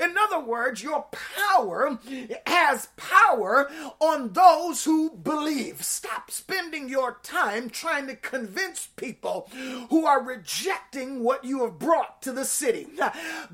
In 0.02 0.16
other 0.18 0.40
words, 0.40 0.84
your 0.84 1.06
power 1.12 2.00
has 2.46 2.90
power 2.98 3.70
on 4.00 4.34
those 4.34 4.84
who 4.84 5.12
believe. 5.12 5.84
Stop 5.84 6.32
spending 6.32 6.90
your 6.90 7.20
time 7.24 7.70
trying 7.70 8.08
to 8.08 8.16
convince 8.16 8.88
people 8.96 9.50
who 9.90 10.06
are 10.06 10.22
rejecting 10.22 11.24
what 11.24 11.46
you 11.46 11.64
have 11.64 11.80
brought 11.80 12.22
to 12.24 12.32
the 12.32 12.46
city. 12.46 12.88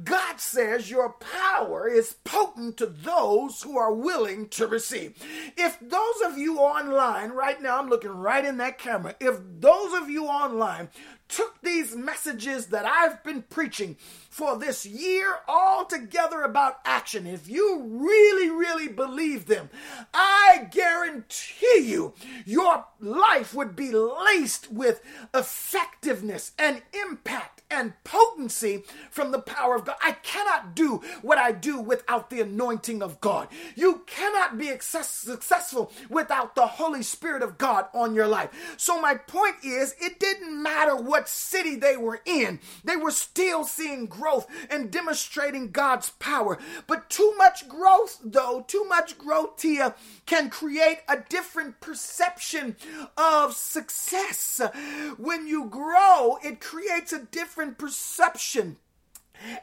God 0.04 0.40
says 0.40 0.90
your 0.90 1.10
power 1.14 1.88
is 1.88 2.16
potent 2.24 2.78
to 2.78 2.86
those 2.86 3.62
who 3.62 3.78
are 3.78 3.94
willing 3.94 4.48
to 4.50 4.68
receive. 4.68 5.22
If 5.58 5.78
those 5.80 6.22
of 6.26 6.38
you 6.38 6.62
online 6.86 7.32
right 7.32 7.62
now, 7.62 7.80
I'm 7.80 7.90
looking 7.90 8.12
right 8.12 8.46
in 8.46 8.58
that 8.58 8.78
camera, 8.78 9.16
if 9.20 9.40
those 9.60 9.94
of 9.94 10.10
you 10.10 10.28
online 10.28 10.90
took 11.28 11.60
these 11.62 11.96
messages 11.96 12.68
that 12.68 12.86
I've 12.86 13.24
been 13.24 13.42
preaching 13.42 13.98
for 14.30 14.58
this 14.58 14.86
year 14.86 15.38
all 15.48 15.86
together 15.86 16.42
about 16.42 16.80
action, 16.86 17.26
if 17.26 17.50
you 17.50 17.82
really, 17.84 18.50
really 18.50 18.88
believe 18.88 19.48
them, 19.48 19.70
I 20.14 20.68
guarantee 20.72 21.80
you 21.80 22.14
your 22.46 22.86
life 23.00 23.54
would 23.54 23.76
be 23.76 23.92
laced 23.92 24.72
with 24.72 25.02
effectiveness 25.34 26.52
and 26.60 26.84
impact 26.94 27.55
and 27.70 27.94
potency 28.04 28.84
from 29.10 29.32
the 29.32 29.40
power 29.40 29.76
of 29.76 29.86
God. 29.86 29.96
I 30.02 30.12
cannot 30.12 30.76
do 30.76 31.02
what 31.22 31.38
I 31.38 31.52
do 31.52 31.80
without 31.80 32.30
the 32.30 32.42
anointing 32.42 33.02
of 33.02 33.20
God. 33.20 33.48
You 33.76 34.04
cannot 34.06 34.58
be 34.58 34.72
successful 34.80 35.92
without 36.10 36.56
the 36.56 36.68
Holy 36.68 37.04
Spirit 37.04 37.42
of 37.42 37.58
God 37.58 37.88
on 37.94 38.14
your 38.14 38.28
life. 38.28 38.76
So, 38.78 39.02
my 39.02 39.16
point 39.16 39.56
is, 39.64 39.96
it 40.00 40.20
didn't 40.20 40.62
matter 40.62 40.96
what 40.96 41.28
city 41.28 41.76
they 41.76 41.98
were 41.98 42.22
in, 42.26 42.60
they 42.84 42.96
were 42.96 43.12
still 43.12 43.64
seeing 43.64 44.06
growth 44.06 44.48
and 44.70 44.92
demonstrating 44.92 45.72
God's 45.72 46.12
power. 46.12 46.60
But 46.88 47.10
too 47.10 47.34
much 47.38 47.68
growth, 47.68 48.20
though, 48.24 48.64
too 48.68 48.86
much 48.86 49.18
growth, 49.18 49.58
Tia, 49.58 49.96
can 50.26 50.50
create 50.50 51.00
a 51.08 51.18
different 51.18 51.80
perception 51.80 52.76
of 53.18 53.54
success. 53.54 54.62
When 55.18 55.48
you 55.48 55.66
grow, 55.66 56.38
it 56.44 56.62
creates 56.62 57.12
a 57.14 57.20
different 57.20 57.55
perception. 57.76 58.78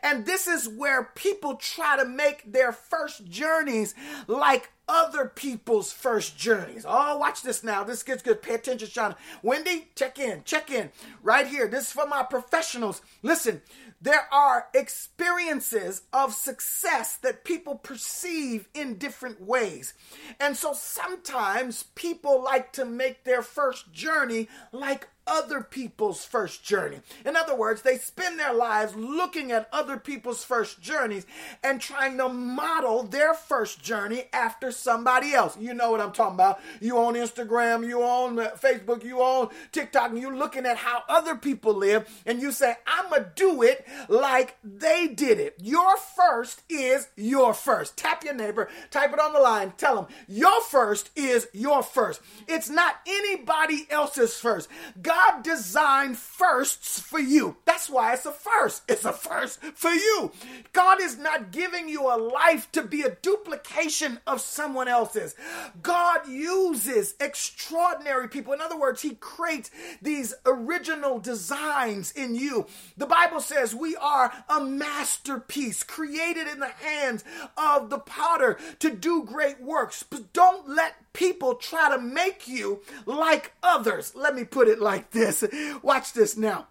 And 0.02 0.26
this 0.26 0.46
is 0.46 0.68
where 0.68 1.10
people 1.14 1.56
try 1.56 1.96
to 1.96 2.04
make 2.04 2.52
their 2.52 2.72
first 2.72 3.26
journeys 3.26 3.94
like 4.26 4.70
other 4.88 5.26
people's 5.26 5.92
first 5.92 6.36
journeys. 6.36 6.84
Oh, 6.86 7.16
watch 7.16 7.42
this 7.42 7.64
now. 7.64 7.82
This 7.84 8.02
gets 8.02 8.22
good. 8.22 8.42
Pay 8.42 8.54
attention, 8.54 8.88
Sean. 8.88 9.14
Wendy, 9.42 9.88
check 9.94 10.18
in. 10.18 10.42
Check 10.44 10.70
in. 10.70 10.90
Right 11.22 11.46
here. 11.46 11.68
This 11.68 11.86
is 11.86 11.92
for 11.92 12.06
my 12.06 12.22
professionals. 12.22 13.00
Listen, 13.22 13.62
there 14.00 14.26
are 14.32 14.66
experiences 14.74 16.02
of 16.12 16.34
success 16.34 17.16
that 17.18 17.44
people 17.44 17.76
perceive 17.76 18.68
in 18.74 18.98
different 18.98 19.40
ways. 19.40 19.94
And 20.40 20.56
so 20.56 20.72
sometimes 20.72 21.84
people 21.94 22.42
like 22.42 22.72
to 22.72 22.84
make 22.84 23.24
their 23.24 23.42
first 23.42 23.92
journey 23.92 24.48
like 24.72 25.08
other 25.26 25.62
people's 25.62 26.24
first 26.24 26.64
journey. 26.64 27.00
In 27.24 27.36
other 27.36 27.54
words, 27.56 27.82
they 27.82 27.96
spend 27.96 28.38
their 28.38 28.54
lives 28.54 28.94
looking 28.94 29.52
at 29.52 29.68
other 29.72 29.96
people's 29.96 30.44
first 30.44 30.80
journeys 30.80 31.26
and 31.62 31.80
trying 31.80 32.16
to 32.18 32.28
model 32.28 33.02
their 33.02 33.34
first 33.34 33.82
journey 33.82 34.24
after 34.32 34.70
somebody 34.70 35.32
else. 35.32 35.56
You 35.58 35.74
know 35.74 35.90
what 35.90 36.00
I'm 36.00 36.12
talking 36.12 36.34
about. 36.34 36.60
You 36.80 36.98
on 36.98 37.14
Instagram, 37.14 37.86
you 37.86 38.02
on 38.02 38.36
Facebook, 38.36 39.04
you 39.04 39.20
on 39.20 39.50
TikTok, 39.70 40.10
and 40.10 40.18
you're 40.18 40.36
looking 40.36 40.66
at 40.66 40.76
how 40.76 41.02
other 41.08 41.36
people 41.36 41.74
live, 41.74 42.08
and 42.26 42.40
you 42.40 42.52
say, 42.52 42.74
I'm 42.86 43.10
going 43.10 43.24
to 43.24 43.30
do 43.34 43.62
it 43.62 43.86
like 44.08 44.56
they 44.64 45.08
did 45.08 45.38
it. 45.38 45.56
Your 45.60 45.96
first 45.96 46.62
is 46.68 47.08
your 47.16 47.54
first. 47.54 47.96
Tap 47.96 48.24
your 48.24 48.34
neighbor, 48.34 48.68
type 48.90 49.12
it 49.12 49.20
on 49.20 49.32
the 49.32 49.40
line, 49.40 49.72
tell 49.76 49.96
them, 49.96 50.06
your 50.26 50.62
first 50.62 51.10
is 51.16 51.48
your 51.52 51.82
first. 51.82 52.20
It's 52.48 52.68
not 52.68 52.96
anybody 53.06 53.86
else's 53.90 54.36
first. 54.36 54.68
God 55.00 55.11
God 55.12 55.42
designed 55.42 56.16
firsts 56.16 56.98
for 56.98 57.20
you. 57.20 57.56
That's 57.66 57.90
why 57.90 58.14
it's 58.14 58.24
a 58.24 58.32
first. 58.32 58.82
It's 58.88 59.04
a 59.04 59.12
first 59.12 59.62
for 59.62 59.90
you. 59.90 60.32
God 60.72 61.02
is 61.02 61.18
not 61.18 61.52
giving 61.52 61.86
you 61.86 62.06
a 62.06 62.16
life 62.16 62.72
to 62.72 62.82
be 62.82 63.02
a 63.02 63.16
duplication 63.20 64.20
of 64.26 64.40
someone 64.40 64.88
else's. 64.88 65.34
God 65.82 66.26
uses 66.26 67.14
extraordinary 67.20 68.26
people. 68.26 68.54
In 68.54 68.62
other 68.62 68.78
words, 68.78 69.02
He 69.02 69.16
creates 69.16 69.70
these 70.00 70.32
original 70.46 71.18
designs 71.18 72.12
in 72.12 72.34
you. 72.34 72.64
The 72.96 73.06
Bible 73.06 73.40
says 73.40 73.74
we 73.74 73.94
are 73.96 74.32
a 74.48 74.64
masterpiece 74.64 75.82
created 75.82 76.48
in 76.48 76.58
the 76.58 76.68
hands 76.68 77.22
of 77.58 77.90
the 77.90 77.98
potter 77.98 78.58
to 78.78 78.88
do 78.88 79.24
great 79.24 79.60
works. 79.60 80.02
But 80.02 80.32
don't 80.32 80.70
let 80.70 81.11
people 81.12 81.54
try 81.54 81.94
to 81.94 82.00
make 82.00 82.48
you 82.48 82.82
like 83.06 83.52
others. 83.62 84.14
Let 84.14 84.34
me 84.34 84.44
put 84.44 84.68
it 84.68 84.80
like 84.80 85.10
this. 85.10 85.44
Watch 85.82 86.12
this 86.12 86.36
now. 86.36 86.68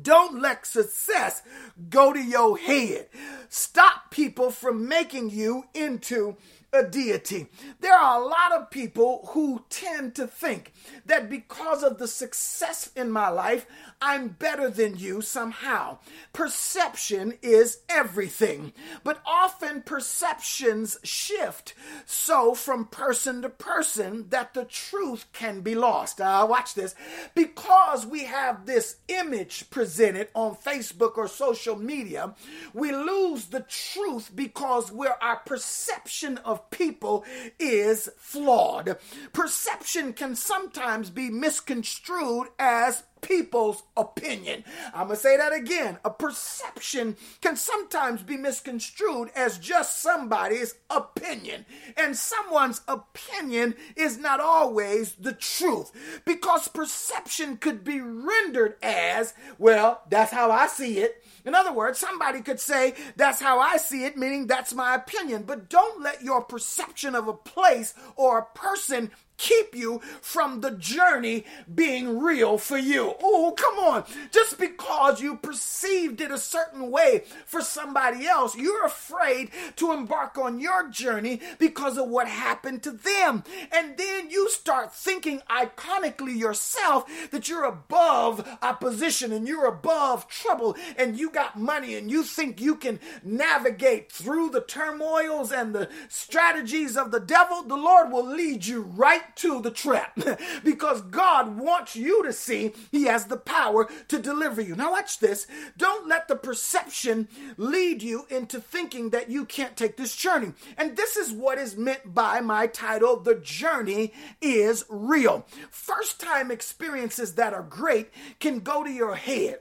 Don't 0.00 0.40
let 0.40 0.66
success 0.66 1.42
go 1.90 2.12
to 2.12 2.20
your 2.22 2.56
head. 2.56 3.08
Stop 3.50 4.10
people 4.10 4.50
from 4.50 4.88
making 4.88 5.30
you 5.30 5.64
into 5.74 6.36
a 6.72 6.82
deity. 6.82 7.48
There 7.80 7.94
are 7.94 8.20
a 8.20 8.24
lot 8.24 8.52
of 8.52 8.70
people 8.70 9.28
who 9.32 9.64
tend 9.68 10.14
to 10.14 10.26
think 10.26 10.72
that 11.04 11.28
because 11.28 11.82
of 11.82 11.98
the 11.98 12.08
success 12.08 12.90
in 12.96 13.10
my 13.10 13.28
life, 13.28 13.66
I'm 14.00 14.28
better 14.28 14.70
than 14.70 14.96
you 14.96 15.20
somehow. 15.20 15.98
Perception 16.32 17.34
is 17.42 17.80
everything, 17.90 18.72
but 19.04 19.20
often 19.26 19.82
perceptions 19.82 20.98
shift 21.02 21.74
so 22.22 22.54
from 22.54 22.84
person 22.86 23.42
to 23.42 23.48
person 23.48 24.26
that 24.30 24.54
the 24.54 24.64
truth 24.64 25.26
can 25.32 25.60
be 25.60 25.74
lost. 25.74 26.20
Uh, 26.20 26.46
watch 26.48 26.74
this. 26.74 26.94
Because 27.34 28.06
we 28.06 28.24
have 28.24 28.64
this 28.64 28.96
image 29.08 29.68
presented 29.70 30.28
on 30.34 30.54
Facebook 30.54 31.16
or 31.16 31.26
social 31.26 31.76
media, 31.76 32.34
we 32.72 32.92
lose 32.92 33.46
the 33.46 33.66
truth 33.68 34.30
because 34.34 34.92
where 34.92 35.22
our 35.22 35.36
perception 35.36 36.38
of 36.38 36.70
people 36.70 37.24
is 37.58 38.08
flawed. 38.16 38.96
Perception 39.32 40.12
can 40.12 40.36
sometimes 40.36 41.10
be 41.10 41.28
misconstrued 41.28 42.48
as 42.58 43.02
people's 43.22 43.82
opinion. 43.96 44.64
I'm 44.92 45.06
going 45.06 45.16
to 45.16 45.22
say 45.22 45.36
that 45.36 45.52
again. 45.52 45.98
A 46.04 46.10
perception 46.10 47.16
can 47.40 47.56
sometimes 47.56 48.22
be 48.22 48.36
misconstrued 48.36 49.30
as 49.34 49.58
just 49.58 50.02
somebody's 50.02 50.74
opinion. 50.90 51.64
And 51.96 52.16
someone's 52.16 52.82
opinion 52.86 53.74
is 53.96 54.18
not 54.18 54.40
always 54.40 55.14
the 55.14 55.32
truth 55.32 55.92
because 56.26 56.68
perception 56.68 57.56
could 57.56 57.84
be 57.84 58.00
rendered 58.00 58.76
as, 58.82 59.34
well, 59.58 60.02
that's 60.10 60.32
how 60.32 60.50
I 60.50 60.66
see 60.66 60.98
it. 60.98 61.24
In 61.44 61.54
other 61.54 61.72
words, 61.72 61.98
somebody 61.98 62.40
could 62.40 62.60
say, 62.60 62.94
that's 63.16 63.40
how 63.40 63.58
I 63.58 63.76
see 63.76 64.04
it, 64.04 64.16
meaning 64.16 64.46
that's 64.46 64.74
my 64.74 64.94
opinion. 64.94 65.42
But 65.44 65.68
don't 65.68 66.02
let 66.02 66.22
your 66.22 66.42
perception 66.42 67.14
of 67.14 67.26
a 67.26 67.32
place 67.32 67.94
or 68.16 68.38
a 68.38 68.58
person 68.58 69.10
keep 69.36 69.74
you 69.74 70.00
from 70.20 70.60
the 70.60 70.70
journey 70.70 71.44
being 71.72 72.20
real 72.20 72.58
for 72.58 72.78
you. 72.78 73.14
Oh, 73.22 73.54
come 73.56 73.78
on. 73.78 74.04
Just 74.30 74.58
because 74.58 75.20
you 75.20 75.36
perceived 75.36 76.20
it 76.20 76.30
a 76.30 76.38
certain 76.38 76.90
way 76.90 77.24
for 77.44 77.60
somebody 77.60 78.26
else, 78.26 78.56
you're 78.56 78.86
afraid 78.86 79.50
to 79.76 79.92
embark 79.92 80.38
on 80.38 80.60
your 80.60 80.88
journey 80.88 81.40
because 81.58 81.98
of 81.98 82.08
what 82.08 82.28
happened 82.28 82.82
to 82.84 82.92
them. 82.92 83.44
And 83.72 83.96
then 83.96 84.30
you 84.30 84.48
start 84.50 84.94
thinking 84.94 85.42
iconically 85.50 86.38
yourself 86.38 87.04
that 87.30 87.48
you're 87.48 87.64
above 87.64 88.48
opposition 88.62 89.32
and 89.32 89.48
you're 89.48 89.66
above 89.66 90.28
trouble 90.28 90.76
and 90.96 91.18
you 91.18 91.30
got 91.30 91.58
money 91.58 91.94
and 91.94 92.10
you 92.10 92.22
think 92.22 92.60
you 92.60 92.76
can 92.76 93.00
navigate 93.24 94.10
through 94.12 94.50
the 94.50 94.60
turmoils 94.60 95.52
and 95.52 95.74
the 95.74 95.88
strategies 96.08 96.96
of 96.96 97.10
the 97.10 97.20
devil. 97.20 97.62
The 97.62 97.76
Lord 97.76 98.10
will 98.10 98.26
lead 98.26 98.66
you 98.66 98.82
right 98.82 99.21
to 99.36 99.60
the 99.60 99.70
trap 99.70 100.18
because 100.64 101.00
God 101.02 101.58
wants 101.58 101.96
you 101.96 102.22
to 102.24 102.32
see 102.32 102.72
He 102.90 103.04
has 103.04 103.26
the 103.26 103.36
power 103.36 103.88
to 104.08 104.18
deliver 104.18 104.60
you. 104.60 104.74
Now, 104.74 104.92
watch 104.92 105.18
this. 105.18 105.46
Don't 105.76 106.08
let 106.08 106.28
the 106.28 106.36
perception 106.36 107.28
lead 107.56 108.02
you 108.02 108.26
into 108.30 108.60
thinking 108.60 109.10
that 109.10 109.30
you 109.30 109.44
can't 109.44 109.76
take 109.76 109.96
this 109.96 110.16
journey. 110.16 110.52
And 110.76 110.96
this 110.96 111.16
is 111.16 111.32
what 111.32 111.58
is 111.58 111.76
meant 111.76 112.14
by 112.14 112.40
my 112.40 112.66
title 112.66 113.18
The 113.18 113.36
Journey 113.36 114.12
is 114.40 114.84
Real. 114.88 115.46
First 115.70 116.20
time 116.20 116.50
experiences 116.50 117.34
that 117.34 117.54
are 117.54 117.62
great 117.62 118.10
can 118.40 118.60
go 118.60 118.84
to 118.84 118.90
your 118.90 119.14
head 119.14 119.60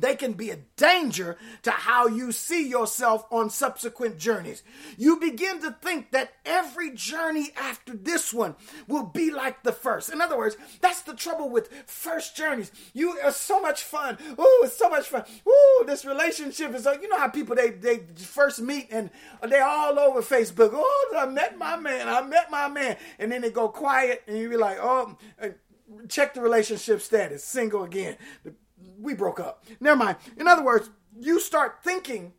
they 0.00 0.16
can 0.16 0.32
be 0.32 0.50
a 0.50 0.58
danger 0.76 1.36
to 1.62 1.70
how 1.70 2.06
you 2.06 2.32
see 2.32 2.68
yourself 2.68 3.26
on 3.30 3.50
subsequent 3.50 4.18
journeys. 4.18 4.62
You 4.96 5.18
begin 5.18 5.60
to 5.62 5.72
think 5.82 6.12
that 6.12 6.32
every 6.44 6.94
journey 6.94 7.50
after 7.56 7.94
this 7.94 8.32
one 8.32 8.56
will 8.86 9.04
be 9.04 9.30
like 9.30 9.62
the 9.62 9.72
first. 9.72 10.10
In 10.10 10.20
other 10.20 10.36
words, 10.36 10.56
that's 10.80 11.02
the 11.02 11.14
trouble 11.14 11.48
with 11.48 11.68
first 11.86 12.36
journeys. 12.36 12.72
You 12.92 13.18
are 13.22 13.32
so 13.32 13.60
much 13.60 13.82
fun. 13.82 14.18
Oh, 14.36 14.62
it's 14.64 14.76
so 14.76 14.88
much 14.88 15.06
fun. 15.06 15.24
Ooh, 15.46 15.84
this 15.86 16.04
relationship 16.04 16.74
is 16.74 16.84
so 16.84 16.92
you 16.92 17.08
know 17.08 17.18
how 17.18 17.28
people 17.28 17.54
they 17.54 17.70
they 17.70 17.98
first 18.16 18.60
meet 18.60 18.88
and 18.90 19.10
they're 19.48 19.64
all 19.64 19.98
over 19.98 20.22
Facebook. 20.22 20.70
Oh, 20.72 21.14
I 21.16 21.26
met 21.26 21.58
my 21.58 21.76
man. 21.76 22.08
I 22.08 22.22
met 22.22 22.50
my 22.50 22.68
man. 22.68 22.96
And 23.18 23.30
then 23.30 23.42
they 23.42 23.50
go 23.50 23.68
quiet 23.68 24.22
and 24.26 24.36
you 24.36 24.48
be 24.48 24.56
like, 24.56 24.78
oh, 24.80 25.16
uh, 25.42 25.48
check 26.08 26.34
the 26.34 26.40
relationship 26.40 27.00
status, 27.00 27.44
single 27.44 27.84
again. 27.84 28.16
The 28.44 28.54
we 29.00 29.14
broke 29.14 29.40
up. 29.40 29.64
Never 29.80 29.96
mind. 29.96 30.16
In 30.36 30.46
other 30.48 30.64
words, 30.64 30.90
you 31.18 31.40
start 31.40 31.82
thinking 31.82 32.32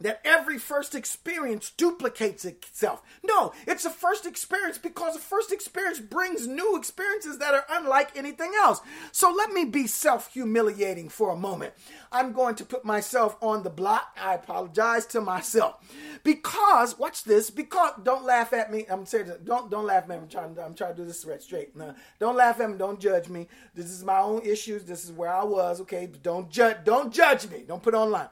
that 0.00 0.20
every 0.24 0.58
first 0.58 0.94
experience 0.94 1.70
duplicates 1.76 2.44
itself. 2.44 3.02
No, 3.22 3.52
it's 3.66 3.84
a 3.84 3.90
first 3.90 4.26
experience 4.26 4.78
because 4.78 5.16
a 5.16 5.20
first 5.20 5.52
experience 5.52 6.00
brings 6.00 6.46
new 6.46 6.76
experiences 6.76 7.38
that 7.38 7.54
are 7.54 7.66
unlike 7.70 8.16
anything 8.16 8.52
else. 8.60 8.80
So 9.12 9.30
let 9.30 9.52
me 9.52 9.64
be 9.64 9.86
self 9.86 10.32
humiliating 10.32 11.08
for 11.08 11.30
a 11.30 11.36
moment. 11.36 11.74
I'm 12.12 12.32
going 12.32 12.54
to 12.56 12.64
put 12.64 12.84
myself 12.84 13.36
on 13.40 13.62
the 13.62 13.70
block. 13.70 14.16
I 14.20 14.34
apologize 14.34 15.06
to 15.06 15.20
myself 15.20 15.76
because 16.24 16.98
watch 16.98 17.24
this. 17.24 17.50
Because 17.50 17.92
don't 18.02 18.24
laugh 18.24 18.52
at 18.52 18.72
me. 18.72 18.86
I'm 18.88 19.06
saying 19.06 19.30
don't 19.44 19.70
don't 19.70 19.86
laugh 19.86 20.04
at 20.04 20.08
me. 20.08 20.16
I'm 20.16 20.28
trying. 20.28 20.58
I'm 20.58 20.74
trying 20.74 20.94
to 20.94 21.02
do 21.02 21.06
this 21.06 21.24
right 21.24 21.42
straight. 21.42 21.76
No, 21.76 21.94
don't 22.18 22.36
laugh 22.36 22.60
at 22.60 22.70
me. 22.70 22.78
Don't 22.78 23.00
judge 23.00 23.28
me. 23.28 23.48
This 23.74 23.90
is 23.90 24.02
my 24.02 24.20
own 24.20 24.42
issues. 24.42 24.84
This 24.84 25.04
is 25.04 25.12
where 25.12 25.32
I 25.32 25.44
was. 25.44 25.80
Okay, 25.82 26.08
don't 26.22 26.50
judge. 26.50 26.78
Don't 26.84 27.12
judge 27.12 27.48
me. 27.50 27.64
Don't 27.66 27.82
put 27.82 27.94
online 27.94 28.28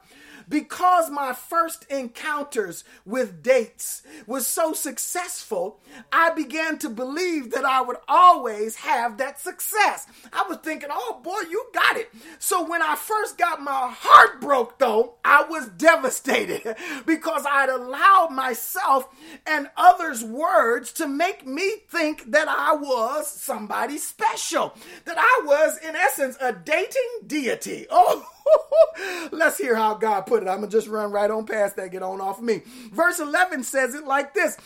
because 0.49 1.09
my 1.09 1.33
first 1.33 1.85
encounters 1.89 2.83
with 3.05 3.43
dates 3.43 4.03
was 4.25 4.47
so 4.47 4.73
successful, 4.73 5.79
I 6.11 6.31
began 6.31 6.77
to 6.79 6.89
believe 6.89 7.51
that 7.51 7.65
I 7.65 7.81
would 7.81 7.97
always 8.07 8.75
have 8.77 9.17
that 9.17 9.39
success. 9.39 10.07
I 10.33 10.45
was 10.49 10.57
thinking, 10.57 10.89
oh 10.91 11.21
boy, 11.23 11.39
you 11.49 11.65
got 11.73 11.97
it. 11.97 12.11
So 12.39 12.67
when 12.67 12.81
I 12.81 12.95
first 12.95 13.37
got 13.37 13.61
my 13.61 13.93
heart 13.95 14.41
broke, 14.41 14.79
though, 14.79 15.15
I 15.23 15.43
was 15.43 15.67
devastated 15.69 16.75
because 17.05 17.45
I'd 17.49 17.69
allowed 17.69 18.31
myself 18.31 19.07
and 19.45 19.69
others' 19.77 20.23
words 20.23 20.91
to 20.93 21.07
make 21.07 21.45
me 21.45 21.71
think 21.89 22.31
that 22.31 22.47
I 22.47 22.73
was 22.73 23.29
somebody 23.29 23.97
special, 23.97 24.73
that 25.05 25.17
I 25.17 25.41
was, 25.45 25.77
in 25.77 25.95
essence, 25.95 26.37
a 26.41 26.53
dating 26.53 27.27
deity. 27.27 27.85
Oh, 28.01 28.25
Let's 29.31 29.57
hear 29.57 29.75
how 29.75 29.95
God 29.95 30.21
put 30.21 30.43
it. 30.43 30.47
I'm 30.47 30.57
going 30.57 30.69
to 30.69 30.77
just 30.77 30.87
run 30.87 31.11
right 31.11 31.29
on 31.29 31.45
past 31.45 31.75
that, 31.75 31.91
get 31.91 32.03
on 32.03 32.21
off 32.21 32.39
of 32.39 32.43
me. 32.43 32.61
Verse 32.91 33.19
11 33.19 33.63
says 33.63 33.95
it 33.95 34.05
like 34.05 34.33
this 34.33 34.57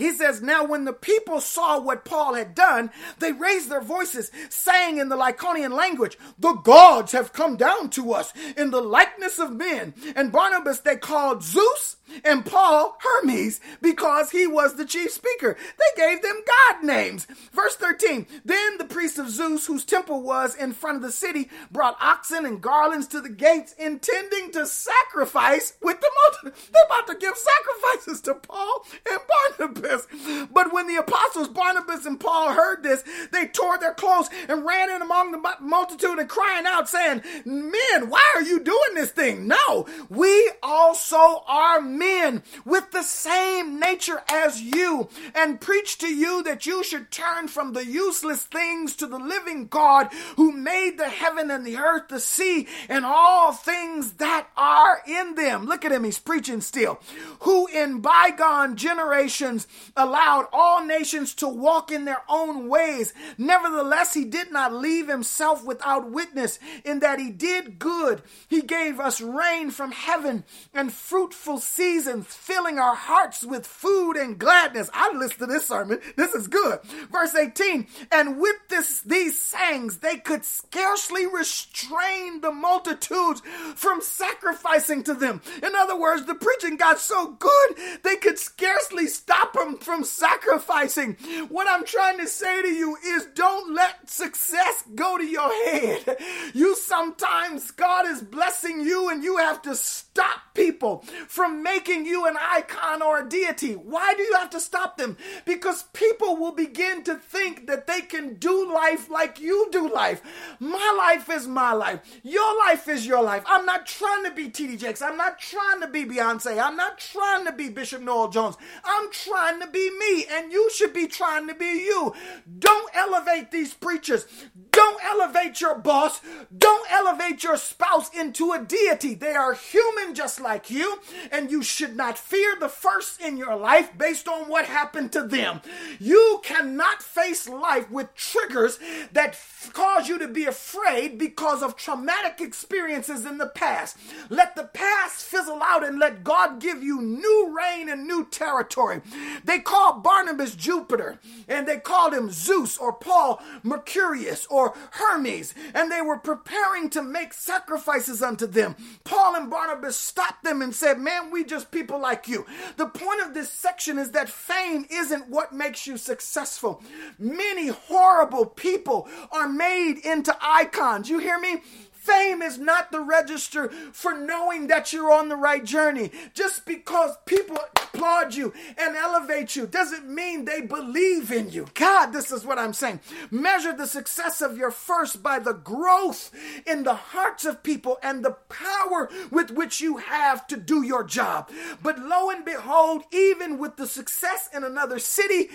he 0.00 0.12
says, 0.12 0.40
Now 0.40 0.64
when 0.64 0.86
the 0.86 0.94
people 0.94 1.42
saw 1.42 1.78
what 1.78 2.06
Paul 2.06 2.34
had 2.34 2.54
done, 2.54 2.90
they 3.18 3.32
raised 3.32 3.68
their 3.68 3.82
voices, 3.82 4.30
saying 4.48 4.96
in 4.96 5.10
the 5.10 5.16
Lycaonian 5.16 5.72
language, 5.72 6.16
The 6.38 6.54
gods 6.54 7.12
have 7.12 7.34
come 7.34 7.56
down 7.56 7.90
to 7.90 8.14
us 8.14 8.32
in 8.56 8.70
the 8.70 8.80
likeness 8.80 9.38
of 9.38 9.52
men. 9.52 9.92
And 10.16 10.32
Barnabas 10.32 10.80
they 10.80 10.96
called 10.96 11.42
Zeus 11.42 11.96
and 12.24 12.44
Paul 12.44 12.96
Hermes 13.00 13.60
because 13.80 14.30
he 14.30 14.46
was 14.46 14.74
the 14.74 14.84
chief 14.84 15.10
speaker. 15.10 15.56
They 15.78 16.02
gave 16.02 16.22
them 16.22 16.42
God 16.46 16.84
names. 16.84 17.26
Verse 17.52 17.76
13 17.76 18.26
Then 18.44 18.78
the 18.78 18.84
priests 18.84 19.18
of 19.18 19.30
Zeus, 19.30 19.66
whose 19.66 19.84
temple 19.84 20.22
was 20.22 20.54
in 20.54 20.72
front 20.72 20.96
of 20.96 21.02
the 21.02 21.12
city, 21.12 21.48
brought 21.70 21.96
oxen 22.00 22.44
and 22.44 22.60
garlands 22.60 23.06
to 23.08 23.20
the 23.20 23.28
gates, 23.28 23.74
intending 23.78 24.52
to 24.52 24.66
sacrifice 24.66 25.74
with 25.80 26.00
the 26.00 26.10
multitude. 26.22 26.64
They're 26.72 26.84
about 26.86 27.06
to 27.08 27.14
give 27.14 27.34
sacrifices 27.36 28.20
to 28.22 28.34
Paul 28.34 28.84
and 29.10 29.20
Barnabas. 29.58 30.06
But 30.52 30.72
when 30.72 30.86
the 30.86 30.96
apostles 30.96 31.48
Barnabas 31.48 32.06
and 32.06 32.18
Paul 32.18 32.52
heard 32.52 32.82
this, 32.82 33.04
they 33.32 33.46
tore 33.46 33.78
their 33.78 33.94
clothes 33.94 34.30
and 34.48 34.64
ran 34.64 34.90
in 34.90 35.02
among 35.02 35.32
the 35.32 35.56
multitude 35.60 36.18
and 36.18 36.28
crying 36.28 36.66
out, 36.66 36.88
saying, 36.88 37.22
Men, 37.44 38.08
why 38.08 38.22
are 38.34 38.42
you 38.42 38.60
doing 38.60 38.94
this 38.94 39.10
thing? 39.10 39.46
No, 39.46 39.86
we 40.08 40.50
also 40.62 41.42
are 41.46 41.80
men 41.80 41.99
men 42.00 42.42
with 42.64 42.90
the 42.90 43.02
same 43.02 43.78
nature 43.78 44.22
as 44.28 44.60
you 44.60 45.08
and 45.34 45.60
preach 45.60 45.98
to 45.98 46.08
you 46.08 46.42
that 46.42 46.66
you 46.66 46.82
should 46.82 47.10
turn 47.10 47.46
from 47.46 47.74
the 47.74 47.84
useless 47.84 48.42
things 48.42 48.96
to 48.96 49.06
the 49.06 49.18
living 49.18 49.66
God 49.66 50.08
who 50.36 50.50
made 50.50 50.96
the 50.96 51.10
heaven 51.10 51.50
and 51.50 51.64
the 51.64 51.76
earth, 51.76 52.08
the 52.08 52.18
sea, 52.18 52.66
and 52.88 53.04
all 53.04 53.52
things 53.52 54.12
that 54.14 54.48
are 54.56 55.02
in 55.06 55.34
them. 55.34 55.66
Look 55.66 55.84
at 55.84 55.92
him, 55.92 56.04
he's 56.04 56.18
preaching 56.18 56.62
still. 56.62 56.98
Who 57.40 57.66
in 57.66 58.00
bygone 58.00 58.76
generations 58.76 59.66
allowed 59.96 60.48
all 60.52 60.84
nations 60.84 61.34
to 61.34 61.48
walk 61.48 61.92
in 61.92 62.06
their 62.06 62.22
own 62.28 62.68
ways. 62.68 63.12
Nevertheless, 63.36 64.14
he 64.14 64.24
did 64.24 64.50
not 64.50 64.72
leave 64.72 65.08
himself 65.08 65.64
without 65.64 66.10
witness 66.10 66.58
in 66.84 67.00
that 67.00 67.18
he 67.18 67.30
did 67.30 67.78
good. 67.78 68.22
He 68.48 68.62
gave 68.62 68.98
us 68.98 69.20
rain 69.20 69.70
from 69.70 69.92
heaven 69.92 70.44
and 70.72 70.90
fruitful 70.90 71.58
seeds 71.58 71.89
seasons, 71.90 72.26
filling 72.28 72.78
our 72.78 72.94
hearts 72.94 73.44
with 73.44 73.66
food 73.66 74.12
and 74.12 74.38
gladness. 74.38 74.88
I 74.94 75.12
listen 75.12 75.40
to 75.40 75.46
this 75.46 75.66
sermon. 75.66 75.98
This 76.16 76.34
is 76.34 76.46
good. 76.46 76.78
Verse 77.10 77.34
18, 77.34 77.88
and 78.12 78.38
with 78.38 78.56
this, 78.68 79.00
these 79.00 79.40
sayings, 79.40 79.98
they 79.98 80.18
could 80.18 80.44
scarcely 80.44 81.26
restrain 81.26 82.42
the 82.42 82.52
multitudes 82.52 83.42
from 83.74 84.00
sacrificing 84.00 85.02
to 85.02 85.14
them. 85.14 85.42
In 85.64 85.74
other 85.74 85.98
words, 85.98 86.26
the 86.26 86.36
preaching 86.36 86.76
got 86.76 87.00
so 87.00 87.32
good, 87.32 87.76
they 88.04 88.14
could 88.14 88.38
scarcely 88.38 89.08
stop 89.08 89.54
them 89.54 89.76
from 89.78 90.04
sacrificing. 90.04 91.14
What 91.48 91.66
I'm 91.68 91.84
trying 91.84 92.18
to 92.18 92.28
say 92.28 92.62
to 92.62 92.68
you 92.68 92.96
is 93.04 93.26
don't 93.34 93.74
let 93.74 94.08
success 94.08 94.84
go 94.94 95.18
to 95.18 95.24
your 95.24 95.52
head. 95.64 96.18
You 96.54 96.76
sometimes, 96.76 97.72
God 97.72 98.06
is 98.06 98.22
blessing 98.22 98.80
you 98.80 99.08
and 99.08 99.24
you 99.24 99.38
have 99.38 99.60
to 99.62 99.74
stop 99.74 100.54
people 100.54 101.04
from 101.26 101.62
making 101.62 101.79
making 101.80 102.04
you 102.04 102.26
an 102.26 102.36
icon 102.38 103.00
or 103.00 103.20
a 103.20 103.28
deity. 103.28 103.72
Why 103.72 104.12
do 104.14 104.22
you 104.22 104.34
have 104.34 104.50
to 104.50 104.60
stop 104.60 104.98
them? 104.98 105.16
Because 105.46 105.84
people 105.94 106.36
will 106.36 106.52
begin 106.52 107.02
to 107.04 107.14
think 107.14 107.66
that 107.68 107.86
they 107.86 108.02
can 108.02 108.34
do 108.34 108.70
life 108.70 109.08
like 109.08 109.40
you 109.40 109.68
do 109.72 109.88
life. 109.88 110.20
My 110.60 110.94
life 110.98 111.30
is 111.30 111.46
my 111.46 111.72
life. 111.72 112.00
Your 112.22 112.58
life 112.58 112.86
is 112.86 113.06
your 113.06 113.22
life. 113.22 113.44
I'm 113.46 113.64
not 113.64 113.86
trying 113.86 114.24
to 114.24 114.30
be 114.30 114.50
TD 114.50 114.78
Jakes. 114.78 115.00
I'm 115.00 115.16
not 115.16 115.38
trying 115.38 115.80
to 115.80 115.88
be 115.88 116.04
Beyonce. 116.04 116.62
I'm 116.62 116.76
not 116.76 116.98
trying 116.98 117.46
to 117.46 117.52
be 117.52 117.70
Bishop 117.70 118.02
Noel 118.02 118.28
Jones. 118.28 118.56
I'm 118.84 119.10
trying 119.10 119.60
to 119.60 119.66
be 119.66 119.90
me, 119.98 120.26
and 120.30 120.52
you 120.52 120.70
should 120.70 120.92
be 120.92 121.06
trying 121.06 121.48
to 121.48 121.54
be 121.54 121.64
you. 121.64 122.12
Don't 122.58 122.94
elevate 122.94 123.50
these 123.50 123.72
preachers. 123.72 124.26
Don't 124.70 125.02
elevate 125.04 125.60
your 125.60 125.78
boss. 125.78 126.20
Don't 126.56 126.90
elevate 126.92 127.42
your 127.42 127.56
spouse 127.56 128.10
into 128.14 128.52
a 128.52 128.62
deity. 128.62 129.14
They 129.14 129.34
are 129.34 129.54
human 129.54 130.14
just 130.14 130.40
like 130.40 130.70
you, 130.70 131.00
and 131.32 131.50
you 131.50 131.59
should 131.62 131.96
not 131.96 132.18
fear 132.18 132.56
the 132.58 132.68
first 132.68 133.20
in 133.20 133.36
your 133.36 133.56
life 133.56 133.96
based 133.96 134.28
on 134.28 134.48
what 134.48 134.66
happened 134.66 135.12
to 135.12 135.22
them. 135.22 135.60
You 135.98 136.40
cannot 136.42 137.02
face 137.02 137.48
life 137.48 137.90
with 137.90 138.14
triggers 138.14 138.78
that 139.12 139.30
f- 139.30 139.70
cause 139.72 140.08
you 140.08 140.18
to 140.18 140.28
be 140.28 140.44
afraid 140.44 141.18
because 141.18 141.62
of 141.62 141.76
traumatic 141.76 142.40
experiences 142.40 143.24
in 143.24 143.38
the 143.38 143.46
past. 143.46 143.96
Let 144.28 144.56
the 144.56 144.64
past 144.64 145.24
fizzle 145.24 145.62
out 145.62 145.84
and 145.84 145.98
let 145.98 146.24
God 146.24 146.60
give 146.60 146.82
you 146.82 147.00
new 147.00 147.56
reign 147.56 147.88
and 147.88 148.06
new 148.06 148.26
territory. 148.26 149.02
They 149.44 149.58
called 149.58 150.02
Barnabas 150.02 150.54
Jupiter, 150.54 151.18
and 151.48 151.66
they 151.66 151.78
called 151.78 152.14
him 152.14 152.30
Zeus 152.30 152.76
or 152.78 152.92
Paul 152.92 153.42
Mercurius 153.62 154.46
or 154.50 154.74
Hermes, 154.92 155.54
and 155.74 155.90
they 155.90 156.00
were 156.02 156.18
preparing 156.18 156.90
to 156.90 157.02
make 157.02 157.32
sacrifices 157.32 158.22
unto 158.22 158.46
them. 158.46 158.76
Paul 159.04 159.36
and 159.36 159.50
Barnabas 159.50 159.96
stopped 159.96 160.44
them 160.44 160.62
and 160.62 160.74
said, 160.74 160.98
Man, 160.98 161.30
we 161.30 161.44
just 161.50 161.70
people 161.70 162.00
like 162.00 162.28
you. 162.28 162.46
The 162.76 162.86
point 162.86 163.20
of 163.20 163.34
this 163.34 163.50
section 163.50 163.98
is 163.98 164.12
that 164.12 164.28
fame 164.28 164.86
isn't 164.88 165.28
what 165.28 165.52
makes 165.52 165.86
you 165.86 165.98
successful. 165.98 166.82
Many 167.18 167.68
horrible 167.68 168.46
people 168.46 169.08
are 169.32 169.48
made 169.48 169.98
into 170.04 170.34
icons. 170.40 171.10
You 171.10 171.18
hear 171.18 171.38
me? 171.38 171.62
Fame 172.00 172.40
is 172.40 172.56
not 172.56 172.90
the 172.90 173.00
register 173.00 173.68
for 173.92 174.16
knowing 174.16 174.68
that 174.68 174.90
you're 174.90 175.12
on 175.12 175.28
the 175.28 175.36
right 175.36 175.62
journey. 175.62 176.10
Just 176.32 176.64
because 176.64 177.14
people 177.26 177.58
applaud 177.76 178.34
you 178.34 178.54
and 178.78 178.96
elevate 178.96 179.54
you 179.54 179.66
doesn't 179.66 180.08
mean 180.08 180.46
they 180.46 180.62
believe 180.62 181.30
in 181.30 181.50
you. 181.50 181.66
God, 181.74 182.06
this 182.06 182.32
is 182.32 182.42
what 182.42 182.58
I'm 182.58 182.72
saying. 182.72 183.00
Measure 183.30 183.74
the 183.74 183.86
success 183.86 184.40
of 184.40 184.56
your 184.56 184.70
first 184.70 185.22
by 185.22 185.40
the 185.40 185.52
growth 185.52 186.30
in 186.66 186.84
the 186.84 186.94
hearts 186.94 187.44
of 187.44 187.62
people 187.62 187.98
and 188.02 188.24
the 188.24 188.36
power 188.48 189.10
with 189.30 189.50
which 189.50 189.82
you 189.82 189.98
have 189.98 190.46
to 190.46 190.56
do 190.56 190.82
your 190.82 191.04
job. 191.04 191.50
But 191.82 191.98
lo 191.98 192.30
and 192.30 192.46
behold, 192.46 193.02
even 193.12 193.58
with 193.58 193.76
the 193.76 193.86
success 193.86 194.48
in 194.54 194.64
another 194.64 194.98
city, 194.98 195.50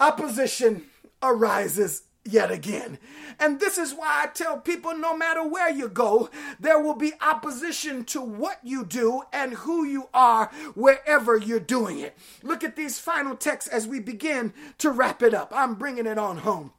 opposition 0.00 0.86
arises 1.22 2.02
yet 2.28 2.50
again. 2.50 2.98
And 3.38 3.60
this 3.60 3.78
is 3.78 3.94
why 3.94 4.22
I 4.22 4.26
tell 4.28 4.58
people 4.58 4.96
no 4.96 5.16
matter 5.16 5.46
where 5.46 5.70
you 5.70 5.88
go, 5.88 6.28
there 6.58 6.80
will 6.80 6.94
be 6.94 7.12
opposition 7.20 8.04
to 8.06 8.20
what 8.20 8.58
you 8.62 8.84
do 8.84 9.22
and 9.32 9.54
who 9.54 9.84
you 9.84 10.08
are 10.12 10.46
wherever 10.74 11.36
you're 11.36 11.60
doing 11.60 11.98
it. 11.98 12.16
Look 12.42 12.64
at 12.64 12.76
these 12.76 12.98
final 12.98 13.36
texts 13.36 13.70
as 13.70 13.86
we 13.86 14.00
begin 14.00 14.52
to 14.78 14.90
wrap 14.90 15.22
it 15.22 15.34
up. 15.34 15.52
I'm 15.54 15.74
bringing 15.74 16.06
it 16.06 16.18
on 16.18 16.38
home. 16.38 16.72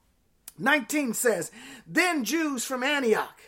19 0.57 1.13
says, 1.13 1.51
Then 1.87 2.23
Jews 2.23 2.65
from 2.65 2.83
Antioch 2.83 3.39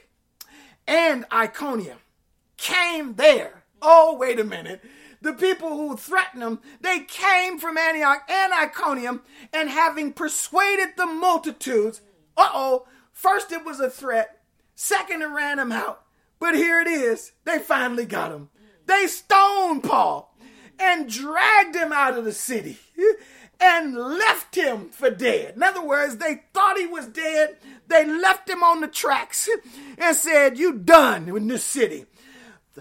and 0.88 1.26
Iconium 1.32 2.00
came 2.58 3.16
there. 3.16 3.64
Oh, 3.82 4.16
wait 4.18 4.40
a 4.40 4.44
minute 4.44 4.82
the 5.22 5.34
people 5.34 5.70
who 5.70 5.96
threatened 5.96 6.44
him, 6.44 6.60
they 6.82 7.00
came 7.02 7.60
from 7.60 7.78
Antioch 7.78 8.24
and 8.30 8.54
Iconium, 8.54 9.22
and 9.54 9.70
having 9.70 10.14
persuaded 10.14 10.90
the 10.98 11.06
multitudes, 11.06 12.02
uh 12.38 12.50
oh, 12.54 12.88
first 13.14 13.52
it 13.52 13.64
was 13.66 13.80
a 13.80 13.90
threat, 13.90 14.42
second 14.76 15.22
it 15.22 15.28
ran 15.28 15.60
him 15.60 15.72
out, 15.72 16.04
but 16.40 16.56
here 16.56 16.80
it 16.82 16.88
is, 16.88 17.34
they 17.46 17.60
finally 17.60 18.06
got 18.06 18.32
him. 18.32 18.50
they 18.88 19.08
stoned 19.08 19.84
Paul 19.84 20.36
and 20.80 21.10
dragged 21.10 21.76
him 21.76 21.92
out 21.94 22.18
of 22.18 22.26
the 22.26 22.34
city 22.34 22.80
and 23.62 23.96
left 23.96 24.56
him 24.56 24.90
for 24.90 25.12
dead. 25.12 25.56
In 25.56 25.64
other 25.64 25.86
words, 25.86 26.18
they 26.18 26.42
thought 26.54 26.78
he 26.78 26.88
was 26.88 27.06
dead. 27.08 27.58
They 27.88 28.06
left 28.06 28.50
him 28.50 28.64
on 28.64 28.82
the 28.82 28.88
tracks 28.88 29.48
and 29.98 30.16
said, 30.16 30.58
You 30.58 30.74
done 30.74 31.30
in 31.30 31.48
this 31.48 31.64
city. 31.64 32.06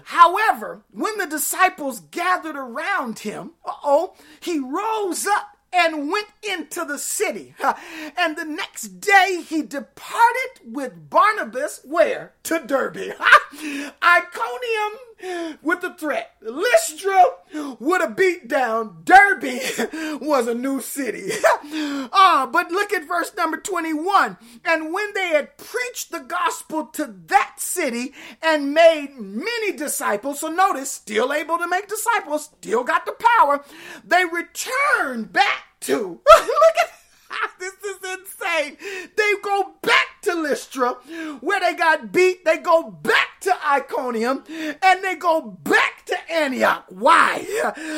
However, 0.05 0.83
when 0.91 1.17
the 1.17 1.25
disciples 1.25 2.01
gathered 2.11 2.55
around 2.55 3.19
him, 3.19 3.51
oh, 3.65 4.15
he 4.39 4.59
rose 4.59 5.25
up 5.27 5.57
and 5.73 6.11
went 6.11 6.27
into 6.43 6.85
the 6.85 6.97
city. 6.97 7.55
And 8.17 8.35
the 8.35 8.45
next 8.45 8.99
day 8.99 9.43
he 9.47 9.61
departed 9.61 10.61
with 10.63 11.09
Barnabas 11.09 11.81
where? 11.83 12.33
To 12.43 12.59
Derbe. 12.59 12.97
Iconium 14.03 14.93
with 15.61 15.81
the 15.81 15.93
threat. 15.97 16.35
Lystra 16.41 17.23
would 17.79 18.01
have 18.01 18.15
beat 18.15 18.47
down. 18.47 19.01
Derbe 19.03 19.61
was 20.21 20.47
a 20.47 20.55
new 20.55 20.81
city. 20.81 21.29
ah, 22.13 22.49
but 22.51 22.71
look 22.71 22.91
at 22.93 23.07
verse 23.07 23.31
number 23.35 23.57
21. 23.57 24.37
And 24.65 24.93
when 24.93 25.13
they 25.13 25.29
had 25.29 25.57
preached 25.57 26.11
the 26.11 26.19
gospel 26.19 26.85
to 26.87 27.13
that 27.27 27.55
city 27.57 28.13
and 28.41 28.73
made 28.73 29.15
many 29.17 29.71
disciples, 29.75 30.39
so 30.39 30.49
notice, 30.49 30.91
still 30.91 31.33
able 31.33 31.57
to 31.57 31.67
make 31.67 31.87
disciples, 31.87 32.45
still 32.45 32.83
got 32.83 33.05
the 33.05 33.15
power, 33.39 33.63
they 34.05 34.23
returned 34.25 35.31
back 35.31 35.65
to. 35.81 35.97
Look 36.29 36.75
at 36.83 36.90
this 37.59 37.73
is 37.73 38.19
insane. 38.19 38.77
They 39.15 39.33
go 39.41 39.73
back 39.81 40.21
to 40.23 40.35
Lystra 40.35 40.91
where 41.41 41.59
they 41.59 41.73
got 41.73 42.11
beat. 42.11 42.45
They 42.45 42.57
go 42.57 42.89
back 42.89 43.39
to 43.41 43.55
Iconium 43.65 44.43
and 44.49 45.03
they 45.03 45.15
go 45.15 45.41
back 45.41 46.05
to 46.05 46.31
Antioch. 46.31 46.85
Why? 46.89 47.45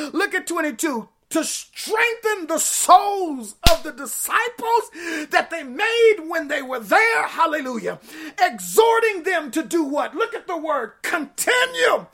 Look 0.14 0.34
at 0.34 0.48
22 0.48 1.10
to 1.34 1.44
strengthen 1.44 2.46
the 2.48 2.60
souls 2.60 3.56
of 3.72 3.82
the 3.82 3.92
disciples 3.92 4.92
that 5.32 5.50
they 5.50 5.64
made 6.14 6.30
when 6.30 6.48
they 6.48 6.62
were 6.62 6.80
there. 6.80 7.28
Hallelujah. 7.28 8.00
Exhorting 8.40 9.24
them 9.24 9.52
to 9.52 9.64
do 9.64 9.84
what? 9.84 10.16
Look 10.16 10.34
at 10.34 10.48
the 10.48 10.58
word 10.58 10.94
continue 11.14 12.06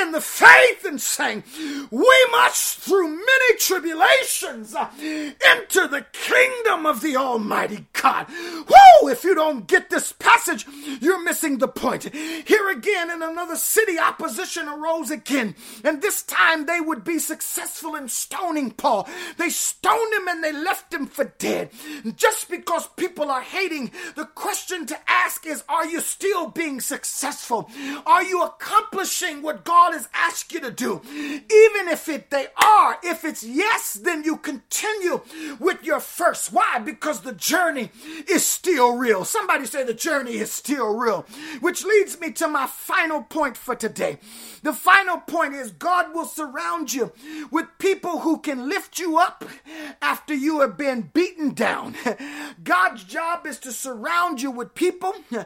in 0.00 0.12
the 0.12 0.20
faith 0.20 0.84
and 0.84 1.00
saying, 1.00 1.42
We 1.90 2.26
must, 2.30 2.78
through 2.78 3.08
many 3.08 3.56
tribulations, 3.58 4.74
uh, 4.74 4.88
enter 5.00 5.88
the 5.88 6.06
kingdom 6.12 6.86
of 6.86 7.00
the 7.00 7.16
Almighty 7.16 7.86
God. 7.92 8.26
Whoa! 8.28 9.08
If 9.08 9.24
you 9.24 9.34
don't 9.34 9.66
get 9.66 9.90
this 9.90 10.12
passage, 10.12 10.66
you're 11.00 11.22
missing 11.24 11.58
the 11.58 11.68
point. 11.68 12.14
Here 12.14 12.68
again, 12.70 13.10
in 13.10 13.22
another 13.22 13.56
city, 13.56 13.98
opposition 13.98 14.68
arose 14.68 15.10
again, 15.10 15.54
and 15.82 16.00
this 16.00 16.22
time 16.22 16.66
they 16.66 16.80
would 16.80 17.04
be 17.04 17.18
successful 17.18 17.96
in 17.96 18.08
stoning 18.08 18.70
Paul. 18.70 19.08
They 19.38 19.50
stoned 19.50 20.14
him 20.14 20.28
and 20.28 20.44
they 20.44 20.52
left 20.52 20.94
him 20.94 21.06
for 21.06 21.24
dead. 21.38 21.70
Just 22.16 22.48
because 22.48 22.86
people 22.96 23.19
are 23.28 23.42
hating, 23.42 23.90
the 24.14 24.24
question 24.24 24.86
to 24.86 24.96
ask 25.10 25.44
is 25.44 25.64
Are 25.68 25.84
you 25.84 26.00
still 26.00 26.48
being 26.48 26.80
successful? 26.80 27.68
Are 28.06 28.22
you 28.22 28.42
accomplishing 28.42 29.42
what 29.42 29.64
God 29.64 29.92
has 29.92 30.08
asked 30.14 30.52
you 30.52 30.60
to 30.60 30.70
do? 30.70 31.02
Even 31.04 31.88
if 31.88 32.08
it 32.08 32.30
they 32.30 32.46
are, 32.56 32.98
if 33.02 33.24
it's 33.24 33.42
yes, 33.42 33.94
then 33.94 34.22
you 34.22 34.36
continue 34.36 35.20
with 35.58 35.82
your 35.82 36.00
first. 36.00 36.52
Why? 36.52 36.78
Because 36.78 37.22
the 37.22 37.32
journey 37.32 37.90
is 38.28 38.46
still 38.46 38.96
real. 38.96 39.24
Somebody 39.24 39.66
say 39.66 39.84
the 39.84 39.94
journey 39.94 40.36
is 40.36 40.52
still 40.52 40.96
real. 40.96 41.26
Which 41.60 41.84
leads 41.84 42.20
me 42.20 42.30
to 42.32 42.48
my 42.48 42.66
final 42.66 43.22
point 43.22 43.56
for 43.56 43.74
today. 43.74 44.18
The 44.62 44.72
final 44.72 45.18
point 45.18 45.54
is 45.54 45.72
God 45.72 46.14
will 46.14 46.26
surround 46.26 46.92
you 46.92 47.12
with 47.50 47.66
people 47.78 48.20
who 48.20 48.38
can 48.38 48.68
lift 48.68 48.98
you 48.98 49.18
up 49.18 49.44
after 50.02 50.34
you 50.34 50.60
have 50.60 50.76
been 50.76 51.10
beaten 51.12 51.54
down. 51.54 51.94
God's 52.64 53.04
job 53.10 53.44
is 53.44 53.58
to 53.58 53.72
surround 53.72 54.40
you 54.40 54.52
with 54.52 54.74
people 54.74 55.12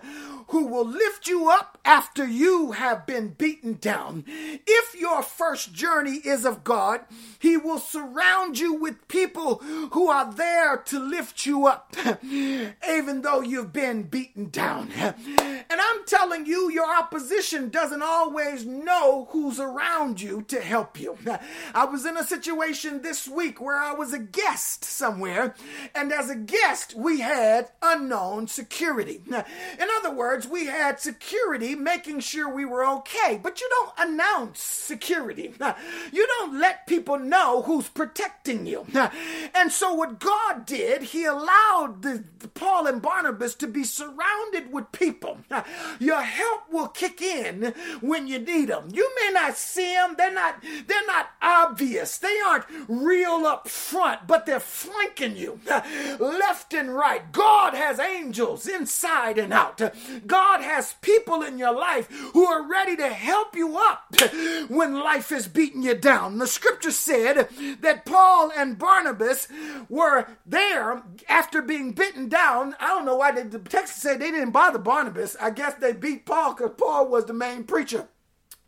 who 0.49 0.67
will 0.67 0.87
lift 0.87 1.27
you 1.27 1.49
up 1.49 1.79
after 1.85 2.27
you 2.27 2.73
have 2.73 3.07
been 3.07 3.29
beaten 3.29 3.75
down. 3.75 4.25
If 4.27 4.95
your 5.01 5.23
first 5.23 5.73
journey 5.73 6.21
is 6.25 6.45
of 6.45 6.62
God, 6.62 7.01
He 7.39 7.57
will 7.57 7.79
surround 7.79 8.59
you 8.59 8.75
with 8.75 9.09
people 9.09 9.57
who 9.93 10.09
are 10.09 10.31
there 10.33 10.77
to 10.77 10.99
lift 11.01 11.47
you 11.47 11.67
up, 11.67 11.97
even 12.23 13.23
though 13.23 13.41
you've 13.41 13.73
been 13.73 14.03
beaten 14.03 14.51
down. 14.51 14.91
And 15.71 15.81
I'm 15.81 16.05
telling 16.05 16.47
you, 16.47 16.71
your 16.71 16.87
opposition 16.95 17.71
doesn't 17.71 18.03
always 18.03 18.67
know 18.67 19.29
who's 19.31 19.59
around 19.59 20.21
you 20.21 20.43
to 20.49 20.61
help 20.61 21.01
you. 21.01 21.17
I 21.75 21.87
was 21.87 22.05
in 22.05 22.17
a 22.17 22.23
situation 22.23 23.03
this 23.03 23.27
week 23.27 23.61
where 23.61 23.79
I 23.79 23.93
was 23.93 24.12
a 24.12 24.19
guest 24.19 24.85
somewhere, 24.85 25.55
and 25.95 26.12
as 26.12 26.29
a 26.29 26.37
guest, 26.37 26.95
we 26.95 27.21
had 27.21 27.54
unknown 27.83 28.47
security. 28.47 29.21
In 29.27 29.89
other 29.99 30.13
words, 30.13 30.47
we 30.47 30.67
had 30.67 31.01
security 31.01 31.75
making 31.75 32.21
sure 32.21 32.53
we 32.53 32.65
were 32.65 32.85
okay, 32.85 33.39
but 33.43 33.61
you 33.61 33.69
don't 33.71 34.11
announce 34.11 34.61
security. 34.61 35.55
You 36.13 36.27
don't 36.27 36.59
let 36.61 36.87
people 36.87 37.19
know 37.19 37.63
who's 37.63 37.89
protecting 37.89 38.67
you. 38.67 38.87
And 39.55 39.71
so, 39.73 39.95
what 39.95 40.21
God 40.21 40.67
did, 40.67 41.03
He 41.03 41.25
allowed 41.25 42.03
the, 42.03 42.25
Paul 42.55 42.87
and 42.87 43.01
Barnabas 43.01 43.55
to 43.57 43.67
be 43.67 43.85
surrounded 43.85 44.73
with 44.73 44.93
people. 44.93 45.39
Your 45.99 46.23
help 46.23 46.63
will 46.71 46.89
kick 46.89 47.21
in 47.21 47.75
when 48.01 48.27
you 48.27 48.39
need 48.39 48.69
them. 48.69 48.89
You 48.93 49.11
may 49.21 49.33
not 49.33 49.57
see 49.57 49.95
them; 49.95 50.15
they're 50.17 50.33
not 50.33 50.63
they're 50.87 51.07
not 51.07 51.31
obvious. 51.43 52.19
They 52.19 52.39
aren't 52.47 52.67
real 52.89 53.47
up 53.47 53.69
front, 53.69 54.27
but 54.27 54.47
they're 54.47 54.61
flanking 54.61 55.37
you 55.37 55.61
left 56.19 56.75
and 56.75 56.95
right. 56.95 57.31
God 57.45 57.74
has 57.74 58.01
angels 58.01 58.66
inside 58.66 59.36
and 59.36 59.53
out. 59.53 59.78
God 60.26 60.62
has 60.62 60.95
people 61.03 61.42
in 61.42 61.59
your 61.59 61.74
life 61.74 62.09
who 62.32 62.47
are 62.47 62.66
ready 62.66 62.97
to 62.97 63.09
help 63.09 63.55
you 63.55 63.76
up 63.76 64.14
when 64.68 64.95
life 64.95 65.30
is 65.30 65.47
beating 65.47 65.82
you 65.82 65.95
down. 65.95 66.38
The 66.38 66.47
scripture 66.47 66.90
said 66.90 67.49
that 67.82 68.07
Paul 68.07 68.51
and 68.57 68.78
Barnabas 68.78 69.49
were 69.90 70.26
there 70.47 71.03
after 71.28 71.61
being 71.61 71.92
beaten 71.92 72.30
down. 72.30 72.76
I 72.80 72.88
don't 72.88 73.05
know 73.05 73.16
why 73.16 73.32
the 73.32 73.59
text 73.59 73.99
said 73.99 74.20
they 74.20 74.30
didn't 74.30 74.53
bother 74.53 74.78
Barnabas. 74.78 75.36
I 75.38 75.51
guess 75.51 75.74
they 75.74 75.92
beat 75.92 76.24
Paul 76.24 76.55
because 76.55 76.72
Paul 76.78 77.09
was 77.09 77.26
the 77.26 77.34
main 77.34 77.64
preacher. 77.64 78.09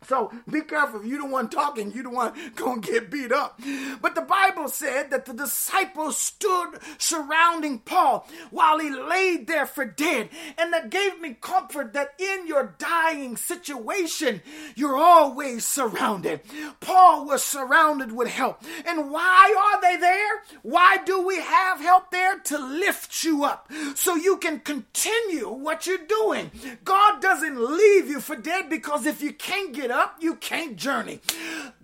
So 0.03 0.31
be 0.49 0.61
careful. 0.61 1.01
If 1.01 1.07
you 1.07 1.17
the 1.17 1.25
one 1.25 1.49
talking, 1.49 1.91
you're 1.91 2.03
the 2.03 2.09
one 2.09 2.33
gonna 2.55 2.81
get 2.81 3.09
beat 3.11 3.31
up. 3.31 3.59
But 4.01 4.15
the 4.15 4.21
Bible 4.21 4.69
said 4.69 5.09
that 5.09 5.25
the 5.25 5.33
disciples 5.33 6.17
stood 6.17 6.79
surrounding 6.97 7.79
Paul 7.79 8.27
while 8.51 8.79
he 8.79 8.89
laid 8.89 9.47
there 9.47 9.65
for 9.65 9.85
dead. 9.85 10.29
And 10.57 10.71
that 10.71 10.89
gave 10.91 11.19
me 11.19 11.35
comfort 11.39 11.93
that 11.93 12.13
in 12.19 12.47
your 12.47 12.75
dying 12.77 13.35
situation, 13.37 14.41
you're 14.75 14.97
always 14.97 15.65
surrounded. 15.65 16.41
Paul 16.79 17.25
was 17.25 17.43
surrounded 17.43 18.11
with 18.11 18.27
help. 18.27 18.61
And 18.85 19.11
why 19.11 19.55
are 19.57 19.81
they 19.81 19.97
there? 19.97 20.43
Why 20.61 20.97
do 21.03 21.25
we 21.25 21.37
have 21.41 21.79
help 21.79 22.11
there? 22.11 22.39
To 22.39 22.57
lift 22.57 23.23
you 23.23 23.43
up 23.43 23.69
so 23.95 24.15
you 24.15 24.37
can 24.37 24.59
continue 24.59 25.49
what 25.49 25.87
you're 25.87 25.97
doing. 25.97 26.51
God 26.83 27.21
doesn't 27.21 27.59
leave 27.59 28.07
you 28.07 28.21
for 28.21 28.35
dead 28.35 28.69
because 28.69 29.05
if 29.05 29.21
you 29.21 29.33
can't 29.33 29.73
get 29.73 29.86
up, 29.91 30.17
you 30.19 30.35
can't 30.35 30.75
journey. 30.75 31.21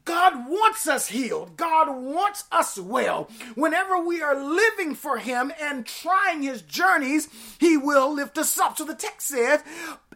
God 0.05 0.49
wants 0.49 0.87
us 0.87 1.07
healed. 1.07 1.55
God 1.55 1.89
wants 1.89 2.45
us 2.51 2.77
well. 2.77 3.29
Whenever 3.55 3.97
we 3.97 4.21
are 4.21 4.35
living 4.35 4.95
for 4.95 5.17
Him 5.17 5.51
and 5.61 5.85
trying 5.85 6.43
His 6.43 6.61
journeys, 6.61 7.29
He 7.59 7.77
will 7.77 8.13
lift 8.13 8.37
us 8.37 8.57
up. 8.59 8.77
So 8.77 8.83
the 8.83 8.95
text 8.95 9.27
says, 9.27 9.63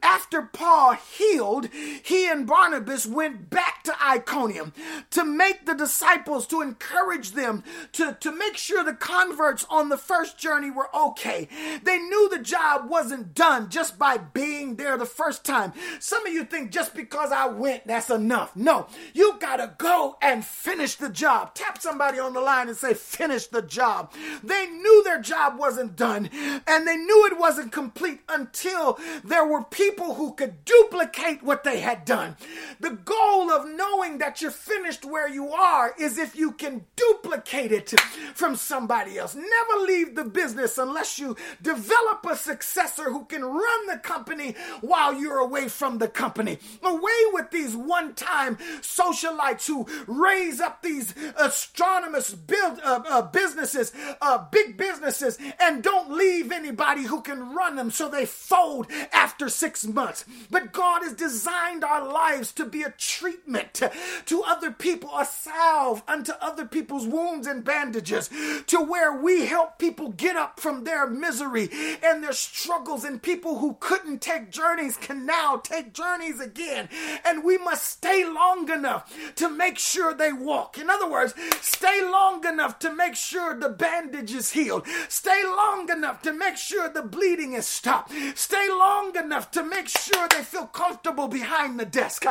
after 0.02 0.42
Paul 0.42 0.94
healed, 0.94 1.70
he 1.72 2.30
and 2.30 2.48
Barnabas 2.48 3.06
went 3.06 3.50
back 3.50 3.84
to 3.84 3.96
Iconium 4.04 4.74
to 5.12 5.24
make 5.24 5.66
the 5.66 5.74
disciples, 5.74 6.48
to 6.48 6.62
encourage 6.62 7.32
them, 7.32 7.64
to, 7.94 8.18
to 8.20 8.32
make 8.32 8.58
sure 8.58 8.84
the 8.84 8.94
converts 8.94 9.66
on 9.70 9.90
the 9.90 9.98
first 9.98 10.38
journey 10.38 10.72
were 10.72 10.96
okay. 10.96 11.48
They 11.84 11.98
knew 11.98 12.30
the 12.30 12.40
job 12.40 12.90
wasn't 12.90 13.34
done 13.34 13.70
just 13.70 13.98
by 13.98 14.18
being 14.18 14.76
there 14.76 14.98
the 14.98 15.06
first 15.06 15.44
time. 15.44 15.74
Some 16.00 16.26
of 16.26 16.34
you 16.34 16.44
think 16.44 16.72
just 16.72 16.94
because 16.94 17.32
I 17.32 17.48
went, 17.48 17.88
that's 17.88 18.10
enough. 18.10 18.56
No, 18.56 18.88
you 19.14 19.38
gotta 19.40 19.76
go 19.78 20.17
and 20.21 20.43
finish 20.43 20.95
the 20.95 21.09
job. 21.09 21.53
Tap 21.53 21.82
somebody 21.82 22.19
on 22.19 22.34
the 22.34 22.41
line 22.41 22.67
and 22.67 22.78
say, 22.78 22.93
finish 22.93 23.47
the 23.47 23.61
job. 23.61 24.11
They 24.43 24.67
knew 24.67 25.03
their 25.03 25.21
job 25.21 25.57
wasn't 25.57 25.95
done 25.95 26.30
and 26.67 26.88
they 26.88 26.97
knew 26.97 27.28
it 27.28 27.38
wasn't 27.38 27.71
complete 27.71 28.21
until 28.30 28.99
there 29.23 29.45
were 29.45 29.63
people 29.63 30.15
who 30.15 30.34
could 30.34 30.65
duplicate 30.65 31.43
what 31.43 31.63
they 31.63 31.80
had 31.80 32.05
done. 32.05 32.38
The 32.80 32.91
goal 32.91 33.51
of 33.51 33.67
knowing 33.67 34.17
that 34.17 34.41
you're 34.41 34.51
finished 34.51 35.05
where 35.05 35.30
you 35.30 35.49
are 35.49 35.93
is 35.99 36.17
if 36.17 36.36
you 36.36 36.51
can 36.51 36.86
duplicate 36.95 37.71
it 37.71 37.89
from 38.34 38.55
somebody 38.55 39.17
else. 39.17 39.36
Never 39.36 39.86
leave 39.86 40.15
the 40.15 40.25
business 40.25 40.78
unless 40.78 41.19
you 41.19 41.36
develop 41.61 42.25
a 42.30 42.36
successor 42.36 43.11
who 43.11 43.25
can 43.25 43.43
run 43.43 43.88
the 43.88 43.97
company 43.97 44.55
while 44.82 45.13
you're 45.13 45.39
away 45.39 45.67
from 45.67 45.97
the 45.97 46.07
company. 46.07 46.59
Away 46.84 47.21
with 47.34 47.51
these 47.51 47.75
one 47.75 48.13
time 48.13 48.57
socialites 48.82 49.66
who 49.68 49.88
raise 50.07 50.59
up 50.59 50.82
these 50.82 51.13
astronomers, 51.38 52.34
build 52.34 52.80
uh, 52.84 53.03
uh, 53.09 53.22
businesses, 53.22 53.91
uh, 54.22 54.45
big 54.51 54.78
businesses, 54.78 55.38
and 55.59 55.84
don't 55.84 56.11
leave 56.11 56.51
anybody 56.51 57.03
who 57.03 57.22
can 57.22 57.53
run 57.53 57.76
them 57.76 57.91
so 57.91 58.09
they 58.09 58.26
fold 58.26 58.88
after 59.13 59.49
six 59.49 59.86
months. 59.86 60.26
But 60.49 60.72
God 60.72 61.03
has 61.03 61.13
designed 61.13 61.84
our 61.84 62.11
lives 62.11 62.51
to 62.53 62.65
be 62.65 62.84
a 62.84 62.93
treatment 62.97 63.82
to 64.26 64.43
other 64.43 64.72
people, 64.72 65.09
a 65.18 65.26
salve 65.26 66.03
unto 66.07 66.34
other 66.41 66.65
people's 66.65 67.05
wounds 67.05 67.47
and 67.47 67.63
bandages, 67.63 68.30
to 68.68 68.78
where 68.80 69.13
we 69.13 69.45
help 69.45 69.78
people 69.78 70.09
get 70.09 70.36
up 70.36 70.59
from 70.59 70.84
their 70.84 71.07
misery 71.07 71.70
and 72.03 72.24
their 72.24 72.34
struggles, 72.34 73.03
and 73.03 73.22
people 73.22 73.59
who 73.59 73.78
couldn't 73.80 74.22
take 74.22 74.51
journeys 74.51 74.97
can 74.97 75.26
now 75.26 75.57
take 75.57 75.93
journeys 75.93 76.39
again. 76.39 76.89
And 77.26 77.43
we 77.43 77.57
must 77.57 77.84
stay 77.84 78.26
long 78.26 78.70
enough 78.70 79.13
to 79.36 79.49
make 79.58 79.78
sure 79.78 80.14
they 80.14 80.32
walk. 80.32 80.78
In 80.78 80.89
other 80.89 81.10
words, 81.10 81.34
stay 81.62 82.01
long 82.03 82.45
enough 82.45 82.80
to 82.80 82.93
make 82.93 83.16
sure 83.16 83.58
the 83.58 83.70
bandage 83.70 84.34
is 84.34 84.51
healed. 84.51 84.86
Stay 85.10 85.43
long 85.43 85.89
enough 85.89 86.22
to 86.22 86.34
make 86.34 86.58
sure 86.58 86.89
the 86.89 87.01
bleeding 87.01 87.53
is 87.53 87.66
stopped. 87.66 88.14
Stay 88.36 88.68
long 88.70 89.16
enough 89.16 89.51
to 89.51 89.64
make 89.64 89.88
sure 89.88 90.28
they 90.30 90.43
feel 90.43 90.68
comfortable 90.68 91.28
behind 91.28 91.80
the 91.80 91.86
desk. 91.86 92.26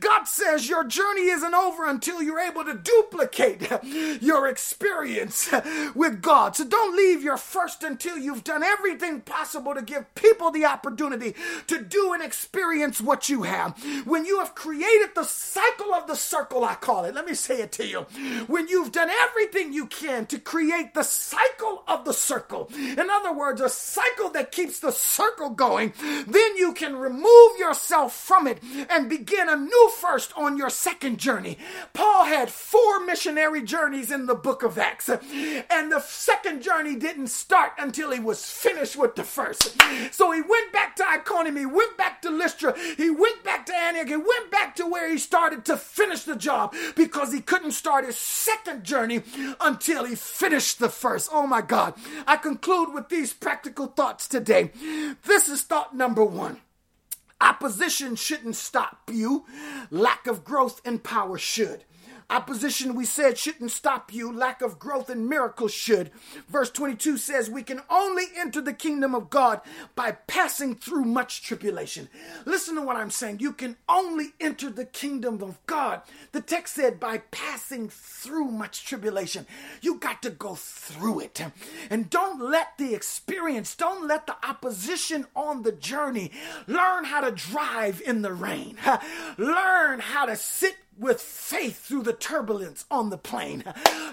God 0.00 0.24
says 0.24 0.68
your 0.68 0.84
journey 0.84 1.28
isn't 1.28 1.54
over 1.54 1.86
until 1.86 2.22
you're 2.22 2.40
able 2.40 2.64
to 2.64 2.74
duplicate 2.74 3.70
your 4.20 4.48
experience 4.48 5.50
with 5.94 6.20
God. 6.20 6.56
So 6.56 6.64
don't 6.64 6.96
leave 6.96 7.22
your 7.22 7.36
first 7.36 7.82
until 7.82 8.18
you've 8.18 8.44
done 8.44 8.62
everything 8.62 9.20
possible 9.20 9.74
to 9.74 9.82
give 9.82 10.12
people 10.14 10.50
the 10.50 10.64
opportunity 10.64 11.34
to 11.66 11.82
do 11.82 12.12
and 12.12 12.22
experience 12.22 13.00
what 13.00 13.28
you 13.28 13.42
have. 13.42 13.76
When 14.04 14.24
you 14.24 14.38
have 14.38 14.54
created 14.54 15.10
the 15.14 15.24
cycle 15.24 15.94
of 15.94 16.06
the 16.06 16.16
circle, 16.16 16.64
I 16.72 16.74
call 16.76 17.04
it, 17.04 17.14
let 17.14 17.26
me 17.26 17.34
say 17.34 17.60
it 17.60 17.70
to 17.72 17.86
you. 17.86 18.00
When 18.46 18.66
you've 18.66 18.92
done 18.92 19.10
everything 19.10 19.74
you 19.74 19.84
can 19.84 20.24
to 20.26 20.38
create 20.38 20.94
the 20.94 21.02
cycle 21.02 21.82
of 21.86 22.06
the 22.06 22.14
circle, 22.14 22.70
in 22.74 23.10
other 23.10 23.30
words, 23.30 23.60
a 23.60 23.68
cycle 23.68 24.30
that 24.30 24.52
keeps 24.52 24.80
the 24.80 24.90
circle 24.90 25.50
going, 25.50 25.92
then 26.00 26.56
you 26.56 26.72
can 26.72 26.96
remove 26.96 27.58
yourself 27.58 28.14
from 28.14 28.46
it 28.46 28.62
and 28.88 29.10
begin 29.10 29.50
a 29.50 29.56
new 29.56 29.90
first 30.00 30.32
on 30.34 30.56
your 30.56 30.70
second 30.70 31.18
journey. 31.18 31.58
Paul 31.92 32.24
had 32.24 32.48
four 32.48 33.04
missionary 33.04 33.62
journeys 33.62 34.10
in 34.10 34.24
the 34.24 34.34
book 34.34 34.62
of 34.62 34.78
Acts, 34.78 35.10
and 35.10 35.92
the 35.92 36.00
second 36.00 36.62
journey 36.62 36.96
didn't 36.96 37.26
start 37.26 37.72
until 37.76 38.12
he 38.12 38.20
was 38.20 38.46
finished 38.46 38.96
with 38.96 39.14
the 39.14 39.24
first. 39.24 39.76
So 40.10 40.32
he 40.32 40.40
went 40.40 40.72
back 40.72 40.96
to 40.96 41.06
Iconium, 41.06 41.56
he 41.58 41.66
went 41.66 41.98
back 41.98 42.22
to 42.22 42.30
Lystra, 42.30 42.74
he 42.96 43.10
went 43.10 43.44
back 43.44 43.66
to 43.66 43.74
Antioch, 43.76 44.08
he 44.08 44.16
went 44.16 44.50
back 44.50 44.74
to 44.76 44.86
where 44.86 45.10
he 45.10 45.18
started 45.18 45.66
to 45.66 45.76
finish 45.76 46.22
the 46.22 46.34
job 46.34 46.61
because 46.94 47.32
he 47.32 47.40
couldn't 47.40 47.72
start 47.72 48.04
his 48.04 48.16
second 48.16 48.84
journey 48.84 49.22
until 49.60 50.04
he 50.04 50.14
finished 50.14 50.78
the 50.78 50.88
first. 50.88 51.30
Oh 51.32 51.46
my 51.46 51.60
God. 51.62 51.94
I 52.26 52.36
conclude 52.36 52.92
with 52.92 53.08
these 53.08 53.32
practical 53.32 53.86
thoughts 53.86 54.28
today. 54.28 54.70
This 55.24 55.48
is 55.48 55.62
thought 55.62 55.96
number 55.96 56.24
one. 56.24 56.58
Opposition 57.40 58.14
shouldn't 58.14 58.54
stop 58.54 59.10
you. 59.12 59.44
Lack 59.90 60.26
of 60.26 60.44
growth 60.44 60.80
and 60.84 61.02
power 61.02 61.38
should. 61.38 61.84
Opposition, 62.32 62.94
we 62.94 63.04
said, 63.04 63.36
shouldn't 63.36 63.72
stop 63.72 64.10
you. 64.10 64.32
Lack 64.32 64.62
of 64.62 64.78
growth 64.78 65.10
and 65.10 65.28
miracles 65.28 65.74
should. 65.74 66.10
Verse 66.48 66.70
22 66.70 67.18
says, 67.18 67.50
We 67.50 67.62
can 67.62 67.82
only 67.90 68.24
enter 68.34 68.62
the 68.62 68.72
kingdom 68.72 69.14
of 69.14 69.28
God 69.28 69.60
by 69.94 70.12
passing 70.12 70.74
through 70.74 71.04
much 71.04 71.42
tribulation. 71.42 72.08
Listen 72.46 72.76
to 72.76 72.80
what 72.80 72.96
I'm 72.96 73.10
saying. 73.10 73.40
You 73.40 73.52
can 73.52 73.76
only 73.86 74.32
enter 74.40 74.70
the 74.70 74.86
kingdom 74.86 75.42
of 75.42 75.58
God. 75.66 76.00
The 76.32 76.40
text 76.40 76.74
said, 76.76 76.98
by 76.98 77.18
passing 77.32 77.90
through 77.90 78.46
much 78.46 78.86
tribulation. 78.86 79.46
You 79.82 79.96
got 79.96 80.22
to 80.22 80.30
go 80.30 80.54
through 80.54 81.20
it. 81.20 81.44
And 81.90 82.08
don't 82.08 82.40
let 82.40 82.78
the 82.78 82.94
experience, 82.94 83.74
don't 83.74 84.08
let 84.08 84.26
the 84.26 84.36
opposition 84.42 85.26
on 85.36 85.64
the 85.64 85.72
journey 85.72 86.32
learn 86.66 87.04
how 87.04 87.20
to 87.20 87.30
drive 87.30 88.00
in 88.06 88.22
the 88.22 88.32
rain. 88.32 88.78
Learn 89.36 90.00
how 90.00 90.24
to 90.24 90.36
sit 90.36 90.76
with 90.98 91.20
faith 91.20 91.84
through 91.84 92.02
the 92.02 92.12
turbulence 92.12 92.84
on 92.90 93.10
the 93.10 93.18
plane. 93.18 93.64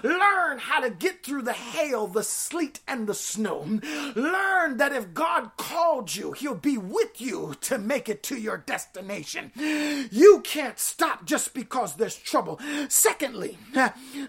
Learn 0.02 0.58
how 0.58 0.80
to 0.80 0.90
get 0.90 1.22
through 1.22 1.42
the 1.42 1.52
hail, 1.52 2.06
the 2.06 2.22
sleet, 2.22 2.80
and 2.88 3.06
the 3.06 3.14
snow. 3.14 3.80
Learn 4.14 4.78
that 4.78 4.92
if 4.92 5.14
God 5.14 5.52
called 5.56 6.14
you, 6.14 6.32
He'll 6.32 6.54
be 6.54 6.78
with 6.78 7.20
you 7.20 7.54
to 7.62 7.78
make 7.78 8.08
it 8.08 8.22
to 8.24 8.36
your 8.36 8.56
destination. 8.56 9.52
You 9.56 10.40
can't 10.42 10.78
stop 10.78 11.24
just 11.24 11.54
because 11.54 11.96
there's 11.96 12.16
trouble. 12.16 12.58
Secondly, 12.88 13.58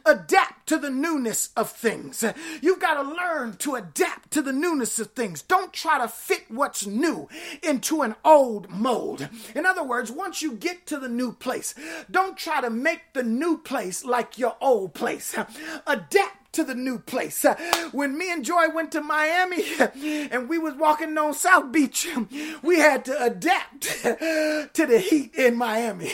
adapt 0.06 0.68
to 0.68 0.78
the 0.78 0.90
newness 0.90 1.50
of 1.56 1.70
things. 1.72 2.24
You've 2.62 2.80
got 2.80 3.02
to 3.02 3.10
learn 3.10 3.58
to 3.58 3.76
adapt 3.76 4.32
to 4.32 4.42
the 4.42 4.54
newness 4.54 5.00
of 5.00 5.12
things. 5.12 5.42
Don't 5.42 5.74
try 5.74 6.00
to 6.00 6.08
fit 6.08 6.46
what's 6.50 6.86
new 6.86 7.28
into 7.64 8.02
an 8.02 8.16
old 8.24 8.70
mold. 8.70 9.30
In 9.56 9.66
other 9.66 9.84
words, 9.84 10.12
once 10.12 10.42
you 10.42 10.54
get 10.54 10.86
to 10.88 10.98
the 10.98 11.10
new 11.10 11.32
place, 11.32 11.74
don't 12.10 12.38
try 12.44 12.62
to 12.62 12.70
make 12.70 13.14
the 13.14 13.24
new 13.24 13.58
place 13.58 14.04
like 14.04 14.38
your 14.38 14.56
old 14.62 14.94
place. 14.94 15.36
Adapt 15.88 16.41
to 16.54 16.64
the 16.64 16.76
new 16.76 17.00
place. 17.00 17.46
Uh, 17.46 17.56
when 17.92 18.18
me 18.18 18.32
and 18.32 18.44
Joy 18.44 18.70
went 18.74 18.92
to 18.92 19.02
Miami 19.02 19.64
and 20.32 20.50
we 20.50 20.58
was 20.58 20.74
walking 20.76 21.18
on 21.18 21.34
South 21.34 21.72
Beach, 21.72 22.08
we 22.62 22.78
had 22.78 23.06
to 23.06 23.24
adapt 23.24 23.82
to 24.04 24.86
the 24.86 25.00
heat 25.00 25.34
in 25.36 25.56
Miami. 25.56 26.12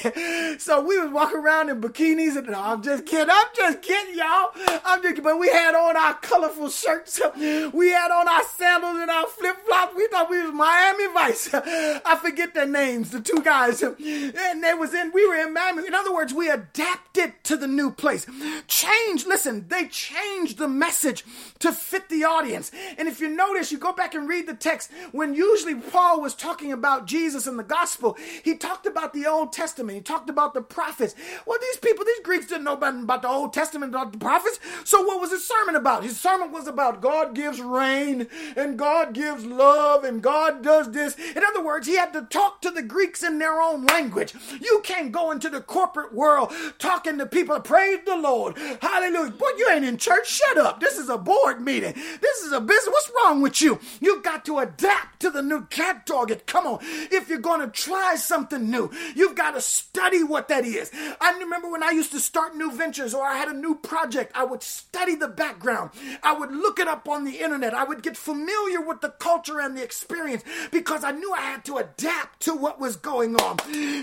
So 0.59 0.81
we 0.81 0.99
was 0.99 1.11
walking 1.11 1.39
around 1.39 1.69
in 1.69 1.81
bikinis 1.81 2.38
and 2.38 2.47
no, 2.47 2.59
I'm 2.59 2.83
just 2.83 3.05
kidding. 3.05 3.29
I'm 3.29 3.47
just 3.55 3.81
kidding, 3.81 4.15
y'all. 4.15 4.51
I'm 4.85 5.01
just 5.01 5.23
but 5.23 5.39
we 5.39 5.49
had 5.49 5.73
on 5.73 5.97
our 5.97 6.13
colorful 6.15 6.69
shirts. 6.69 7.19
We 7.35 7.89
had 7.89 8.11
on 8.11 8.27
our 8.27 8.43
sandals 8.43 8.97
and 8.97 9.09
our 9.09 9.27
flip-flops. 9.27 9.95
We 9.95 10.07
thought 10.07 10.29
we 10.29 10.41
was 10.43 10.53
Miami 10.53 11.07
Vice. 11.13 11.49
I 11.53 12.17
forget 12.21 12.53
their 12.53 12.67
names, 12.67 13.09
the 13.09 13.21
two 13.21 13.41
guys. 13.41 13.81
And 13.81 14.63
they 14.63 14.73
was 14.73 14.93
in, 14.93 15.11
we 15.11 15.27
were 15.27 15.35
in 15.35 15.53
Miami. 15.53 15.88
In 15.88 15.95
other 15.95 16.13
words, 16.13 16.33
we 16.33 16.49
adapted 16.49 17.33
to 17.45 17.57
the 17.57 17.67
new 17.67 17.91
place. 17.91 18.27
Change, 18.67 19.25
listen, 19.25 19.67
they 19.69 19.88
changed 19.88 20.26
change 20.28 20.55
the 20.55 20.67
message 20.67 21.23
to 21.59 21.71
fit 21.71 22.09
the 22.09 22.23
audience. 22.23 22.71
And 22.97 23.07
if 23.07 23.19
you 23.19 23.30
notice, 23.30 23.71
you 23.71 23.78
go 23.78 23.93
back 23.93 24.13
and 24.13 24.28
read 24.28 24.47
the 24.47 24.53
text, 24.53 24.91
when 25.11 25.34
usually 25.34 25.75
Paul 25.75 26.21
was 26.21 26.34
talking 26.34 26.71
about 26.71 27.05
Jesus 27.05 27.47
in 27.47 27.57
the 27.57 27.63
gospel, 27.63 28.17
he 28.43 28.55
talked 28.55 28.86
about 28.86 29.13
the 29.13 29.25
Old 29.25 29.53
Testament, 29.53 29.95
he 29.95 30.01
talked 30.01 30.30
about 30.30 30.53
the 30.53 30.61
prophets. 30.61 31.15
Well, 31.45 31.59
these 31.59 31.78
people, 31.78 32.05
these 32.05 32.19
Greeks 32.23 32.47
didn't 32.47 32.63
know 32.63 32.73
about 32.73 33.21
the 33.21 33.28
Old 33.28 33.53
Testament, 33.53 33.93
about 33.93 34.11
the 34.11 34.17
prophets. 34.17 34.59
So 34.84 35.01
what 35.01 35.21
was 35.21 35.32
his 35.32 35.47
sermon 35.47 35.75
about? 35.75 36.03
His 36.03 36.19
sermon 36.19 36.51
was 36.51 36.67
about 36.67 37.01
God 37.01 37.34
gives 37.34 37.59
rain 37.59 38.28
and 38.55 38.78
God 38.78 39.13
gives 39.13 39.45
love 39.45 40.03
and 40.03 40.21
God 40.21 40.63
does 40.63 40.91
this. 40.91 41.15
In 41.36 41.43
other 41.43 41.63
words, 41.63 41.88
he 41.88 41.97
had 41.97 42.13
to 42.13 42.23
talk 42.23 42.61
to 42.61 42.71
the 42.71 42.82
Greeks 42.82 43.23
in 43.23 43.39
their 43.39 43.61
own 43.61 43.86
language. 43.86 44.34
You 44.61 44.82
can't 44.84 45.11
go 45.11 45.32
into 45.32 45.49
the 45.49 45.61
corporate 45.61 46.13
world 46.13 46.51
talking 46.80 47.17
to 47.17 47.25
people, 47.25 47.59
praise 47.59 47.99
the 48.05 48.15
Lord, 48.15 48.57
hallelujah. 48.82 49.34
But 49.38 49.57
you 49.57 49.69
ain't 49.71 49.86
in 49.86 49.97
church 49.97 50.16
shut 50.26 50.57
up. 50.57 50.80
This 50.80 50.97
is 50.97 51.09
a 51.09 51.18
board 51.18 51.61
meeting. 51.61 51.93
This 51.93 52.39
is 52.39 52.51
a 52.51 52.61
business. 52.61 52.88
What's 52.88 53.11
wrong 53.24 53.41
with 53.41 53.61
you? 53.61 53.80
You've 53.99 54.24
got 54.24 54.45
to 54.45 54.59
adapt 54.59 55.22
to 55.22 55.30
the 55.30 55.41
new 55.41 55.65
cat 55.65 56.05
target. 56.05 56.45
Come 56.45 56.65
on. 56.65 56.80
If 56.82 57.30
you're 57.30 57.39
going 57.39 57.61
to 57.61 57.68
try 57.68 58.15
something 58.15 58.70
new, 58.70 58.91
you've 59.15 59.36
got 59.36 59.51
to 59.51 59.61
study 59.61 60.24
what 60.24 60.47
that 60.47 60.65
is. 60.65 60.91
I 61.20 61.38
remember 61.38 61.70
when 61.70 61.84
I 61.84 61.91
used 61.91 62.11
to 62.11 62.20
start 62.20 62.55
new 62.55 62.72
ventures 62.72 63.13
or 63.13 63.26
I 63.26 63.38
had 63.38 63.47
a 63.47 63.53
new 63.53 63.76
project, 63.76 64.32
I 64.36 64.43
would 64.43 64.63
study 64.63 65.15
the 65.15 65.28
background. 65.28 65.91
I 66.24 66.34
would 66.34 66.51
look 66.51 66.80
it 66.80 66.88
up 66.88 67.07
on 67.07 67.26
the 67.26 67.39
internet. 67.39 67.74
I 67.74 67.84
would 67.84 68.03
get 68.03 68.18
familiar 68.18 68.82
with 68.82 69.01
the 69.01 69.09
culture 69.09 69.59
and 69.59 69.78
the 69.78 69.84
experience 69.84 70.43
because 70.72 71.03
I 71.03 71.11
knew 71.11 71.34
I 71.34 71.41
had 71.41 71.65
to 71.65 71.78
adapt 71.78 72.41
to 72.41 72.53
what 72.55 72.80
was 72.80 72.95
going 72.95 73.36
on. 73.36 73.57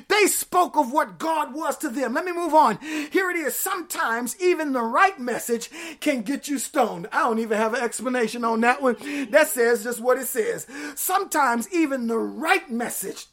They 0.09 0.27
spoke 0.27 0.77
of 0.77 0.93
what 0.93 1.19
God 1.19 1.55
was 1.55 1.77
to 1.79 1.89
them. 1.89 2.15
Let 2.15 2.25
me 2.25 2.33
move 2.33 2.55
on. 2.55 2.79
Here 2.79 3.31
it 3.31 3.37
is. 3.37 3.55
Sometimes 3.55 4.41
even 4.41 4.73
the 4.73 4.83
right 4.83 5.19
message 5.19 5.71
can 6.05 6.21
get 6.21 6.49
you 6.49 6.59
stoned. 6.59 7.09
I 7.13 7.21
don't 7.21 7.39
even 7.39 7.57
have 7.57 7.73
an 7.73 7.83
explanation 7.83 8.45
on 8.45 8.61
that 8.61 8.83
one. 8.83 8.97
That 9.31 9.49
says 9.49 9.83
just 9.83 10.01
what 10.01 10.19
it 10.19 10.27
says. 10.27 10.67
Sometimes 10.95 11.67
even 11.73 12.07
the 12.07 12.19
right 12.19 12.71
message 12.71 13.27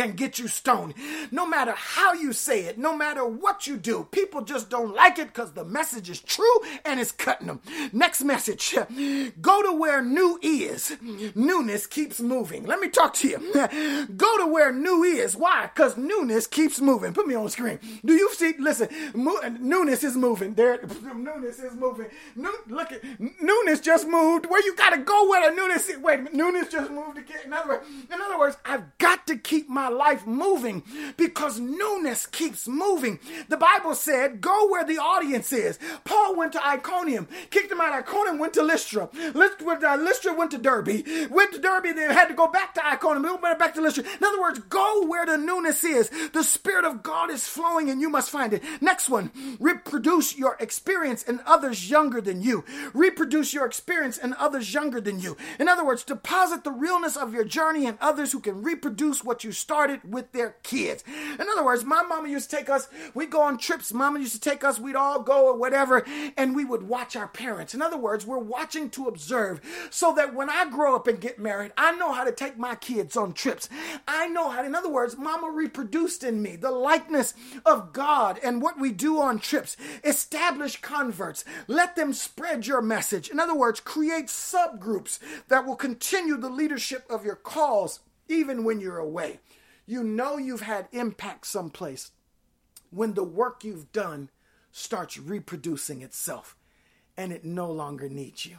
can 0.00 0.14
get 0.14 0.38
you 0.38 0.48
stoned. 0.48 0.94
No 1.30 1.46
matter 1.46 1.72
how 1.76 2.12
you 2.12 2.32
say 2.32 2.64
it, 2.64 2.78
no 2.78 2.96
matter 2.96 3.24
what 3.24 3.66
you 3.66 3.76
do, 3.76 4.08
people 4.10 4.42
just 4.42 4.70
don't 4.70 4.94
like 4.94 5.18
it 5.18 5.28
because 5.28 5.52
the 5.52 5.64
message 5.64 6.08
is 6.08 6.20
true 6.20 6.60
and 6.84 6.98
it's 6.98 7.12
cutting 7.12 7.48
them. 7.48 7.60
Next 7.92 8.22
message 8.22 8.74
go 9.40 9.62
to 9.62 9.72
where 9.72 10.02
new 10.02 10.38
is. 10.42 10.96
Newness 11.34 11.86
keeps 11.86 12.20
moving. 12.20 12.64
Let 12.64 12.80
me 12.80 12.88
talk 12.88 13.14
to 13.14 13.28
you. 13.28 13.38
Go 14.16 14.38
to 14.38 14.46
where 14.46 14.72
new 14.72 15.02
is. 15.02 15.36
Why? 15.36 15.68
Because 15.72 15.96
newness 15.96 16.46
keeps 16.46 16.80
moving. 16.80 17.12
Put 17.12 17.26
me 17.26 17.34
on 17.34 17.48
screen. 17.48 17.78
Do 18.04 18.12
you 18.14 18.32
see? 18.34 18.54
Listen, 18.58 18.88
newness 19.60 20.04
is 20.04 20.16
moving. 20.16 20.54
There, 20.54 20.80
newness 21.14 21.58
is 21.58 21.74
moving. 21.74 22.06
New, 22.36 22.54
look 22.68 22.92
at 22.92 23.02
newness 23.20 23.80
just 23.80 24.08
moved. 24.08 24.46
Where 24.46 24.64
you 24.64 24.74
gotta 24.76 24.98
go 24.98 25.28
where 25.28 25.48
the 25.50 25.56
newness 25.56 25.88
is. 25.88 25.98
Wait, 25.98 26.32
newness 26.32 26.68
just 26.68 26.90
moved 26.90 27.18
again. 27.18 27.40
In 27.44 27.52
other 27.52 27.68
words, 27.68 27.86
in 28.12 28.20
other 28.20 28.38
words, 28.38 28.56
I've 28.64 28.96
got 28.98 29.26
to 29.26 29.36
keep 29.36 29.68
my 29.68 29.89
life 29.90 30.26
moving 30.26 30.82
because 31.16 31.60
newness 31.60 32.26
keeps 32.26 32.68
moving. 32.68 33.18
The 33.48 33.56
Bible 33.56 33.94
said, 33.94 34.40
"Go 34.40 34.68
where 34.68 34.84
the 34.84 34.98
audience 34.98 35.52
is." 35.52 35.78
Paul 36.04 36.36
went 36.36 36.52
to 36.52 36.66
Iconium, 36.66 37.28
kicked 37.50 37.72
him 37.72 37.80
out 37.80 37.92
of 37.92 38.04
Iconium, 38.04 38.38
went 38.38 38.54
to 38.54 38.62
Lystra. 38.62 39.08
Lystra, 39.34 40.34
went 40.34 40.50
to 40.50 40.58
Derbe, 40.58 41.30
went 41.30 41.52
to 41.52 41.58
Derbe, 41.58 41.94
then 41.94 42.10
had 42.10 42.28
to 42.28 42.34
go 42.34 42.46
back 42.46 42.74
to 42.74 42.86
Iconium, 42.86 43.40
went 43.40 43.58
back 43.58 43.74
to 43.74 43.80
Lystra. 43.80 44.04
In 44.04 44.24
other 44.24 44.40
words, 44.40 44.58
go 44.68 45.06
where 45.06 45.26
the 45.26 45.36
newness 45.36 45.82
is. 45.84 46.10
The 46.32 46.44
Spirit 46.44 46.84
of 46.84 47.02
God 47.02 47.30
is 47.30 47.46
flowing, 47.46 47.90
and 47.90 48.00
you 48.00 48.08
must 48.08 48.30
find 48.30 48.52
it. 48.52 48.62
Next 48.80 49.08
one, 49.08 49.30
reproduce 49.58 50.36
your 50.36 50.56
experience 50.60 51.22
in 51.22 51.40
others 51.46 51.90
younger 51.90 52.20
than 52.20 52.42
you. 52.42 52.64
Reproduce 52.94 53.52
your 53.52 53.66
experience 53.66 54.18
in 54.18 54.34
others 54.34 54.72
younger 54.72 55.00
than 55.00 55.20
you. 55.20 55.36
In 55.58 55.68
other 55.68 55.84
words, 55.84 56.04
deposit 56.04 56.64
the 56.64 56.70
realness 56.70 57.16
of 57.16 57.32
your 57.32 57.44
journey 57.44 57.86
in 57.86 57.98
others 58.00 58.32
who 58.32 58.40
can 58.40 58.62
reproduce 58.62 59.24
what 59.24 59.44
you 59.44 59.52
started 59.52 59.69
with 60.04 60.32
their 60.32 60.56
kids. 60.62 61.04
In 61.06 61.46
other 61.48 61.64
words, 61.64 61.84
my 61.84 62.02
mama 62.02 62.28
used 62.28 62.50
to 62.50 62.56
take 62.56 62.68
us, 62.68 62.88
we'd 63.14 63.30
go 63.30 63.42
on 63.42 63.58
trips. 63.58 63.92
Mama 63.92 64.18
used 64.18 64.34
to 64.34 64.40
take 64.40 64.64
us, 64.64 64.80
we'd 64.80 64.96
all 64.96 65.22
go 65.22 65.46
or 65.46 65.56
whatever, 65.56 66.04
and 66.36 66.56
we 66.56 66.64
would 66.64 66.82
watch 66.82 67.16
our 67.16 67.28
parents. 67.28 67.74
In 67.74 67.82
other 67.82 67.96
words, 67.96 68.26
we're 68.26 68.38
watching 68.38 68.90
to 68.90 69.06
observe 69.06 69.60
so 69.90 70.12
that 70.14 70.34
when 70.34 70.50
I 70.50 70.68
grow 70.68 70.96
up 70.96 71.06
and 71.06 71.20
get 71.20 71.38
married, 71.38 71.72
I 71.76 71.92
know 71.92 72.12
how 72.12 72.24
to 72.24 72.32
take 72.32 72.58
my 72.58 72.74
kids 72.74 73.16
on 73.16 73.32
trips. 73.32 73.68
I 74.08 74.26
know 74.28 74.50
how, 74.50 74.64
in 74.64 74.74
other 74.74 74.90
words, 74.90 75.16
mama 75.16 75.50
reproduced 75.50 76.24
in 76.24 76.42
me 76.42 76.56
the 76.56 76.70
likeness 76.70 77.34
of 77.64 77.92
God 77.92 78.40
and 78.42 78.60
what 78.60 78.78
we 78.78 78.92
do 78.92 79.20
on 79.20 79.38
trips. 79.38 79.76
Establish 80.04 80.80
converts. 80.80 81.44
Let 81.68 81.96
them 81.96 82.12
spread 82.12 82.66
your 82.66 82.82
message. 82.82 83.30
In 83.30 83.38
other 83.38 83.54
words, 83.54 83.80
create 83.80 84.26
subgroups 84.26 85.18
that 85.48 85.64
will 85.66 85.76
continue 85.76 86.36
the 86.36 86.50
leadership 86.50 87.04
of 87.08 87.24
your 87.24 87.36
cause 87.36 88.00
even 88.28 88.64
when 88.64 88.80
you're 88.80 88.98
away. 88.98 89.40
You 89.90 90.04
know 90.04 90.36
you've 90.36 90.60
had 90.60 90.86
impact 90.92 91.48
someplace 91.48 92.12
when 92.90 93.14
the 93.14 93.24
work 93.24 93.64
you've 93.64 93.90
done 93.90 94.30
starts 94.70 95.18
reproducing 95.18 96.00
itself 96.00 96.56
and 97.16 97.32
it 97.32 97.44
no 97.44 97.72
longer 97.72 98.08
needs 98.08 98.46
you. 98.46 98.58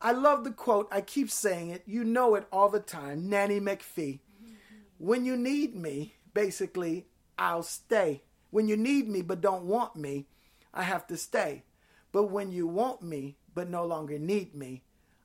I 0.00 0.12
love 0.12 0.44
the 0.44 0.50
quote. 0.50 0.88
I 0.90 1.02
keep 1.02 1.30
saying 1.30 1.68
it. 1.68 1.82
You 1.84 2.04
know 2.04 2.36
it 2.36 2.46
all 2.50 2.70
the 2.70 2.80
time. 2.80 3.28
Nanny 3.28 3.60
McPhee. 3.60 4.20
When 4.96 5.26
you 5.26 5.36
need 5.36 5.76
me, 5.76 6.14
basically, 6.32 7.08
I'll 7.38 7.62
stay. 7.62 8.22
When 8.48 8.66
you 8.66 8.78
need 8.78 9.10
me 9.10 9.20
but 9.20 9.42
don't 9.42 9.64
want 9.64 9.94
me, 9.94 10.26
I 10.72 10.84
have 10.84 11.06
to 11.08 11.18
stay. 11.18 11.64
But 12.12 12.30
when 12.30 12.50
you 12.50 12.66
want 12.66 13.02
me 13.02 13.36
but 13.54 13.68
no 13.68 13.84
longer 13.84 14.18
need 14.18 14.54
me, 14.54 14.84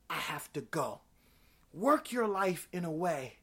I 0.09 0.15
have 0.15 0.51
to 0.51 0.59
go. 0.59 0.99
Work 1.73 2.11
your 2.11 2.27
life 2.27 2.67
in 2.73 2.83
a 2.83 2.91
way 2.91 3.37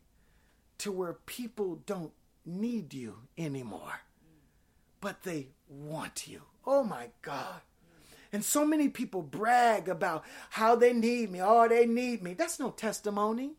to 0.79 0.93
where 0.93 1.15
people 1.15 1.81
don't 1.87 2.13
need 2.45 2.95
you 2.95 3.17
anymore, 3.37 4.01
but 5.01 5.23
they 5.23 5.49
want 5.69 6.27
you. 6.27 6.43
Oh 6.67 6.83
my 6.83 7.09
God. 7.23 7.61
And 8.33 8.45
so 8.45 8.65
many 8.65 8.89
people 8.89 9.23
brag 9.23 9.89
about 9.89 10.25
how 10.51 10.77
they 10.77 10.93
need 10.93 11.31
me. 11.31 11.41
Oh, 11.43 11.67
they 11.67 11.87
need 11.87 12.23
me. 12.23 12.35
That's 12.35 12.61
no 12.61 12.71
testimony. 12.71 13.53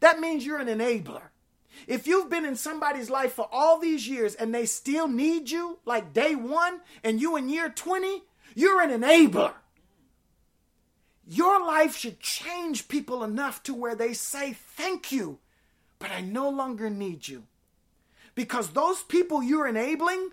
That 0.00 0.18
means 0.18 0.44
you're 0.44 0.58
an 0.58 0.66
enabler. 0.66 1.22
If 1.86 2.06
you've 2.06 2.28
been 2.28 2.44
in 2.44 2.56
somebody's 2.56 3.10
life 3.10 3.32
for 3.32 3.48
all 3.50 3.78
these 3.78 4.08
years 4.08 4.34
and 4.34 4.54
they 4.54 4.66
still 4.66 5.08
need 5.08 5.50
you, 5.50 5.78
like 5.84 6.12
day 6.12 6.34
one, 6.34 6.80
and 7.02 7.20
you 7.20 7.36
in 7.36 7.48
year 7.48 7.70
20, 7.70 8.22
you're 8.54 8.82
an 8.82 8.90
enabler. 8.90 9.54
Your 11.26 11.64
life 11.64 11.96
should 11.96 12.20
change 12.20 12.88
people 12.88 13.22
enough 13.22 13.62
to 13.62 13.74
where 13.74 13.94
they 13.94 14.12
say, 14.12 14.52
Thank 14.52 15.12
you, 15.12 15.38
but 16.02 16.10
I 16.10 16.20
no 16.20 16.50
longer 16.50 16.90
need 16.90 17.28
you. 17.28 17.44
Because 18.34 18.70
those 18.70 19.04
people 19.04 19.40
you're 19.40 19.68
enabling 19.68 20.30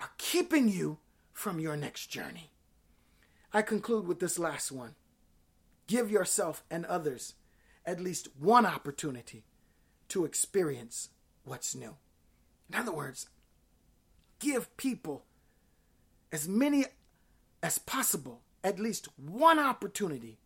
are 0.00 0.10
keeping 0.18 0.68
you 0.68 0.98
from 1.32 1.60
your 1.60 1.76
next 1.76 2.08
journey. 2.08 2.50
I 3.52 3.62
conclude 3.62 4.08
with 4.08 4.18
this 4.18 4.36
last 4.36 4.72
one. 4.72 4.96
Give 5.86 6.10
yourself 6.10 6.64
and 6.68 6.84
others 6.86 7.34
at 7.86 8.00
least 8.00 8.30
one 8.36 8.66
opportunity 8.66 9.44
to 10.08 10.24
experience 10.24 11.10
what's 11.44 11.72
new. 11.72 11.94
In 12.68 12.80
other 12.80 12.92
words, 12.92 13.28
give 14.40 14.76
people 14.76 15.24
as 16.32 16.48
many 16.48 16.86
as 17.62 17.78
possible 17.78 18.40
at 18.64 18.80
least 18.80 19.06
one 19.16 19.60
opportunity 19.60 20.38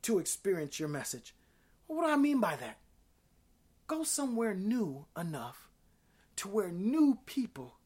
to 0.00 0.18
experience 0.18 0.80
your 0.80 0.88
message. 0.88 1.34
what 1.88 2.06
do 2.06 2.10
I 2.10 2.16
mean 2.16 2.40
by 2.40 2.56
that? 2.56 2.78
Go 3.86 4.02
somewhere 4.02 4.54
new 4.54 5.06
enough 5.18 5.68
to 6.36 6.48
where 6.48 6.70
new 6.70 7.18
people 7.26 7.76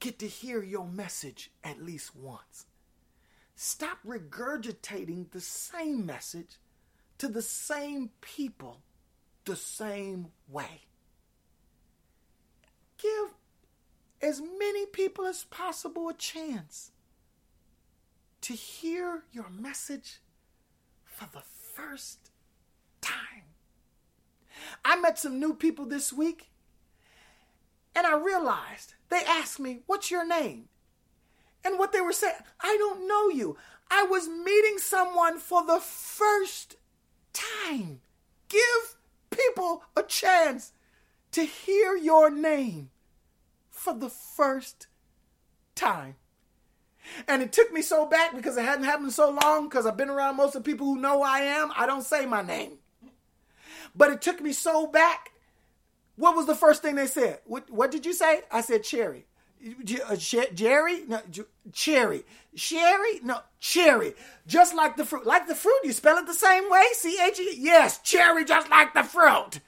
get 0.00 0.18
to 0.18 0.26
hear 0.26 0.62
your 0.62 0.86
message 0.86 1.50
at 1.62 1.82
least 1.82 2.14
once. 2.14 2.66
Stop 3.54 3.98
regurgitating 4.06 5.30
the 5.30 5.40
same 5.40 6.06
message 6.06 6.58
to 7.18 7.28
the 7.28 7.42
same 7.42 8.10
people 8.20 8.82
the 9.44 9.56
same 9.56 10.28
way. 10.48 10.82
Give 12.98 13.30
as 14.20 14.40
many 14.40 14.86
people 14.86 15.24
as 15.24 15.44
possible 15.44 16.08
a 16.08 16.14
chance 16.14 16.90
to 18.42 18.52
hear 18.52 19.24
your 19.32 19.48
message 19.50 20.20
for 21.04 21.28
the 21.32 21.42
first. 21.74 22.27
I 24.84 25.00
met 25.00 25.18
some 25.18 25.40
new 25.40 25.54
people 25.54 25.86
this 25.86 26.12
week 26.12 26.48
and 27.94 28.06
I 28.06 28.16
realized 28.16 28.94
they 29.08 29.22
asked 29.26 29.58
me, 29.58 29.80
What's 29.86 30.10
your 30.10 30.26
name? 30.26 30.68
And 31.64 31.78
what 31.78 31.92
they 31.92 32.00
were 32.00 32.12
saying, 32.12 32.36
I 32.60 32.76
don't 32.78 33.08
know 33.08 33.28
you. 33.28 33.56
I 33.90 34.04
was 34.04 34.28
meeting 34.28 34.78
someone 34.78 35.38
for 35.38 35.66
the 35.66 35.80
first 35.80 36.76
time. 37.32 38.00
Give 38.48 38.96
people 39.30 39.82
a 39.96 40.02
chance 40.02 40.72
to 41.32 41.42
hear 41.42 41.96
your 41.96 42.30
name 42.30 42.90
for 43.70 43.94
the 43.94 44.08
first 44.08 44.86
time. 45.74 46.16
And 47.26 47.42
it 47.42 47.52
took 47.52 47.72
me 47.72 47.82
so 47.82 48.06
back 48.06 48.34
because 48.34 48.56
it 48.56 48.64
hadn't 48.64 48.84
happened 48.84 49.12
so 49.12 49.36
long 49.42 49.68
because 49.68 49.86
I've 49.86 49.96
been 49.96 50.10
around 50.10 50.36
most 50.36 50.54
of 50.54 50.62
the 50.62 50.70
people 50.70 50.86
who 50.86 51.00
know 51.00 51.22
I 51.22 51.40
am. 51.40 51.72
I 51.74 51.86
don't 51.86 52.02
say 52.02 52.26
my 52.26 52.42
name. 52.42 52.78
But 53.98 54.12
it 54.12 54.22
took 54.22 54.40
me 54.40 54.52
so 54.52 54.86
back. 54.86 55.32
What 56.16 56.36
was 56.36 56.46
the 56.46 56.54
first 56.54 56.82
thing 56.82 56.94
they 56.94 57.06
said? 57.06 57.40
What, 57.44 57.68
what 57.70 57.90
did 57.90 58.06
you 58.06 58.12
say? 58.12 58.42
I 58.50 58.62
said 58.62 58.84
cherry. 58.84 59.26
Uh, 60.08 60.16
Jerry? 60.16 61.02
No, 61.06 61.20
cherry. 61.72 62.24
Sherry? 62.54 63.20
No, 63.24 63.40
cherry. 63.58 64.14
Just 64.46 64.74
like 64.74 64.96
the 64.96 65.04
fruit. 65.04 65.26
Like 65.26 65.48
the 65.48 65.54
fruit, 65.56 65.80
you 65.82 65.92
spell 65.92 66.16
it 66.16 66.26
the 66.26 66.32
same 66.32 66.70
way? 66.70 66.84
C 66.92 67.18
H 67.20 67.40
E? 67.40 67.56
Yes, 67.58 68.00
cherry, 68.02 68.44
just 68.44 68.70
like 68.70 68.94
the 68.94 69.02
fruit. 69.02 69.60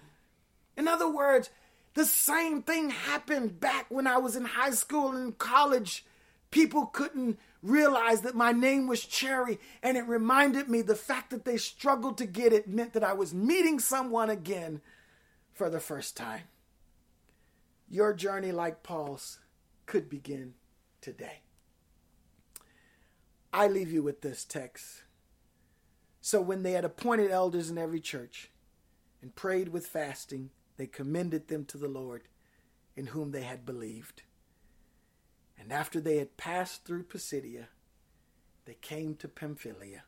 In 0.76 0.86
other 0.86 1.10
words, 1.10 1.50
the 1.94 2.04
same 2.04 2.62
thing 2.62 2.90
happened 2.90 3.58
back 3.58 3.86
when 3.88 4.06
I 4.06 4.18
was 4.18 4.36
in 4.36 4.44
high 4.44 4.70
school 4.70 5.08
and 5.08 5.36
college. 5.36 6.04
People 6.52 6.86
couldn't 6.86 7.38
realize 7.62 8.22
that 8.22 8.34
my 8.34 8.52
name 8.52 8.86
was 8.86 9.04
Cherry, 9.04 9.58
and 9.82 9.96
it 9.96 10.06
reminded 10.06 10.68
me 10.68 10.82
the 10.82 10.94
fact 10.94 11.30
that 11.30 11.44
they 11.44 11.56
struggled 11.56 12.18
to 12.18 12.26
get 12.26 12.52
it 12.52 12.68
meant 12.68 12.92
that 12.94 13.04
I 13.04 13.12
was 13.12 13.34
meeting 13.34 13.78
someone 13.78 14.30
again 14.30 14.80
for 15.52 15.68
the 15.68 15.80
first 15.80 16.16
time. 16.16 16.42
Your 17.88 18.14
journey, 18.14 18.52
like 18.52 18.82
Paul's, 18.82 19.40
could 19.86 20.08
begin 20.08 20.54
today. 21.00 21.40
I 23.52 23.66
leave 23.66 23.90
you 23.90 24.02
with 24.02 24.20
this 24.20 24.44
text. 24.44 25.02
So 26.20 26.40
when 26.40 26.62
they 26.62 26.72
had 26.72 26.84
appointed 26.84 27.30
elders 27.30 27.70
in 27.70 27.78
every 27.78 28.00
church 28.00 28.50
and 29.20 29.34
prayed 29.34 29.70
with 29.70 29.86
fasting, 29.86 30.50
they 30.76 30.86
commended 30.86 31.48
them 31.48 31.64
to 31.66 31.78
the 31.78 31.88
Lord 31.88 32.22
in 32.96 33.08
whom 33.08 33.32
they 33.32 33.42
had 33.42 33.66
believed. 33.66 34.22
And 35.60 35.72
after 35.72 36.00
they 36.00 36.16
had 36.16 36.38
passed 36.38 36.84
through 36.84 37.04
Pisidia, 37.04 37.68
they 38.64 38.74
came 38.80 39.14
to 39.16 39.28
Pamphylia. 39.28 40.04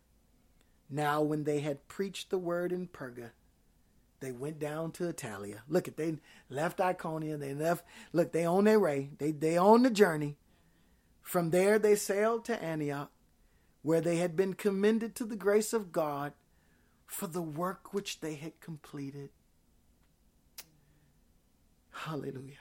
Now, 0.89 1.21
when 1.21 1.45
they 1.45 1.61
had 1.61 1.89
preached 1.89 2.31
the 2.31 2.39
word 2.39 2.73
in 2.73 2.89
Perga, 2.89 3.31
they 4.21 4.33
went 4.33 4.59
down 4.59 4.93
to 4.93 5.13
Attalia. 5.13 5.61
Look 5.69 5.89
at 5.89 5.97
they 5.97 6.17
left 6.49 6.81
Iconium. 6.81 7.41
They 7.41 7.55
left. 7.55 7.85
Look, 8.13 8.33
they 8.33 8.45
on 8.45 8.65
their 8.65 8.81
way. 8.81 9.11
They 9.19 9.33
they 9.33 9.57
on 9.57 9.83
the 9.83 9.91
journey. 9.91 10.37
From 11.23 11.51
there, 11.51 11.79
they 11.79 11.97
sailed 11.97 12.45
to 12.47 12.63
Antioch, 12.63 13.11
where 13.83 14.01
they 14.01 14.17
had 14.17 14.37
been 14.37 14.55
commended 14.55 15.15
to 15.17 15.25
the 15.25 15.37
grace 15.37 15.73
of 15.73 15.93
God 15.93 16.33
for 17.07 17.27
the 17.27 17.43
work 17.43 17.93
which 17.93 18.21
they 18.21 18.35
had 18.35 18.61
completed. 18.61 19.31
Hallelujah. 21.91 22.57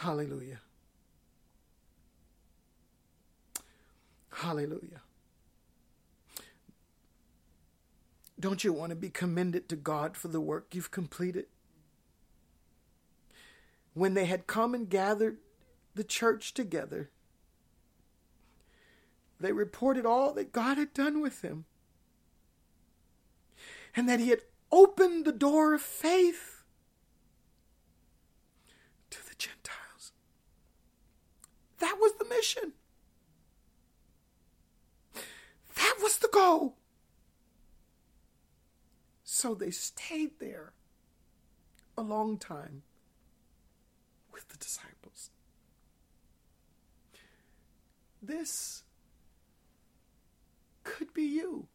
Hallelujah. 0.00 0.60
Hallelujah. 4.30 5.00
Don't 8.38 8.62
you 8.62 8.74
want 8.74 8.90
to 8.90 8.96
be 8.96 9.08
commended 9.08 9.70
to 9.70 9.76
God 9.76 10.14
for 10.14 10.28
the 10.28 10.40
work 10.40 10.74
you've 10.74 10.90
completed? 10.90 11.46
When 13.94 14.12
they 14.12 14.26
had 14.26 14.46
come 14.46 14.74
and 14.74 14.90
gathered 14.90 15.38
the 15.94 16.04
church 16.04 16.52
together, 16.52 17.10
they 19.40 19.52
reported 19.52 20.04
all 20.04 20.34
that 20.34 20.52
God 20.52 20.76
had 20.76 20.92
done 20.92 21.22
with 21.22 21.40
them 21.40 21.64
and 23.94 24.06
that 24.06 24.20
He 24.20 24.28
had 24.28 24.42
opened 24.70 25.24
the 25.24 25.32
door 25.32 25.72
of 25.72 25.80
faith 25.80 26.62
to 29.10 29.18
the 29.26 29.34
Gentiles. 29.36 30.12
That 31.78 31.96
was 32.00 32.12
the 32.18 32.24
mission. 32.24 32.72
That 35.76 35.96
was 36.02 36.18
the 36.18 36.28
goal. 36.32 36.76
So 39.24 39.54
they 39.54 39.70
stayed 39.70 40.38
there 40.38 40.72
a 41.98 42.02
long 42.02 42.38
time 42.38 42.82
with 44.32 44.48
the 44.48 44.56
disciples. 44.56 45.30
This 48.22 48.82
could 50.84 51.12
be 51.12 51.22
you. 51.24 51.68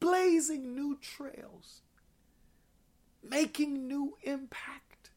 Blazing 0.00 0.74
new 0.74 0.98
trails, 1.00 1.80
making 3.22 3.86
new 3.86 4.18
impact. 4.22 5.10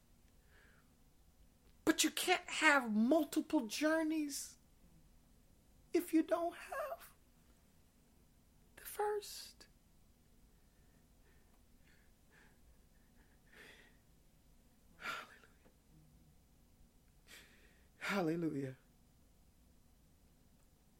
But 1.87 2.03
you 2.03 2.09
can't 2.09 2.41
have 2.47 2.93
multiple 2.93 3.61
journeys 3.61 4.55
if 5.93 6.13
you 6.13 6.21
don't 6.21 6.53
have 6.53 6.99
the 8.75 8.83
first. 8.83 9.67
Hallelujah. 17.99 18.41
Hallelujah. 18.41 18.75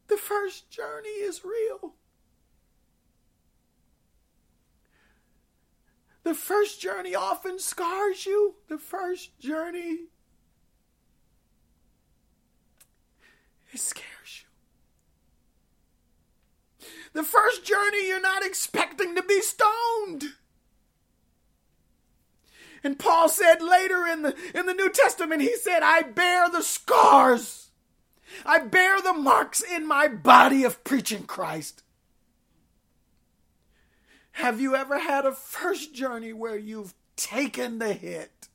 The 0.08 0.16
first 0.16 0.72
journey 0.72 1.10
is 1.10 1.44
real. 1.44 1.96
The 6.24 6.34
first 6.34 6.80
journey 6.80 7.14
often 7.14 7.60
scars 7.60 8.26
you. 8.26 8.56
The 8.70 8.78
first 8.78 9.38
journey, 9.38 10.06
it 13.72 13.80
scares 13.80 14.44
you. 16.82 16.88
The 17.14 17.24
first 17.24 17.66
journey, 17.66 18.08
you're 18.08 18.22
not 18.22 18.46
expecting 18.46 19.16
to 19.16 19.24
be 19.24 19.42
stoned. 19.42 20.26
And 22.84 23.00
Paul 23.00 23.28
said 23.28 23.62
later 23.62 24.06
in 24.06 24.22
the, 24.22 24.36
in 24.54 24.66
the 24.66 24.74
New 24.74 24.90
Testament, 24.90 25.42
he 25.42 25.56
said, 25.58 25.82
I 25.84 26.04
bear 26.04 26.50
the 26.50 26.62
scars 26.62 27.68
I 28.46 28.60
bear 28.60 29.02
the 29.02 29.14
marks 29.14 29.62
in 29.62 29.88
my 29.88 30.08
body 30.08 30.64
of 30.64 30.84
preaching 30.84 31.24
Christ. 31.24 31.84
Have 34.34 34.62
you 34.62 34.76
ever 34.76 35.00
had 35.00 35.26
a 35.26 35.32
first 35.32 35.94
journey 35.94 36.34
where 36.34 36.58
you've 36.58 36.94
taken 37.16 37.80
the 37.80 37.94
hit 37.94 38.50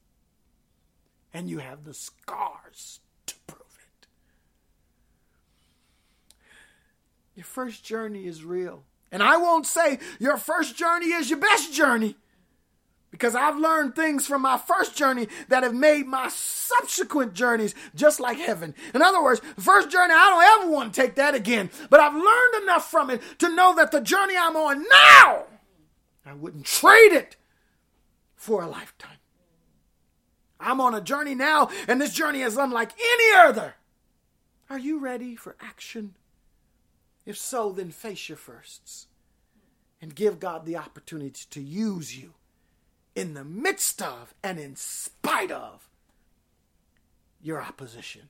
and 1.35 1.51
you 1.51 1.59
have 1.59 1.85
the 1.85 1.95
scars 1.95 3.01
to 3.27 3.35
prove 3.47 3.79
it? 4.01 4.07
Your 7.35 7.45
first 7.45 7.85
journey 7.85 8.26
is 8.26 8.45
real. 8.45 8.85
And 9.11 9.22
I 9.22 9.37
won't 9.37 9.66
say 9.66 9.99
your 10.18 10.37
first 10.37 10.76
journey 10.76 11.07
is 11.07 11.30
your 11.30 11.39
best 11.39 11.72
journey 11.72 12.16
because 13.12 13.35
I've 13.35 13.59
learned 13.59 13.95
things 13.95 14.26
from 14.26 14.43
my 14.43 14.57
first 14.57 14.97
journey 14.97 15.28
that 15.49 15.62
have 15.62 15.74
made 15.74 16.07
my 16.07 16.28
subsequent 16.28 17.35
journeys 17.35 17.74
just 17.95 18.18
like 18.20 18.39
heaven. 18.39 18.74
In 18.95 19.03
other 19.03 19.22
words, 19.22 19.41
first 19.59 19.91
journey, 19.91 20.14
I 20.16 20.30
don't 20.30 20.62
ever 20.62 20.72
want 20.72 20.95
to 20.95 21.01
take 21.01 21.14
that 21.16 21.35
again. 21.35 21.70
But 21.91 22.01
I've 22.01 22.14
learned 22.14 22.62
enough 22.62 22.91
from 22.91 23.11
it 23.11 23.20
to 23.39 23.55
know 23.55 23.74
that 23.76 23.93
the 23.93 24.01
journey 24.01 24.35
I'm 24.37 24.57
on 24.57 24.83
now, 24.83 25.45
I 26.24 26.33
wouldn't 26.33 26.64
trade 26.64 27.12
it 27.12 27.37
for 28.35 28.62
a 28.62 28.68
lifetime. 28.68 29.18
I'm 30.59 30.80
on 30.80 30.95
a 30.95 31.01
journey 31.01 31.35
now, 31.35 31.68
and 31.89 32.01
this 32.01 32.14
journey 32.14 32.41
is 32.41 32.57
unlike 32.57 32.93
any 32.99 33.49
other. 33.49 33.74
Are 34.70 34.78
you 34.78 35.01
ready 35.01 35.37
for 35.37 35.57
action? 35.61 36.14
If 37.25 37.39
so, 37.39 37.70
then 37.73 37.91
face 37.91 38.29
your 38.29 38.39
firsts 38.39 39.07
and 40.01 40.14
give 40.14 40.41
God 40.41 40.66
the 40.66 40.77
opportunity 40.77 41.45
to 41.51 41.61
use 41.61 42.16
you 42.16 42.35
in 43.14 43.35
the 43.35 43.45
midst 43.45 44.03
of 44.03 44.35
and 44.43 44.59
in 44.59 44.75
spite 44.75 45.53
of 45.53 45.89
your 47.41 47.62
opposition. 47.62 48.29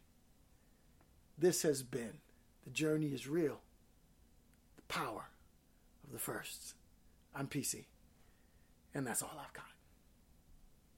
This 1.38 1.62
has 1.62 1.82
been 1.82 2.18
the 2.64 2.70
journey 2.70 3.08
is 3.08 3.26
real, 3.26 3.60
the 4.76 4.82
power 4.82 5.30
of 6.04 6.12
the 6.12 6.18
firsts. 6.18 6.74
I'm 7.34 7.46
PC, 7.46 7.86
and 8.94 9.06
that's 9.06 9.22
all 9.22 9.40
I've 9.42 9.52
got. 9.54 9.71